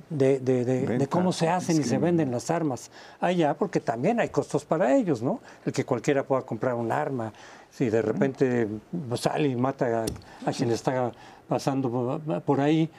de, 0.09 0.39
de 0.39 1.07
cómo 1.07 1.33
se 1.33 1.49
hacen 1.49 1.79
y 1.79 1.83
se 1.83 1.97
venden 1.97 2.31
las 2.31 2.49
armas 2.49 2.89
allá, 3.19 3.53
porque 3.53 3.81
también 3.81 4.21
hay 4.21 4.29
costos 4.29 4.63
para 4.63 4.95
ellos, 4.95 5.21
¿no? 5.21 5.41
El 5.65 5.73
que 5.73 5.83
cualquiera 5.83 6.23
pueda 6.23 6.43
comprar 6.43 6.75
un 6.75 6.91
arma 6.91 7.33
si 7.75 7.89
de 7.89 8.01
repente 8.01 8.67
sale 9.15 9.47
y 9.47 9.55
mata 9.55 10.05
a, 10.45 10.51
quien 10.51 10.69
está 10.69 11.11
pasando 11.47 12.21
por 12.45 12.61
ahí. 12.61 12.89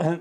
Eh, 0.00 0.20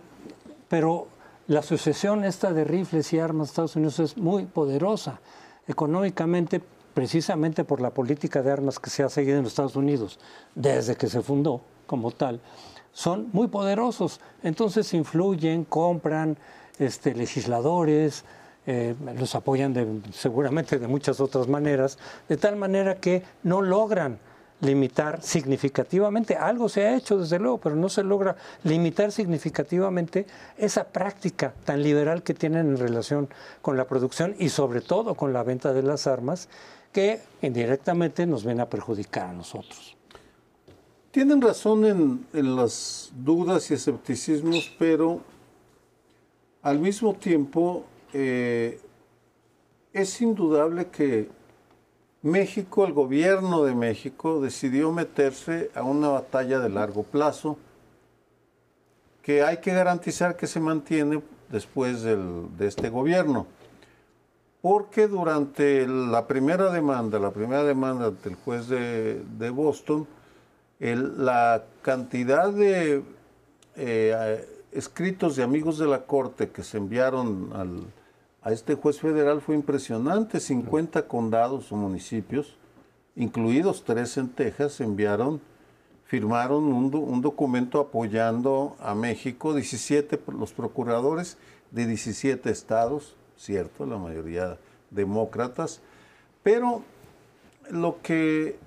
pero 0.69 1.07
la 1.47 1.59
asociación 1.59 2.23
esta 2.23 2.53
de 2.53 2.63
rifles 2.63 3.11
y 3.13 3.19
armas 3.19 3.47
de 3.47 3.51
Estados 3.51 3.75
Unidos 3.75 3.99
es 3.99 4.17
muy 4.17 4.45
poderosa 4.45 5.19
económicamente, 5.67 6.61
precisamente 6.93 7.63
por 7.63 7.81
la 7.81 7.89
política 7.89 8.43
de 8.43 8.51
armas 8.51 8.79
que 8.79 8.91
se 8.91 9.01
ha 9.01 9.09
seguido 9.09 9.37
en 9.37 9.43
los 9.43 9.53
Estados 9.53 9.75
Unidos 9.75 10.19
desde 10.53 10.95
que 10.95 11.07
se 11.07 11.21
fundó 11.21 11.61
como 11.87 12.11
tal. 12.11 12.39
Son 12.93 13.29
muy 13.33 13.47
poderosos, 13.47 14.21
entonces 14.43 14.93
influyen, 14.93 15.65
compran 15.65 16.37
este, 16.77 17.15
legisladores, 17.15 18.23
eh, 18.67 18.95
los 19.17 19.35
apoyan 19.35 19.73
de, 19.73 20.01
seguramente 20.11 20.79
de 20.79 20.87
muchas 20.87 21.19
otras 21.19 21.47
maneras, 21.47 21.97
de 22.27 22.37
tal 22.37 22.55
manera 22.55 22.95
que 22.95 23.23
no 23.43 23.61
logran 23.61 24.19
limitar 24.61 25.21
significativamente, 25.21 26.35
algo 26.35 26.69
se 26.69 26.85
ha 26.85 26.95
hecho 26.95 27.19
desde 27.19 27.39
luego, 27.39 27.59
pero 27.59 27.75
no 27.75 27.89
se 27.89 28.03
logra 28.03 28.35
limitar 28.63 29.11
significativamente 29.11 30.25
esa 30.57 30.85
práctica 30.85 31.53
tan 31.65 31.83
liberal 31.83 32.23
que 32.23 32.33
tienen 32.33 32.67
en 32.67 32.77
relación 32.77 33.29
con 33.61 33.77
la 33.77 33.85
producción 33.85 34.35
y 34.39 34.49
sobre 34.49 34.81
todo 34.81 35.15
con 35.15 35.33
la 35.33 35.43
venta 35.43 35.73
de 35.73 35.83
las 35.83 36.07
armas, 36.07 36.47
que 36.91 37.21
indirectamente 37.41 38.25
nos 38.25 38.45
ven 38.45 38.61
a 38.61 38.69
perjudicar 38.69 39.29
a 39.29 39.33
nosotros. 39.33 39.97
Tienen 41.11 41.41
razón 41.41 41.85
en, 41.85 42.25
en 42.33 42.55
las 42.55 43.11
dudas 43.13 43.69
y 43.71 43.73
escepticismos, 43.73 44.73
pero 44.79 45.21
al 46.61 46.79
mismo 46.79 47.13
tiempo 47.13 47.85
eh, 48.17 48.79
es 49.91 50.21
indudable 50.21 50.87
que 50.87 51.27
México, 52.21 52.85
el 52.85 52.93
gobierno 52.93 53.65
de 53.65 53.75
México, 53.75 54.39
decidió 54.39 54.93
meterse 54.93 55.69
a 55.75 55.83
una 55.83 56.07
batalla 56.07 56.59
de 56.59 56.69
largo 56.69 57.03
plazo 57.03 57.57
que 59.21 59.43
hay 59.43 59.57
que 59.57 59.73
garantizar 59.73 60.37
que 60.37 60.47
se 60.47 60.61
mantiene 60.61 61.21
después 61.49 62.03
de 62.03 62.47
este 62.59 62.89
gobierno. 62.89 63.47
Porque 64.61 65.07
durante 65.09 65.85
la 65.85 66.25
primera 66.25 66.71
demanda, 66.71 67.19
la 67.19 67.31
primera 67.31 67.63
demanda 67.65 68.11
del 68.11 68.35
juez 68.35 68.69
de, 68.69 69.49
Boston, 69.53 70.07
la 70.79 71.65
cantidad 71.81 72.49
de 72.53 73.03
eh, 73.75 74.47
escritos 74.71 75.35
de 75.35 75.43
amigos 75.43 75.77
de 75.77 75.87
la 75.87 76.03
Corte 76.05 76.49
que 76.49 76.63
se 76.63 76.77
enviaron 76.77 77.51
al, 77.53 77.83
a 78.45 78.51
este 78.51 78.75
juez 78.75 78.99
federal 78.99 79.41
fue 79.41 79.55
impresionante. 79.55 80.39
50 80.39 81.07
condados 81.07 81.71
o 81.71 81.75
municipios, 81.75 82.55
incluidos 83.15 83.83
tres 83.83 84.17
en 84.17 84.29
Texas, 84.29 84.79
enviaron, 84.81 85.41
firmaron 86.05 86.65
un, 86.65 87.21
documento 87.21 87.79
apoyando 87.79 88.77
a 88.79 88.93
México, 88.93 89.55
17 89.55 90.21
los 90.37 90.53
procuradores 90.53 91.39
de 91.71 91.87
17 91.87 92.51
estados, 92.51 93.15
cierto, 93.35 93.87
la 93.87 93.97
mayoría 93.97 94.59
demócratas, 94.91 95.81
pero 96.43 96.83
lo 97.71 97.99
que 98.03 98.59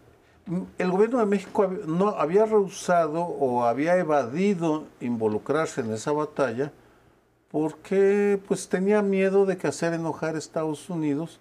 el 0.78 0.90
gobierno 0.90 1.20
de 1.20 1.26
México 1.26 1.68
no 1.86 2.08
había 2.08 2.46
rehusado 2.46 3.22
o 3.22 3.64
había 3.64 3.96
evadido 3.96 4.86
involucrarse 5.00 5.82
en 5.82 5.92
esa 5.92 6.10
batalla 6.10 6.72
porque 7.50 8.40
pues 8.46 8.68
tenía 8.68 9.02
miedo 9.02 9.46
de 9.46 9.56
que 9.56 9.66
hacer 9.66 9.94
enojar 9.94 10.34
a 10.34 10.38
Estados 10.38 10.90
Unidos. 10.90 11.40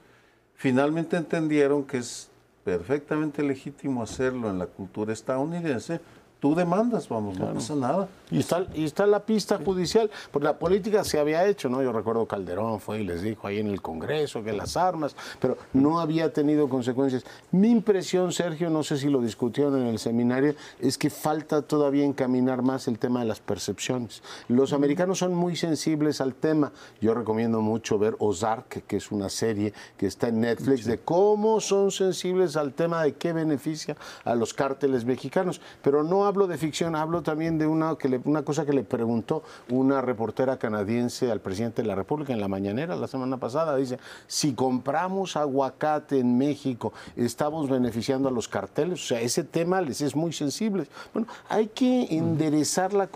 Finalmente 0.56 1.18
entendieron 1.18 1.84
que 1.84 1.98
es 1.98 2.30
perfectamente 2.64 3.44
legítimo 3.44 4.04
hacerlo 4.04 4.50
en 4.50 4.60
la 4.60 4.68
cultura 4.68 5.14
estadounidense, 5.14 6.02
tú 6.40 6.56
demandas, 6.56 7.10
vamos, 7.10 7.38
no 7.38 7.54
pasa 7.54 7.76
nada. 7.76 8.08
Y 8.30 8.40
está, 8.40 8.66
y 8.74 8.84
está 8.84 9.06
la 9.08 9.22
pista 9.22 9.58
judicial, 9.64 10.10
porque 10.32 10.46
la 10.46 10.58
política 10.58 11.04
se 11.04 11.20
había 11.20 11.46
hecho, 11.48 11.70
¿no? 11.70 11.82
Yo 11.82 11.92
recuerdo 11.92 12.26
Calderón 12.26 12.80
fue 12.80 13.02
y 13.02 13.04
les 13.06 13.22
dijo 13.22 13.48
ahí 13.48 13.60
en 13.60 13.68
el 13.68 13.82
Congreso 13.82 14.44
que 14.44 14.52
las 14.52 14.76
armas, 14.76 15.16
pero 15.40 15.58
no 15.74 16.00
había 16.00 16.32
tenido 16.34 16.68
consecuencias. 16.68 17.24
Mi 17.52 17.70
impresión, 17.70 18.32
Sergio, 18.32 18.70
no 18.70 18.84
sé 18.84 18.98
si 18.98 19.10
lo 19.10 19.22
discutieron 19.22 19.78
en 19.78 19.88
el 19.88 20.00
seminario, 20.00 20.56
es 20.80 20.98
que 20.98 21.10
falta 21.10 21.62
todavía 21.62 22.04
encaminar 22.04 22.62
más 22.62 22.88
el 22.88 23.00
tema 23.00 23.22
de 23.22 23.28
las 23.28 23.40
percepciones. 23.40 24.22
Los 24.50 24.74
americanos 24.74 25.20
son 25.20 25.34
muy 25.34 25.56
sensibles 25.56 26.22
al 26.22 26.36
tema. 26.36 26.72
Yo 27.02 27.14
recomiendo 27.14 27.62
mucho 27.62 27.98
ver 27.98 28.16
Ozark, 28.20 28.86
que 28.86 28.98
es 28.98 29.12
una 29.12 29.30
serie 29.30 29.74
que 29.98 30.08
está 30.08 30.28
en 30.28 30.42
Netflix, 30.42 30.86
de 30.86 31.00
cómo 31.00 31.62
son 31.62 31.92
sensibles 31.92 32.58
al 32.58 32.74
tema 32.74 33.04
de 33.04 33.14
qué 33.14 33.34
beneficia 33.34 33.96
a 34.24 34.36
los 34.36 34.54
cárteles 34.54 35.06
mexicanos, 35.06 35.62
pero 35.82 36.04
no 36.04 36.27
hablo 36.28 36.48
de 36.48 36.58
ficción, 36.58 36.96
hablo 36.96 37.22
también 37.22 37.58
de 37.58 37.68
una, 37.68 37.96
que 37.96 38.20
una 38.26 38.44
cosa 38.44 38.66
que 38.66 38.74
le 38.74 38.84
preguntó 38.84 39.44
una 39.70 40.02
reportera 40.02 40.58
canadiense 40.58 41.32
al 41.32 41.40
presidente 41.40 41.82
de 41.82 41.88
la 41.88 41.96
República 41.96 42.34
en 42.34 42.40
la 42.40 42.48
mañanera 42.48 42.96
la 42.96 43.08
semana 43.08 43.38
pasada. 43.38 43.76
Dice, 43.76 44.00
si 44.28 44.54
compramos 44.54 45.36
aguacate 45.36 46.20
en 46.20 46.38
México, 46.38 46.94
¿estamos 47.16 47.70
beneficiando 47.70 48.30
a 48.30 48.32
los 48.32 48.48
carteles? 48.48 49.04
O 49.04 49.08
sea, 49.08 49.22
ese 49.22 49.44
tema 49.44 49.82
les 49.82 50.02
es 50.02 50.16
muy 50.16 50.34
sensible. 50.34 50.88
Bueno, 51.14 51.28
hay 51.50 51.68
que 51.68 52.08
enderezar 52.16 52.94
la, 52.94 53.10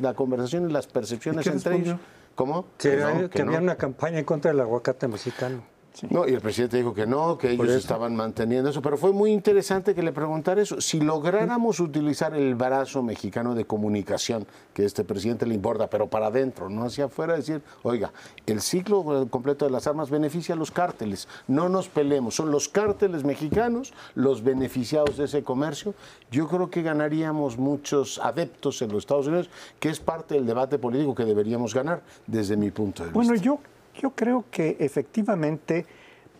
la 0.00 0.14
conversación 0.14 0.70
y 0.70 0.72
las 0.72 0.86
percepciones 0.86 1.46
entre 1.46 1.76
ellos. 1.76 1.98
¿Cómo? 2.34 2.66
Que, 2.78 3.02
había 3.02 3.58
una 3.58 3.76
campaña 3.76 4.20
en 4.20 4.24
contra 4.24 4.52
del 4.52 4.60
aguacate 4.60 5.08
mexicano. 5.08 5.62
No, 6.10 6.28
y 6.28 6.32
el 6.32 6.40
presidente 6.40 6.76
dijo 6.76 6.94
que 6.94 7.06
no, 7.06 7.38
que 7.38 7.52
ellos 7.52 7.70
estaban 7.70 8.14
manteniendo 8.14 8.70
eso, 8.70 8.82
pero 8.82 8.96
fue 8.96 9.12
muy 9.12 9.32
interesante 9.32 9.94
que 9.94 10.02
le 10.02 10.12
preguntara 10.12 10.62
eso. 10.62 10.80
Si 10.80 11.00
lográramos 11.00 11.80
utilizar 11.80 12.34
el 12.34 12.54
brazo 12.54 13.02
mexicano 13.02 13.54
de 13.54 13.64
comunicación, 13.64 14.46
que 14.72 14.82
a 14.82 14.86
este 14.86 15.04
presidente 15.04 15.46
le 15.46 15.54
importa, 15.54 15.88
pero 15.88 16.08
para 16.08 16.26
adentro, 16.26 16.68
no 16.68 16.84
hacia 16.84 17.06
afuera, 17.06 17.34
decir, 17.34 17.62
oiga, 17.82 18.12
el 18.46 18.60
ciclo 18.60 19.26
completo 19.30 19.64
de 19.64 19.70
las 19.70 19.86
armas 19.86 20.10
beneficia 20.10 20.54
a 20.54 20.58
los 20.58 20.70
cárteles, 20.70 21.28
no 21.46 21.68
nos 21.68 21.88
peleemos, 21.88 22.34
son 22.34 22.50
los 22.50 22.68
cárteles 22.68 23.24
mexicanos 23.24 23.92
los 24.14 24.42
beneficiados 24.42 25.16
de 25.16 25.24
ese 25.24 25.42
comercio. 25.42 25.94
Yo 26.30 26.48
creo 26.48 26.70
que 26.70 26.82
ganaríamos 26.82 27.58
muchos 27.58 28.18
adeptos 28.18 28.82
en 28.82 28.90
los 28.90 28.98
Estados 28.98 29.26
Unidos, 29.26 29.50
que 29.80 29.88
es 29.88 30.00
parte 30.00 30.34
del 30.34 30.46
debate 30.46 30.78
político 30.78 31.14
que 31.14 31.24
deberíamos 31.24 31.74
ganar, 31.74 32.02
desde 32.26 32.56
mi 32.56 32.70
punto 32.70 33.02
de 33.02 33.10
vista. 33.10 33.18
Bueno, 33.18 33.34
yo 33.34 33.58
yo 33.98 34.10
creo 34.10 34.44
que 34.50 34.76
efectivamente, 34.78 35.84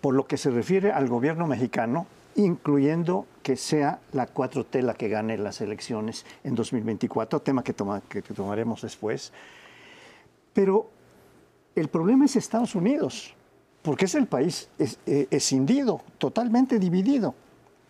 por 0.01 0.15
lo 0.15 0.27
que 0.27 0.37
se 0.37 0.51
refiere 0.51 0.93
al 0.93 1.09
gobierno 1.09 1.47
mexicano, 1.47 2.07
incluyendo 2.37 3.27
que 3.43 3.57
sea 3.57 3.99
la 4.13 4.33
4T 4.33 4.81
la 4.83 4.95
que 4.95 5.09
gane 5.09 5.37
las 5.37 5.61
elecciones 5.61 6.25
en 6.45 6.55
2024, 6.55 7.41
tema 7.41 7.65
que, 7.65 7.73
toma, 7.73 8.01
que, 8.09 8.23
tomaremos 8.23 8.83
después, 8.83 9.33
pero 10.53 10.91
El 11.75 11.89
problema 11.89 12.25
es 12.25 12.35
Estados 12.35 12.75
Unidos, 12.75 13.35
porque 13.83 14.07
es 14.07 14.17
el 14.17 14.27
país 14.27 14.69
es, 14.79 14.99
eh, 15.07 15.29
escindido, 15.31 16.01
totalmente 16.19 16.81
dividido. 16.81 17.37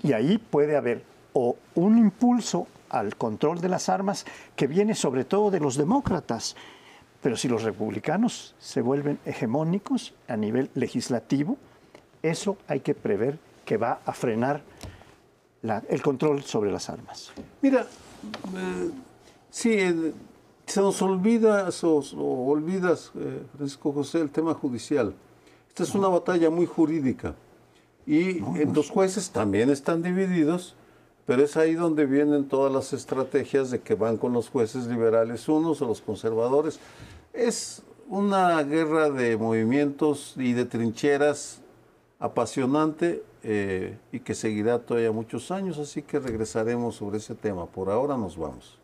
Y 0.02 0.12
ahí 0.12 0.36
puede 0.36 0.76
haber 0.76 1.02
o 1.32 1.56
un 1.74 1.96
impulso 1.96 2.66
al 2.90 3.16
control 3.16 3.60
de 3.60 3.70
las 3.70 3.88
armas 3.88 4.26
que 4.56 4.66
viene 4.66 4.94
sobre 4.94 5.24
todo 5.24 5.50
de 5.50 5.60
los 5.60 5.76
demócratas. 5.76 6.54
Pero 7.22 7.36
si 7.36 7.48
los 7.48 7.62
republicanos 7.64 8.54
se 8.58 8.80
vuelven 8.80 9.18
hegemónicos 9.24 10.14
a 10.28 10.36
nivel 10.36 10.70
legislativo, 10.74 11.56
eso 12.22 12.56
hay 12.68 12.80
que 12.80 12.94
prever 12.94 13.38
que 13.64 13.76
va 13.76 14.00
a 14.06 14.12
frenar 14.12 14.62
la- 15.62 15.82
el 15.88 16.00
control 16.02 16.42
sobre 16.44 16.70
las 16.70 16.88
armas. 16.88 17.32
Mira, 17.60 17.82
eh, 17.82 18.90
sí, 19.50 19.72
eh, 19.72 20.12
se 20.66 20.80
nos 20.80 21.00
olvida 21.02 21.68
o, 21.82 21.86
o 22.16 22.50
olvidas, 22.50 23.10
eh, 23.16 23.42
Francisco 23.56 23.92
José, 23.92 24.20
el 24.20 24.30
tema 24.30 24.54
judicial. 24.54 25.14
Esta 25.68 25.82
es 25.82 25.94
una 25.94 26.08
batalla 26.08 26.50
muy 26.50 26.66
jurídica 26.66 27.34
y 28.06 28.40
los 28.66 28.90
jueces 28.90 29.30
también 29.30 29.70
están 29.70 30.02
divididos, 30.02 30.74
pero 31.28 31.42
es 31.42 31.58
ahí 31.58 31.74
donde 31.74 32.06
vienen 32.06 32.48
todas 32.48 32.72
las 32.72 32.94
estrategias 32.94 33.70
de 33.70 33.80
que 33.80 33.94
van 33.94 34.16
con 34.16 34.32
los 34.32 34.48
jueces 34.48 34.86
liberales 34.86 35.46
unos 35.46 35.82
o 35.82 35.86
los 35.86 36.00
conservadores. 36.00 36.80
Es 37.34 37.82
una 38.08 38.62
guerra 38.62 39.10
de 39.10 39.36
movimientos 39.36 40.32
y 40.38 40.54
de 40.54 40.64
trincheras 40.64 41.60
apasionante 42.18 43.22
eh, 43.42 43.98
y 44.10 44.20
que 44.20 44.34
seguirá 44.34 44.78
todavía 44.78 45.12
muchos 45.12 45.50
años, 45.50 45.76
así 45.76 46.00
que 46.00 46.18
regresaremos 46.18 46.94
sobre 46.94 47.18
ese 47.18 47.34
tema. 47.34 47.66
Por 47.66 47.90
ahora 47.90 48.16
nos 48.16 48.38
vamos. 48.38 48.78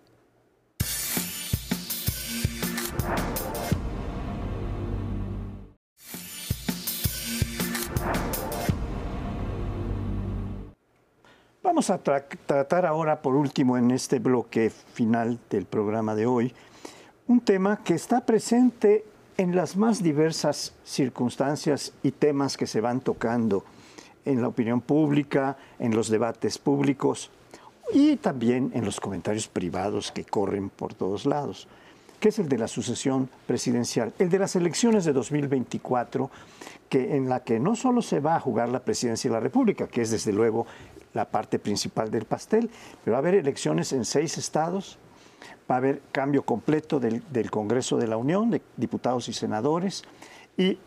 Vamos 11.87 12.01
a 12.01 12.03
tra- 12.03 12.25
tratar 12.47 12.87
ahora, 12.87 13.21
por 13.21 13.35
último, 13.35 13.77
en 13.77 13.91
este 13.91 14.19
bloque 14.19 14.71
final 14.71 15.39
del 15.51 15.67
programa 15.67 16.15
de 16.15 16.25
hoy, 16.25 16.55
un 17.29 17.41
tema 17.43 17.83
que 17.85 17.93
está 17.93 18.25
presente 18.25 19.05
en 19.37 19.55
las 19.55 19.77
más 19.77 20.03
diversas 20.03 20.73
circunstancias 20.83 21.93
y 22.03 22.13
temas 22.13 22.57
que 22.57 22.67
se 22.67 22.81
van 22.81 23.01
tocando 23.03 23.67
en 24.25 24.41
la 24.41 24.49
opinión 24.49 24.81
pública, 24.81 25.59
en 25.79 25.95
los 25.95 26.09
debates 26.09 26.57
públicos 26.57 27.31
y 27.93 28.17
también 28.17 28.71
en 28.73 28.87
los 28.87 28.99
comentarios 28.99 29.47
privados 29.47 30.11
que 30.11 30.25
corren 30.25 30.71
por 30.71 30.95
todos 30.95 31.27
lados, 31.27 31.69
que 32.19 32.31
es 32.31 32.39
el 32.39 32.49
de 32.49 32.57
la 32.57 32.69
sucesión 32.69 33.29
presidencial, 33.47 34.15
el 34.19 34.31
de 34.31 34.39
las 34.39 34.57
elecciones 34.57 35.05
de 35.05 35.13
2024, 35.13 36.31
que 36.89 37.15
en 37.17 37.29
la 37.29 37.41
que 37.41 37.61
no 37.61 37.77
solo 37.77 38.01
se 38.01 38.21
va 38.21 38.37
a 38.37 38.41
jugar 38.41 38.71
la 38.71 38.81
presidencia 38.81 39.29
de 39.29 39.35
la 39.35 39.41
República, 39.41 39.87
que 39.87 40.01
es 40.01 40.11
desde 40.11 40.33
luego 40.33 40.67
la 41.15 41.25
parte 41.31 41.59
principal 41.59 42.11
del 42.11 42.25
pastel, 42.27 42.69
pero 43.03 43.13
va 43.13 43.19
a 43.19 43.21
haber 43.21 43.35
elecciones 43.37 43.93
en 43.93 44.05
seis 44.05 44.37
estados, 44.37 44.99
va 45.71 45.77
a 45.77 45.79
haber 45.79 46.03
cambio 46.13 46.43
completo 46.45 47.01
del, 47.01 47.23
del 47.33 47.51
Congreso 47.51 47.97
de 47.97 48.07
la 48.07 48.17
Unión, 48.17 48.51
de 48.51 48.61
diputados 48.77 49.29
y 49.29 49.33
senadores, 49.33 50.03
y 50.57 50.79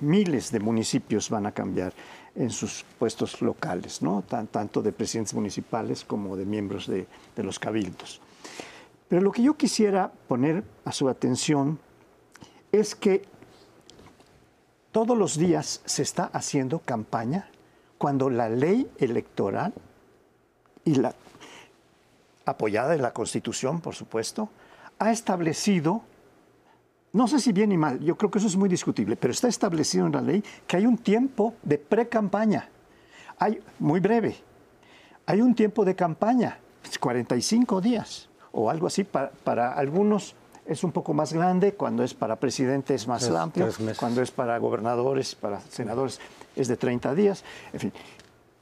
miles 0.00 0.50
de 0.52 0.60
municipios 0.60 1.30
van 1.30 1.46
a 1.46 1.52
cambiar 1.52 1.92
en 2.34 2.50
sus 2.50 2.84
puestos 2.98 3.40
locales, 3.42 4.02
¿no? 4.02 4.22
Tan- 4.22 4.46
tanto 4.46 4.82
de 4.82 4.92
presidentes 4.92 5.34
municipales 5.34 6.04
como 6.04 6.36
de 6.36 6.44
miembros 6.44 6.86
de, 6.86 7.06
de 7.36 7.42
los 7.42 7.58
cabildos. 7.58 8.20
Pero 9.08 9.22
lo 9.22 9.32
que 9.32 9.42
yo 9.42 9.54
quisiera 9.56 10.10
poner 10.28 10.64
a 10.84 10.92
su 10.92 11.08
atención 11.08 11.78
es 12.70 12.94
que 12.94 13.22
todos 14.92 15.16
los 15.16 15.38
días 15.38 15.80
se 15.84 16.02
está 16.02 16.24
haciendo 16.24 16.78
campaña 16.78 17.48
cuando 18.02 18.28
la 18.28 18.48
ley 18.48 18.90
electoral 18.98 19.72
y 20.84 20.96
la 20.96 21.14
apoyada 22.44 22.96
en 22.96 23.02
la 23.02 23.12
Constitución, 23.12 23.80
por 23.80 23.94
supuesto, 23.94 24.48
ha 24.98 25.12
establecido, 25.12 26.02
no 27.12 27.28
sé 27.28 27.38
si 27.38 27.52
bien 27.52 27.70
y 27.70 27.76
mal, 27.76 28.00
yo 28.00 28.16
creo 28.16 28.28
que 28.28 28.40
eso 28.40 28.48
es 28.48 28.56
muy 28.56 28.68
discutible, 28.68 29.14
pero 29.14 29.32
está 29.32 29.46
establecido 29.46 30.06
en 30.06 30.14
la 30.14 30.20
ley 30.20 30.42
que 30.66 30.78
hay 30.78 30.84
un 30.84 30.98
tiempo 30.98 31.54
de 31.62 31.78
pre-campaña, 31.78 32.68
hay 33.38 33.62
muy 33.78 34.00
breve, 34.00 34.34
hay 35.24 35.40
un 35.40 35.54
tiempo 35.54 35.84
de 35.84 35.94
campaña, 35.94 36.58
45 36.98 37.80
días 37.80 38.28
o 38.50 38.68
algo 38.68 38.88
así 38.88 39.04
para, 39.04 39.30
para 39.30 39.74
algunos 39.74 40.34
es 40.66 40.84
un 40.84 40.92
poco 40.92 41.12
más 41.14 41.32
grande, 41.32 41.74
cuando 41.74 42.02
es 42.04 42.14
para 42.14 42.36
presidente 42.36 42.94
es 42.94 43.06
más 43.08 43.22
Tres- 43.24 43.34
amplio, 43.36 43.66
tres 43.66 43.98
cuando 43.98 44.22
es 44.22 44.30
para 44.30 44.56
gobernadores, 44.58 45.34
para 45.34 45.60
senadores 45.60 46.20
es 46.56 46.68
de 46.68 46.76
30 46.76 47.14
días, 47.14 47.44
en 47.72 47.80
fin. 47.80 47.92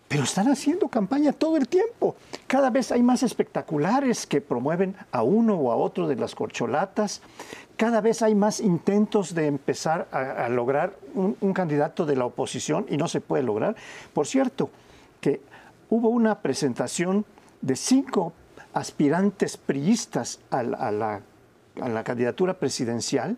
Pero 0.09 0.25
están 0.25 0.49
haciendo 0.49 0.89
campaña 0.89 1.33
todo 1.33 1.57
el 1.57 1.69
tiempo. 1.69 2.17
Cada 2.49 2.69
vez 2.71 2.91
hay 2.91 3.01
más 3.01 3.23
espectaculares 3.23 4.27
que 4.27 4.41
promueven 4.41 4.97
a 5.13 5.23
uno 5.23 5.55
o 5.55 5.71
a 5.71 5.77
otro 5.77 6.09
de 6.09 6.17
las 6.17 6.35
corcholatas. 6.35 7.23
Cada 7.77 8.01
vez 8.01 8.21
hay 8.21 8.35
más 8.35 8.59
intentos 8.59 9.35
de 9.37 9.47
empezar 9.47 10.09
a, 10.11 10.47
a 10.47 10.49
lograr 10.49 10.95
un, 11.15 11.37
un 11.41 11.53
candidato 11.53 12.07
de 12.07 12.17
la 12.17 12.25
oposición 12.25 12.87
y 12.89 12.97
no 12.97 13.07
se 13.07 13.21
puede 13.21 13.45
lograr. 13.45 13.77
Por 14.13 14.27
cierto, 14.27 14.71
que 15.21 15.43
hubo 15.91 16.09
una 16.09 16.41
presentación 16.41 17.25
de 17.61 17.77
cinco 17.77 18.33
aspirantes 18.73 19.57
priistas 19.57 20.41
a 20.51 20.63
la, 20.65 20.77
a 20.79 20.91
la- 20.91 21.21
a 21.81 21.89
la 21.89 22.05
candidatura 22.05 22.59
presidencial 22.59 23.37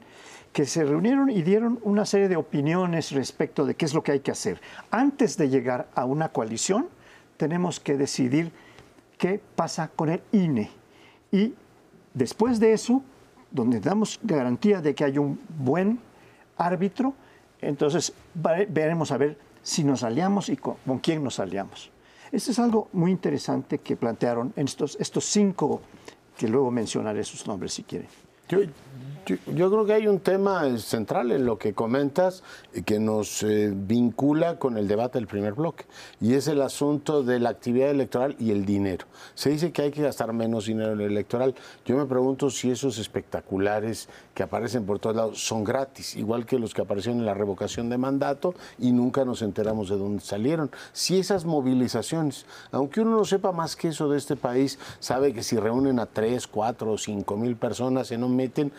que 0.52 0.66
se 0.66 0.84
reunieron 0.84 1.30
y 1.30 1.42
dieron 1.42 1.78
una 1.82 2.04
serie 2.04 2.28
de 2.28 2.36
opiniones 2.36 3.12
respecto 3.12 3.64
de 3.64 3.74
qué 3.74 3.86
es 3.86 3.94
lo 3.94 4.02
que 4.02 4.12
hay 4.12 4.20
que 4.20 4.30
hacer. 4.30 4.60
Antes 4.90 5.36
de 5.36 5.48
llegar 5.48 5.88
a 5.94 6.04
una 6.04 6.28
coalición, 6.28 6.88
tenemos 7.36 7.80
que 7.80 7.96
decidir 7.96 8.52
qué 9.16 9.40
pasa 9.56 9.88
con 9.88 10.10
el 10.10 10.22
INE. 10.32 10.70
Y 11.30 11.54
después 12.12 12.60
de 12.60 12.74
eso, 12.74 13.02
donde 13.50 13.80
damos 13.80 14.20
garantía 14.22 14.80
de 14.80 14.94
que 14.94 15.04
hay 15.04 15.18
un 15.18 15.40
buen 15.58 15.98
árbitro, 16.56 17.14
entonces 17.60 18.12
veremos 18.34 19.10
a 19.12 19.16
ver 19.16 19.38
si 19.62 19.84
nos 19.84 20.02
aliamos 20.02 20.48
y 20.48 20.56
con, 20.56 20.76
quién 21.00 21.22
nos 21.22 21.38
aliamos. 21.38 21.90
Esto 22.30 22.50
es 22.50 22.58
algo 22.58 22.88
muy 22.92 23.10
interesante 23.10 23.78
que 23.78 23.96
plantearon 23.96 24.52
estos, 24.56 24.96
estos 25.00 25.24
cinco, 25.24 25.80
que 26.36 26.48
luego 26.48 26.70
mencionaré 26.70 27.24
sus 27.24 27.46
nombres 27.46 27.74
si 27.74 27.82
quieren. 27.82 28.08
Yo- 29.26 29.70
creo 29.70 29.84
que 29.84 29.92
hay 29.92 30.06
un 30.08 30.20
tema 30.20 30.76
central 30.78 31.32
en 31.32 31.44
lo 31.46 31.58
que 31.58 31.72
comentas 31.74 32.42
que 32.84 32.98
nos 32.98 33.42
eh, 33.42 33.72
vincula 33.74 34.58
con 34.58 34.76
el 34.76 34.88
debate 34.88 35.18
del 35.18 35.26
primer 35.26 35.54
bloque 35.54 35.84
y 36.20 36.34
es 36.34 36.48
el 36.48 36.60
asunto 36.62 37.22
de 37.22 37.38
la 37.40 37.50
actividad 37.50 37.90
electoral 37.90 38.36
y 38.38 38.50
el 38.50 38.64
dinero. 38.64 39.06
Se 39.34 39.50
dice 39.50 39.72
que 39.72 39.82
hay 39.82 39.90
que 39.90 40.02
gastar 40.02 40.32
menos 40.32 40.66
dinero 40.66 40.92
en 40.92 41.00
el 41.00 41.10
electoral. 41.10 41.54
Yo 41.84 41.96
me 41.96 42.06
pregunto 42.06 42.50
si 42.50 42.70
esos 42.70 42.98
espectaculares 42.98 44.08
que 44.34 44.42
aparecen 44.42 44.84
por 44.86 44.98
todos 44.98 45.16
lados 45.16 45.44
son 45.44 45.64
gratis, 45.64 46.16
igual 46.16 46.46
que 46.46 46.58
los 46.58 46.74
que 46.74 46.82
aparecieron 46.82 47.20
en 47.20 47.26
la 47.26 47.34
revocación 47.34 47.88
de 47.90 47.98
mandato 47.98 48.54
y 48.78 48.92
nunca 48.92 49.24
nos 49.24 49.42
enteramos 49.42 49.88
de 49.88 49.96
dónde 49.98 50.22
salieron. 50.22 50.70
Si 50.92 51.18
esas 51.18 51.44
movilizaciones, 51.44 52.46
aunque 52.70 53.00
uno 53.00 53.16
no 53.16 53.24
sepa 53.24 53.52
más 53.52 53.76
que 53.76 53.88
eso 53.88 54.08
de 54.08 54.18
este 54.18 54.36
país, 54.36 54.78
sabe 55.00 55.32
que 55.32 55.42
si 55.42 55.56
reúnen 55.56 55.98
a 55.98 56.06
tres, 56.06 56.46
cuatro 56.46 56.92
o 56.92 56.98
cinco 56.98 57.36
mil 57.36 57.56
personas 57.56 58.08
se 58.08 58.18
no 58.18 58.28
meten, 58.28 58.72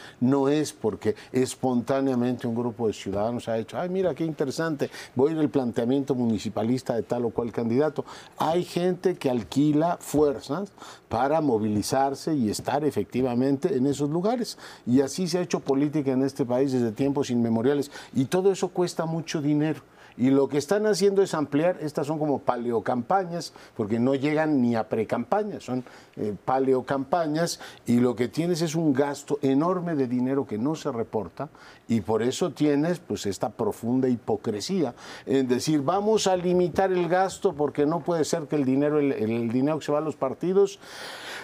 es 0.49 0.73
porque 0.73 1.15
espontáneamente 1.31 2.47
un 2.47 2.55
grupo 2.55 2.87
de 2.87 2.93
ciudadanos 2.93 3.47
ha 3.47 3.57
hecho, 3.57 3.77
ay 3.77 3.89
mira 3.89 4.15
qué 4.15 4.25
interesante, 4.25 4.89
voy 5.15 5.33
ir 5.33 5.39
al 5.39 5.49
planteamiento 5.49 6.15
municipalista 6.15 6.95
de 6.95 7.03
tal 7.03 7.25
o 7.25 7.29
cual 7.29 7.51
candidato. 7.51 8.05
Hay 8.37 8.63
gente 8.63 9.15
que 9.15 9.29
alquila 9.29 9.97
fuerzas 9.99 10.71
para 11.09 11.41
movilizarse 11.41 12.33
y 12.33 12.49
estar 12.49 12.83
efectivamente 12.83 13.75
en 13.75 13.85
esos 13.87 14.09
lugares. 14.09 14.57
Y 14.85 15.01
así 15.01 15.27
se 15.27 15.37
ha 15.37 15.41
hecho 15.41 15.59
política 15.59 16.11
en 16.11 16.23
este 16.23 16.45
país 16.45 16.71
desde 16.71 16.91
tiempos 16.91 17.29
inmemoriales. 17.29 17.91
Y 18.13 18.25
todo 18.25 18.51
eso 18.51 18.69
cuesta 18.69 19.05
mucho 19.05 19.41
dinero. 19.41 19.81
Y 20.15 20.29
lo 20.29 20.47
que 20.47 20.57
están 20.59 20.85
haciendo 20.85 21.23
es 21.23 21.33
ampliar, 21.33 21.77
estas 21.81 22.05
son 22.05 22.19
como 22.19 22.39
paleocampañas, 22.39 23.53
porque 23.75 23.99
no 23.99 24.13
llegan 24.13 24.61
ni 24.61 24.75
a 24.75 24.87
precampañas, 24.87 25.63
son 25.63 25.83
eh, 26.15 26.35
paleocampañas, 26.45 27.59
y 27.85 27.99
lo 27.99 28.15
que 28.15 28.27
tienes 28.27 28.61
es 28.61 28.75
un 28.75 28.93
gasto 28.93 29.39
enorme 29.41 29.95
de 29.95 30.07
dinero 30.07 30.45
que 30.45 30.57
no 30.57 30.75
se 30.75 30.91
reporta, 30.91 31.49
y 31.87 32.01
por 32.01 32.21
eso 32.21 32.51
tienes 32.51 32.99
pues 32.99 33.25
esta 33.25 33.49
profunda 33.49 34.07
hipocresía 34.07 34.93
en 35.25 35.47
decir, 35.47 35.81
vamos 35.81 36.27
a 36.27 36.37
limitar 36.37 36.91
el 36.91 37.07
gasto 37.09 37.53
porque 37.53 37.85
no 37.85 38.01
puede 38.01 38.25
ser 38.25 38.43
que 38.43 38.55
el 38.55 38.65
dinero, 38.65 38.99
el, 38.99 39.11
el 39.11 39.51
dinero 39.51 39.79
que 39.79 39.85
se 39.85 39.91
va 39.91 39.97
a 39.97 40.01
los 40.01 40.15
partidos 40.15 40.79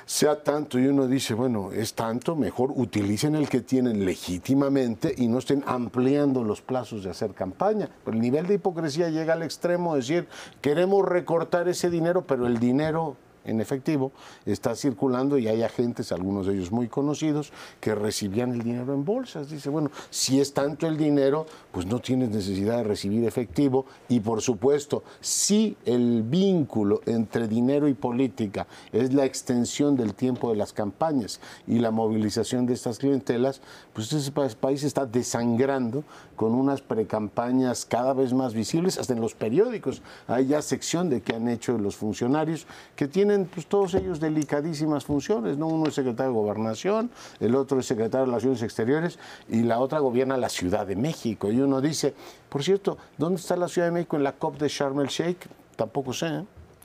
sea 0.05 0.43
tanto 0.43 0.79
y 0.79 0.87
uno 0.87 1.07
dice, 1.07 1.33
bueno, 1.33 1.71
es 1.71 1.93
tanto, 1.93 2.35
mejor 2.35 2.71
utilicen 2.75 3.35
el 3.35 3.47
que 3.47 3.61
tienen 3.61 4.05
legítimamente 4.05 5.13
y 5.15 5.27
no 5.27 5.37
estén 5.37 5.63
ampliando 5.67 6.43
los 6.43 6.61
plazos 6.61 7.03
de 7.03 7.11
hacer 7.11 7.33
campaña. 7.33 7.89
Pero 8.03 8.15
el 8.15 8.21
nivel 8.21 8.47
de 8.47 8.55
hipocresía 8.55 9.09
llega 9.09 9.33
al 9.33 9.43
extremo 9.43 9.93
de 9.93 10.01
decir, 10.01 10.27
queremos 10.61 11.05
recortar 11.05 11.67
ese 11.67 11.89
dinero, 11.89 12.23
pero 12.25 12.47
el 12.47 12.59
dinero 12.59 13.17
en 13.45 13.61
efectivo, 13.61 14.11
está 14.45 14.75
circulando 14.75 15.37
y 15.37 15.47
hay 15.47 15.63
agentes, 15.63 16.11
algunos 16.11 16.45
de 16.45 16.53
ellos 16.53 16.71
muy 16.71 16.87
conocidos, 16.87 17.51
que 17.79 17.95
recibían 17.95 18.53
el 18.53 18.63
dinero 18.63 18.93
en 18.93 19.05
bolsas. 19.05 19.49
Dice, 19.49 19.69
bueno, 19.69 19.91
si 20.09 20.39
es 20.39 20.53
tanto 20.53 20.87
el 20.87 20.97
dinero, 20.97 21.45
pues 21.71 21.85
no 21.85 21.99
tienes 21.99 22.29
necesidad 22.29 22.77
de 22.77 22.83
recibir 22.83 23.25
efectivo 23.25 23.85
y 24.07 24.19
por 24.19 24.41
supuesto, 24.41 25.03
si 25.21 25.77
el 25.85 26.23
vínculo 26.23 27.01
entre 27.05 27.47
dinero 27.47 27.87
y 27.87 27.93
política 27.93 28.67
es 28.91 29.13
la 29.13 29.25
extensión 29.25 29.95
del 29.95 30.13
tiempo 30.13 30.49
de 30.49 30.57
las 30.57 30.73
campañas 30.73 31.39
y 31.67 31.79
la 31.79 31.91
movilización 31.91 32.65
de 32.65 32.73
estas 32.73 32.99
clientelas, 32.99 33.61
pues 33.93 34.11
ese 34.13 34.31
país 34.31 34.83
está 34.83 35.05
desangrando 35.05 36.03
con 36.35 36.53
unas 36.53 36.81
precampañas 36.81 37.85
cada 37.85 38.13
vez 38.13 38.33
más 38.33 38.53
visibles, 38.53 38.97
hasta 38.97 39.13
en 39.13 39.21
los 39.21 39.35
periódicos. 39.35 40.01
Hay 40.27 40.47
ya 40.47 40.61
sección 40.61 41.09
de 41.09 41.21
qué 41.21 41.35
han 41.35 41.47
hecho 41.49 41.77
los 41.77 41.95
funcionarios 41.95 42.65
que 42.95 43.07
tienen 43.07 43.28
pues, 43.53 43.67
todos 43.67 43.93
ellos 43.93 44.19
delicadísimas 44.19 45.05
funciones. 45.05 45.57
¿no? 45.57 45.67
Uno 45.67 45.87
es 45.87 45.95
secretario 45.95 46.31
de 46.31 46.37
Gobernación, 46.37 47.09
el 47.39 47.55
otro 47.55 47.79
es 47.79 47.85
secretario 47.85 48.25
de 48.25 48.31
Relaciones 48.31 48.61
Exteriores 48.63 49.19
y 49.49 49.63
la 49.63 49.79
otra 49.79 49.99
gobierna 49.99 50.37
la 50.37 50.49
Ciudad 50.49 50.85
de 50.85 50.95
México. 50.95 51.51
Y 51.51 51.59
uno 51.61 51.81
dice, 51.81 52.13
por 52.49 52.63
cierto, 52.63 52.97
¿dónde 53.17 53.39
está 53.39 53.55
la 53.55 53.67
Ciudad 53.67 53.87
de 53.87 53.91
México 53.91 54.17
en 54.17 54.23
la 54.23 54.33
COP 54.33 54.57
de 54.57 54.67
Sharm 54.67 54.99
el 54.99 55.07
Sheikh? 55.07 55.47
Tampoco 55.75 56.13
sé. 56.13 56.27
¿eh? 56.27 56.43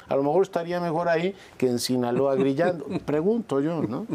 A 0.08 0.16
lo 0.16 0.22
mejor 0.22 0.42
estaría 0.42 0.80
mejor 0.80 1.08
ahí 1.08 1.34
que 1.56 1.68
en 1.68 1.78
Sinaloa 1.78 2.34
grillando. 2.34 2.86
Pregunto 3.06 3.60
yo, 3.60 3.82
¿no? 3.82 4.06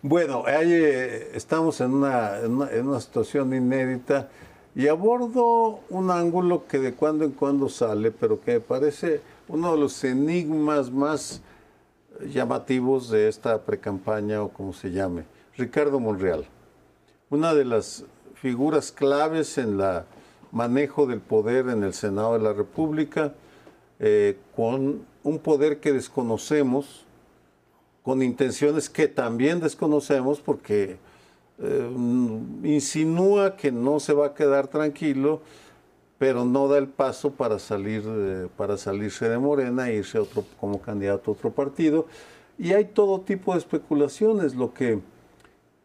Bueno, 0.00 0.44
eh, 0.48 1.30
estamos 1.34 1.80
en 1.80 1.94
una, 1.94 2.38
en 2.40 2.88
una, 2.88 3.00
situación 3.00 3.54
inédita 3.54 4.28
y 4.74 4.88
abordo 4.88 5.80
un 5.90 6.10
ángulo 6.10 6.66
que 6.66 6.80
de 6.80 6.94
cuando 6.94 7.24
en 7.24 7.30
cuando 7.30 7.68
sale, 7.68 8.10
pero 8.10 8.40
que 8.40 8.54
me 8.54 8.60
parece 8.60 9.20
uno 9.52 9.72
de 9.72 9.78
los 9.78 10.02
enigmas 10.02 10.90
más 10.90 11.42
llamativos 12.26 13.10
de 13.10 13.28
esta 13.28 13.60
precampaña 13.60 14.42
o 14.42 14.48
como 14.48 14.72
se 14.72 14.90
llame. 14.90 15.24
Ricardo 15.58 16.00
Monreal, 16.00 16.46
una 17.28 17.52
de 17.52 17.66
las 17.66 18.06
figuras 18.34 18.90
claves 18.90 19.58
en 19.58 19.78
el 19.78 20.04
manejo 20.52 21.06
del 21.06 21.20
poder 21.20 21.68
en 21.68 21.82
el 21.82 21.92
Senado 21.92 22.32
de 22.32 22.38
la 22.38 22.54
República, 22.54 23.34
eh, 24.00 24.38
con 24.56 25.04
un 25.22 25.38
poder 25.38 25.80
que 25.80 25.92
desconocemos, 25.92 27.04
con 28.02 28.22
intenciones 28.22 28.88
que 28.88 29.06
también 29.06 29.60
desconocemos 29.60 30.40
porque 30.40 30.96
eh, 31.58 31.90
insinúa 32.64 33.54
que 33.54 33.70
no 33.70 34.00
se 34.00 34.14
va 34.14 34.28
a 34.28 34.34
quedar 34.34 34.68
tranquilo, 34.68 35.42
pero 36.22 36.44
no 36.44 36.68
da 36.68 36.78
el 36.78 36.86
paso 36.86 37.32
para 37.32 37.58
salir 37.58 38.48
para 38.56 38.76
salirse 38.76 39.28
de 39.28 39.38
Morena 39.38 39.90
e 39.90 39.96
irse 39.96 40.20
otro, 40.20 40.44
como 40.60 40.80
candidato 40.80 41.32
a 41.32 41.34
otro 41.34 41.50
partido. 41.50 42.06
Y 42.56 42.74
hay 42.74 42.84
todo 42.84 43.22
tipo 43.22 43.54
de 43.54 43.58
especulaciones. 43.58 44.54
Lo 44.54 44.72
que, 44.72 45.00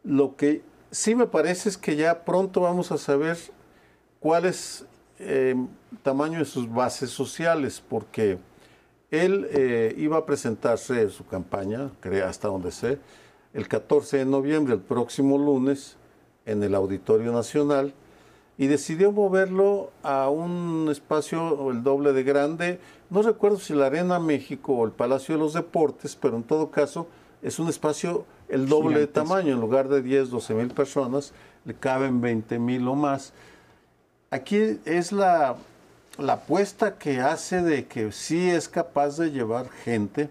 lo 0.04 0.36
que 0.36 0.62
sí 0.92 1.16
me 1.16 1.26
parece 1.26 1.70
es 1.70 1.78
que 1.80 1.96
ya 1.96 2.24
pronto 2.24 2.62
vamos 2.62 2.92
a 2.92 3.00
saber 3.00 3.36
cuál 4.20 4.46
es 4.46 4.86
el 5.18 5.26
eh, 5.28 5.56
tamaño 6.04 6.38
de 6.38 6.46
sus 6.46 6.72
bases 6.72 7.10
sociales, 7.10 7.82
porque 7.90 8.38
él 9.10 9.48
eh, 9.50 9.96
iba 9.98 10.18
a 10.18 10.26
presentarse 10.28 11.10
su 11.10 11.26
campaña, 11.26 11.90
hasta 12.24 12.48
donde 12.48 12.70
sé, 12.70 13.00
el 13.56 13.68
14 13.68 14.18
de 14.18 14.26
noviembre, 14.26 14.76
el 14.76 14.82
próximo 14.82 15.36
lunes, 15.40 15.98
en 16.46 16.62
el 16.62 16.76
Auditorio 16.76 17.32
Nacional, 17.32 17.92
y 18.58 18.68
decidió 18.68 19.12
moverlo 19.12 19.92
a 20.04 20.30
un 20.30 20.88
espacio 20.90 21.72
el 21.72 21.84
doble 21.84 22.14
de 22.14 22.24
grande. 22.24 22.80
No 23.10 23.22
recuerdo 23.22 23.60
si 23.60 23.74
la 23.74 23.88
Arena 23.88 24.20
México 24.20 24.74
o 24.74 24.86
el 24.86 24.92
Palacio 24.92 25.36
de 25.36 25.40
los 25.40 25.54
Deportes, 25.54 26.16
pero 26.16 26.38
en 26.38 26.44
todo 26.44 26.72
caso 26.72 27.08
es 27.42 27.60
un 27.60 27.70
espacio 27.70 28.26
el 28.50 28.68
doble 28.68 29.00
de 29.00 29.08
tamaño. 29.08 29.54
En 29.54 29.62
lugar 29.62 29.90
de 29.90 30.02
10, 30.02 30.30
12 30.30 30.54
mil 30.56 30.70
personas, 30.70 31.34
le 31.66 31.76
caben 31.76 32.20
20 32.22 32.58
mil 32.60 32.88
o 32.88 32.96
más. 32.96 33.34
Aquí 34.32 34.80
es 34.86 35.12
la 35.12 35.56
la 36.18 36.34
apuesta 36.34 36.98
que 36.98 37.20
hace 37.20 37.62
de 37.62 37.86
que 37.86 38.12
sí 38.12 38.50
es 38.50 38.68
capaz 38.68 39.18
de 39.18 39.32
llevar 39.32 39.70
gente 39.70 40.30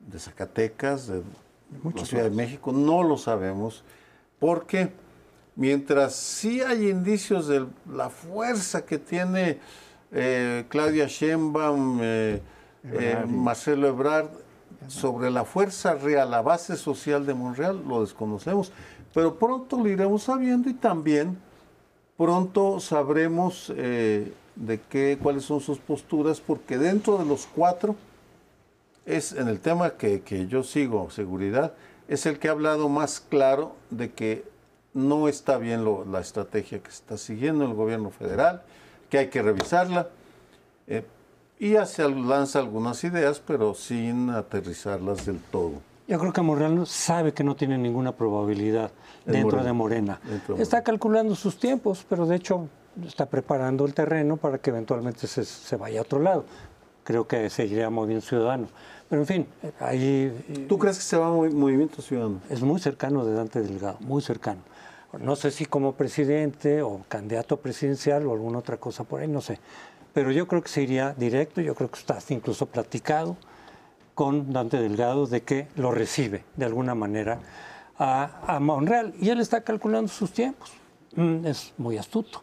de 0.00 0.18
Zacatecas, 0.18 1.06
de 1.06 1.22
la 1.94 2.04
Ciudad 2.04 2.24
de 2.24 2.30
México, 2.30 2.72
no 2.72 3.02
lo 3.02 3.16
sabemos, 3.18 3.84
porque 4.38 4.90
mientras 5.60 6.14
sí 6.14 6.62
hay 6.62 6.88
indicios 6.88 7.46
de 7.46 7.66
la 7.92 8.08
fuerza 8.08 8.86
que 8.86 8.98
tiene 8.98 9.58
eh, 10.10 10.64
Claudia 10.70 11.06
Sheinbaum, 11.06 11.98
eh, 12.00 12.40
eh, 12.84 13.24
Marcelo 13.28 13.86
Ebrard, 13.88 14.30
sobre 14.88 15.30
la 15.30 15.44
fuerza 15.44 15.94
real, 15.96 16.30
la 16.30 16.40
base 16.40 16.78
social 16.78 17.26
de 17.26 17.34
Monreal, 17.34 17.84
lo 17.86 18.00
desconocemos, 18.00 18.72
pero 19.12 19.38
pronto 19.38 19.76
lo 19.76 19.86
iremos 19.86 20.22
sabiendo 20.22 20.70
y 20.70 20.72
también 20.72 21.36
pronto 22.16 22.80
sabremos 22.80 23.70
de 23.76 24.80
qué, 24.88 25.18
cuáles 25.22 25.44
son 25.44 25.60
sus 25.60 25.76
posturas, 25.76 26.40
porque 26.40 26.78
dentro 26.78 27.18
de 27.18 27.26
los 27.26 27.46
cuatro, 27.46 27.96
es 29.04 29.32
en 29.32 29.48
el 29.48 29.60
tema 29.60 29.90
que, 29.90 30.46
yo 30.48 30.62
sigo, 30.62 31.10
seguridad, 31.10 31.74
es 32.08 32.24
el 32.24 32.38
que 32.38 32.48
ha 32.48 32.52
hablado 32.52 32.88
más 32.88 33.20
claro 33.20 33.76
de 33.90 34.12
que 34.12 34.50
no 34.94 35.28
está 35.28 35.58
bien 35.58 35.84
la 36.10 36.20
estrategia 36.20 36.82
que 36.82 36.90
está 36.90 37.16
siguiendo 37.16 37.64
el 37.64 37.74
gobierno 37.74 38.10
federal, 38.10 38.62
que 39.08 39.18
hay 39.18 39.28
que 39.28 39.42
revisarla. 39.42 40.08
Eh, 40.86 41.04
y 41.58 41.76
hace, 41.76 42.08
lanza 42.08 42.58
algunas 42.58 43.04
ideas, 43.04 43.40
pero 43.46 43.74
sin 43.74 44.30
aterrizarlas 44.30 45.26
del 45.26 45.38
todo. 45.38 45.74
Yo 46.08 46.18
creo 46.18 46.32
que 46.32 46.40
Moreno 46.40 46.86
sabe 46.86 47.32
que 47.32 47.44
no 47.44 47.54
tiene 47.54 47.78
ninguna 47.78 48.12
probabilidad 48.12 48.90
dentro 49.24 49.62
de 49.62 49.72
Morena. 49.72 50.20
Está 50.58 50.82
calculando 50.82 51.36
sus 51.36 51.56
tiempos, 51.56 52.04
pero 52.08 52.26
de 52.26 52.36
hecho 52.36 52.66
está 53.06 53.26
preparando 53.26 53.84
el 53.84 53.94
terreno 53.94 54.36
para 54.36 54.58
que 54.58 54.70
eventualmente 54.70 55.26
se, 55.26 55.76
vaya 55.76 56.00
a 56.00 56.02
otro 56.02 56.18
lado. 56.18 56.44
Creo 57.04 57.28
que 57.28 57.48
seguiría 57.48 57.90
Movimiento 57.90 58.26
Ciudadano. 58.26 58.66
Pero 59.08 59.22
en 59.22 59.26
fin, 59.26 59.46
ahí... 59.78 60.66
¿Tú 60.68 60.78
crees 60.78 60.96
que 60.96 61.04
se 61.04 61.16
va 61.16 61.28
a 61.28 61.30
Movimiento 61.30 62.02
Ciudadano? 62.02 62.40
Es 62.48 62.62
muy 62.62 62.80
cercano 62.80 63.24
de 63.24 63.34
Dante 63.34 63.60
Delgado, 63.60 63.96
muy 64.00 64.22
cercano. 64.22 64.60
No 65.18 65.34
sé 65.34 65.50
si 65.50 65.66
como 65.66 65.94
presidente 65.94 66.82
o 66.82 67.02
candidato 67.08 67.56
presidencial 67.56 68.26
o 68.26 68.32
alguna 68.32 68.58
otra 68.58 68.76
cosa 68.76 69.04
por 69.04 69.20
ahí, 69.20 69.28
no 69.28 69.40
sé. 69.40 69.58
Pero 70.12 70.30
yo 70.30 70.46
creo 70.46 70.62
que 70.62 70.68
se 70.68 70.82
iría 70.82 71.14
directo, 71.16 71.60
yo 71.60 71.74
creo 71.74 71.90
que 71.90 71.98
está 71.98 72.18
incluso 72.28 72.66
platicado 72.66 73.36
con 74.14 74.52
Dante 74.52 74.76
Delgado 74.78 75.26
de 75.26 75.42
que 75.42 75.68
lo 75.76 75.90
recibe 75.90 76.44
de 76.56 76.64
alguna 76.64 76.94
manera 76.94 77.38
a, 77.98 78.58
Monreal. 78.60 79.14
Y 79.20 79.30
él 79.30 79.40
está 79.40 79.62
calculando 79.62 80.08
sus 80.08 80.32
tiempos. 80.32 80.72
Mm, 81.16 81.46
es 81.46 81.72
muy 81.78 81.98
astuto. 81.98 82.42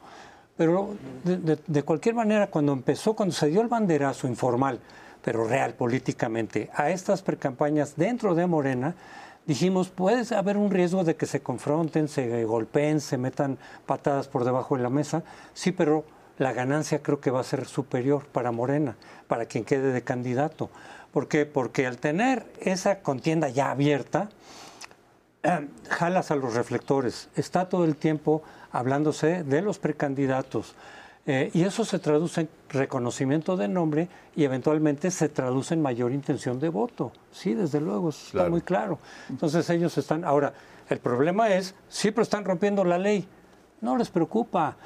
Pero 0.56 0.96
de, 1.24 1.84
cualquier 1.84 2.16
manera, 2.16 2.48
cuando 2.48 2.74
empezó, 2.74 3.14
cuando 3.14 3.34
se 3.34 3.48
dio 3.48 3.62
el 3.62 3.68
banderazo 3.68 4.28
informal, 4.28 4.80
pero 5.24 5.48
real 5.48 5.76
políticamente, 5.76 6.70
a 6.74 6.90
estas 6.90 7.22
precampañas 7.22 7.96
dentro 7.96 8.34
de 8.34 8.48
Morena, 8.48 8.96
dijimos, 9.48 9.90
puede 9.90 10.36
haber 10.36 10.58
un 10.58 10.70
riesgo 10.70 11.04
de 11.04 11.16
que 11.16 11.26
se 11.26 11.42
confronten, 11.42 12.08
se 12.08 12.44
golpeen, 12.44 13.02
se 13.02 13.18
metan 13.18 13.58
patadas 13.86 14.28
por 14.28 14.44
debajo 14.44 14.78
de 14.78 14.84
la 14.84 14.90
mesa. 14.90 15.24
Sí, 15.54 15.72
pero 15.72 16.04
la 16.38 16.54
ganancia 16.54 17.02
creo 17.02 17.20
que 17.20 17.32
va 17.32 17.40
a 17.40 17.44
ser 17.44 17.66
superior 17.66 18.26
para 18.26 18.52
Morena, 18.52 18.96
para 19.28 19.46
quien 19.46 19.64
quede 19.64 19.92
de 19.92 20.04
candidato. 20.04 20.70
¿Por 21.12 21.28
qué? 21.28 21.46
Porque 21.46 21.88
al 21.88 21.98
tener 21.98 22.46
esa 22.60 23.00
contienda 23.00 23.50
ya 23.50 23.72
abierta, 23.72 24.30
jalas 25.90 26.30
a 26.30 26.36
los 26.36 26.54
reflectores. 26.54 27.30
Está 27.36 27.70
todo 27.70 27.86
el 27.86 27.96
tiempo 27.96 28.44
hablándose 28.72 29.44
de 29.44 29.62
los 29.62 29.80
precandidatos. 29.80 30.76
Eh, 31.30 31.52
y 31.54 31.64
eso 31.64 31.84
se 31.84 32.00
traduce 32.00 32.42
en 32.42 32.50
reconocimiento 32.70 33.58
de 33.58 33.68
nombre 33.68 34.08
y 34.34 34.46
eventualmente 34.46 35.12
se 35.12 35.28
traduce 35.28 35.74
en 35.74 35.82
mayor 35.82 36.14
intención 36.14 36.58
de 36.60 36.70
voto. 36.70 37.12
Sí, 37.32 37.54
desde 37.54 37.82
luego, 37.82 38.10
está 38.10 38.50
muy 38.50 38.62
claro. 38.62 38.98
Entonces 39.30 39.70
ellos 39.70 39.98
están... 39.98 40.24
Ahora, 40.24 40.54
el 40.90 41.00
problema 41.00 41.50
es, 41.50 41.76
siempre 41.90 42.24
están 42.24 42.46
rompiendo 42.46 42.86
la 42.86 42.98
ley. 42.98 43.28
No 43.82 43.98
les 43.98 44.10
preocupa 44.10 44.78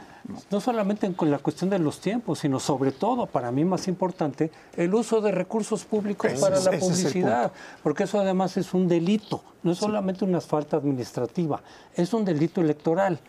no 0.50 0.60
solamente 0.60 1.12
con 1.14 1.32
la 1.32 1.40
cuestión 1.40 1.70
de 1.70 1.80
los 1.80 2.00
tiempos, 2.00 2.40
sino 2.40 2.60
sobre 2.60 2.92
todo, 2.92 3.26
para 3.26 3.52
mí 3.52 3.66
más 3.66 3.88
importante, 3.88 4.52
el 4.76 4.94
uso 4.94 5.22
de 5.22 5.32
recursos 5.32 5.86
públicos 5.86 6.32
para 6.40 6.60
la 6.60 6.72
publicidad, 6.72 7.52
porque 7.84 8.04
eso 8.04 8.20
además 8.20 8.58
es 8.58 8.74
un 8.74 8.88
delito, 8.88 9.44
no 9.64 9.72
es 9.72 9.78
solamente 9.78 10.26
una 10.26 10.42
falta 10.42 10.78
administrativa, 10.78 11.62
es 11.96 12.14
un 12.14 12.26
delito 12.26 12.62
electoral, 12.62 13.20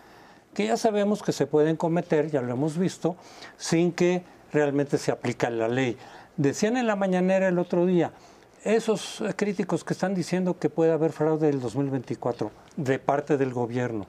que 0.55 0.67
ya 0.67 0.77
sabemos 0.77 1.23
que 1.23 1.33
se 1.33 1.47
pueden 1.47 1.77
cometer, 1.77 2.31
ya 2.31 2.43
lo 2.43 2.53
hemos 2.53 2.77
visto, 2.77 3.17
sin 3.57 3.93
que 3.93 4.23
realmente 4.53 4.99
se 4.99 5.11
aplique 5.13 5.49
la 5.51 5.69
ley. 5.69 5.97
Decían 6.37 6.77
en 6.77 6.87
la 6.87 6.97
mañanera 6.97 7.49
el 7.49 7.59
otro 7.59 7.87
día, 7.87 8.13
esos 8.65 9.23
críticos 9.37 9.83
que 9.85 9.93
están 9.95 10.15
diciendo 10.15 10.59
que 10.59 10.69
puede 10.71 10.93
haber 10.93 11.13
fraude 11.13 11.47
del 11.49 11.61
2024 11.61 12.51
de 12.77 12.99
parte 12.99 13.37
del 13.37 13.53
gobierno. 13.53 14.07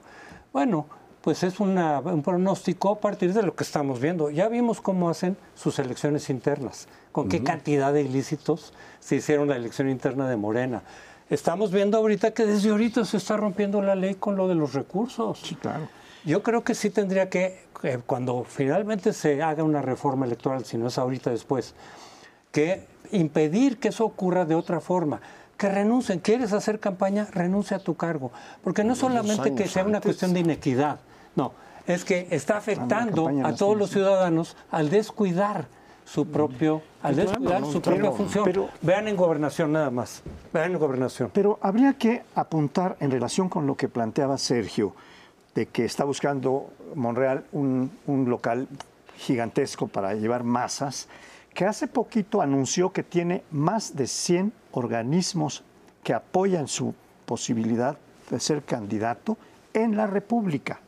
Bueno, 0.52 0.86
pues 1.22 1.42
es 1.42 1.58
una- 1.58 2.00
un 2.00 2.22
pronóstico 2.22 2.90
a 2.92 3.00
partir 3.00 3.32
de 3.32 3.42
lo 3.42 3.54
que 3.56 3.64
estamos 3.64 3.98
viendo. 3.98 4.30
Ya 4.30 4.48
vimos 4.48 4.80
cómo 4.82 5.08
hacen 5.08 5.36
sus 5.54 5.78
elecciones 5.78 6.28
internas, 6.28 6.86
con 7.12 7.28
qué 7.30 7.42
cantidad 7.42 7.92
de 7.92 8.02
ilícitos 8.02 8.74
se 9.00 9.16
hicieron 9.16 9.48
la 9.48 9.56
elección 9.56 9.88
interna 9.88 10.28
de 10.28 10.36
Morena. 10.36 10.82
Estamos 11.30 11.72
viendo 11.72 11.96
ahorita 11.96 12.32
que 12.32 12.44
desde 12.44 12.68
ahorita 12.70 13.04
se 13.06 13.16
está 13.16 13.38
rompiendo 13.38 13.80
la 13.80 13.94
ley 13.94 14.14
con 14.16 14.36
lo 14.36 14.46
de 14.46 14.54
los 14.54 14.74
recursos. 14.74 15.40
Sí, 15.42 15.54
claro. 15.54 15.88
Yo 16.24 16.42
creo 16.42 16.64
que 16.64 16.74
sí 16.74 16.90
tendría 16.90 17.28
que, 17.28 17.64
eh, 17.82 17.98
cuando 18.06 18.44
finalmente 18.44 19.12
se 19.12 19.42
haga 19.42 19.62
una 19.62 19.82
reforma 19.82 20.24
electoral, 20.26 20.64
si 20.64 20.78
no 20.78 20.88
es 20.88 20.98
ahorita 20.98 21.30
después, 21.30 21.74
que 22.50 22.86
impedir 23.12 23.78
que 23.78 23.88
eso 23.88 24.04
ocurra 24.04 24.44
de 24.44 24.54
otra 24.54 24.80
forma. 24.80 25.20
Que 25.58 25.68
renuncien. 25.68 26.18
¿Quieres 26.18 26.52
hacer 26.52 26.80
campaña? 26.80 27.28
Renuncia 27.30 27.76
a 27.76 27.80
tu 27.80 27.94
cargo. 27.94 28.32
Porque 28.62 28.82
no 28.84 28.94
solamente 28.94 29.54
que 29.54 29.68
sea 29.68 29.84
una 29.84 29.98
antes. 29.98 30.08
cuestión 30.10 30.32
de 30.34 30.40
inequidad, 30.40 30.98
no, 31.36 31.52
es 31.86 32.04
que 32.04 32.26
está 32.30 32.56
afectando 32.56 33.30
a 33.44 33.54
todos 33.54 33.76
los 33.76 33.90
ciudadanos 33.90 34.56
al 34.70 34.90
descuidar 34.90 35.66
su 36.04 36.26
propio, 36.26 36.82
al 37.02 37.16
descuidar 37.16 37.60
no, 37.60 37.70
su 37.70 37.80
pero- 37.80 37.96
propia 37.96 38.12
función. 38.16 38.44
pero- 38.44 38.68
Vean 38.82 39.08
en 39.08 39.16
gobernación 39.16 39.72
nada 39.72 39.90
más. 39.90 40.22
Vean 40.52 40.72
en 40.72 40.78
gobernación. 40.78 41.30
Pero 41.32 41.58
habría 41.62 41.92
que 41.94 42.22
apuntar 42.34 42.96
en 43.00 43.10
relación 43.10 43.48
con 43.48 43.66
lo 43.66 43.76
que 43.76 43.88
planteaba 43.88 44.36
Sergio, 44.38 44.94
de 45.54 45.66
que 45.66 45.84
está 45.84 46.04
buscando 46.04 46.70
Monreal 46.94 47.44
un, 47.52 47.90
un 48.06 48.28
local 48.28 48.68
gigantesco 49.16 49.88
para 49.88 50.14
llevar 50.14 50.44
masas, 50.44 51.08
que 51.54 51.64
hace 51.64 51.86
poquito 51.86 52.42
anunció 52.42 52.92
que 52.92 53.02
tiene 53.02 53.44
más 53.50 53.94
de 53.96 54.06
100 54.06 54.52
organismos 54.72 55.62
que 56.02 56.12
apoyan 56.12 56.66
su 56.66 56.94
posibilidad 57.24 57.96
de 58.30 58.40
ser 58.40 58.62
candidato 58.64 59.38
en 59.72 59.96
la 59.96 60.06
República. 60.06 60.80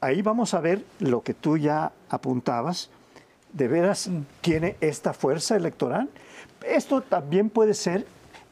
Ahí 0.00 0.20
vamos 0.20 0.52
a 0.54 0.60
ver 0.60 0.84
lo 0.98 1.22
que 1.22 1.34
tú 1.34 1.56
ya 1.56 1.92
apuntabas. 2.08 2.90
¿De 3.52 3.68
veras 3.68 4.10
tiene 4.40 4.76
esta 4.80 5.12
fuerza 5.12 5.56
electoral? 5.56 6.08
Esto 6.66 7.02
también 7.02 7.50
puede 7.50 7.74
ser 7.74 8.06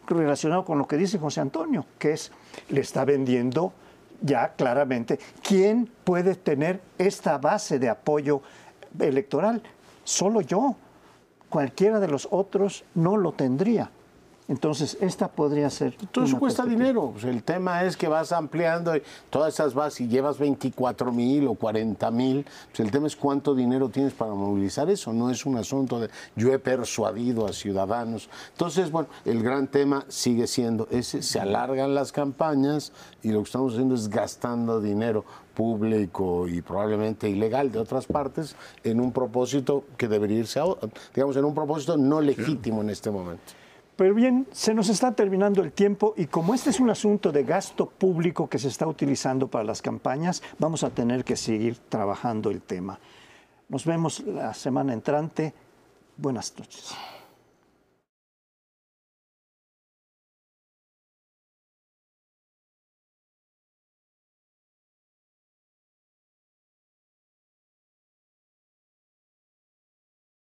relacionado 0.07 0.65
con 0.65 0.79
lo 0.79 0.87
que 0.87 0.97
dice 0.97 1.19
José 1.19 1.41
Antonio, 1.41 1.87
que 1.99 2.13
es, 2.13 2.33
le 2.69 2.81
está 2.81 3.05
vendiendo 3.05 3.73
ya 4.23 4.53
claramente 4.55 5.19
quién 5.43 5.91
puede 6.05 6.35
tener 6.35 6.81
esta 6.99 7.39
base 7.39 7.79
de 7.79 7.89
apoyo 7.89 8.43
electoral. 8.99 9.63
Solo 10.05 10.41
yo. 10.41 10.77
Cualquiera 11.49 11.99
de 11.99 12.09
los 12.09 12.29
otros 12.31 12.85
no 12.95 13.17
lo 13.17 13.33
tendría. 13.33 13.91
Entonces, 14.51 14.99
esta 15.01 15.29
podría 15.29 15.71
ser. 15.71 15.97
Todo 16.11 16.25
eso 16.25 16.33
una 16.33 16.41
cuesta 16.41 16.67
dinero. 16.67 17.11
Pues 17.13 17.23
el 17.23 17.45
tema 17.45 17.85
es 17.85 17.97
que 17.97 18.09
vas 18.09 18.33
ampliando 18.33 18.97
y 18.97 19.03
todas 19.31 19.55
esas 19.55 19.75
vas 19.75 20.01
y 20.01 20.09
llevas 20.09 20.39
24 20.39 21.13
mil 21.13 21.47
o 21.47 21.55
40 21.55 22.11
mil. 22.11 22.45
Pues 22.67 22.81
el 22.81 22.91
tema 22.91 23.07
es 23.07 23.15
cuánto 23.15 23.55
dinero 23.55 23.91
tienes 23.91 24.13
para 24.13 24.35
movilizar 24.35 24.91
eso. 24.91 25.13
No 25.13 25.31
es 25.31 25.47
un 25.47 25.57
asunto 25.57 26.01
de 26.01 26.11
yo 26.35 26.53
he 26.53 26.59
persuadido 26.59 27.47
a 27.47 27.53
ciudadanos. 27.53 28.29
Entonces, 28.51 28.91
bueno, 28.91 29.09
el 29.25 29.41
gran 29.41 29.69
tema 29.69 30.05
sigue 30.09 30.49
siendo 30.49 30.89
ese. 30.91 31.23
Se 31.23 31.39
alargan 31.39 31.95
las 31.95 32.11
campañas 32.11 32.93
y 33.23 33.31
lo 33.31 33.39
que 33.43 33.47
estamos 33.47 33.75
haciendo 33.75 33.95
es 33.95 34.09
gastando 34.09 34.81
dinero 34.81 35.25
público 35.55 36.49
y 36.49 36.61
probablemente 36.61 37.31
ilegal 37.31 37.71
de 37.71 37.79
otras 37.79 38.07
partes 38.07 38.57
en 38.83 39.01
un 39.01 39.13
propósito 39.13 39.85
que 39.97 40.09
debería 40.09 40.39
irse 40.39 40.59
a, 40.59 40.65
digamos, 41.15 41.37
en 41.37 41.45
un 41.45 41.55
propósito 41.55 41.97
no 41.97 42.21
legítimo 42.21 42.81
en 42.81 42.91
este 42.91 43.13
momento. 43.13 43.60
Pero 44.01 44.15
bien, 44.15 44.47
se 44.51 44.73
nos 44.73 44.89
está 44.89 45.13
terminando 45.13 45.63
el 45.63 45.73
tiempo 45.73 46.15
y 46.17 46.25
como 46.25 46.55
este 46.55 46.71
es 46.71 46.81
un 46.81 46.89
asunto 46.89 47.31
de 47.33 47.45
gasto 47.45 47.85
público 47.85 48.49
que 48.49 48.59
se 48.59 48.69
está 48.69 48.87
utilizando 48.87 49.49
para 49.49 49.63
las 49.63 49.83
campañas, 49.83 50.43
vamos 50.59 50.85
a 50.85 50.89
tener 50.89 51.23
que 51.23 51.37
seguir 51.37 51.77
trabajando 51.91 52.51
el 52.51 52.63
tema. 52.63 52.99
Nos 53.69 53.85
vemos 53.85 54.21
la 54.21 54.55
semana 54.55 54.95
entrante. 54.95 55.53
Buenas 56.17 56.55
noches. 56.59 56.95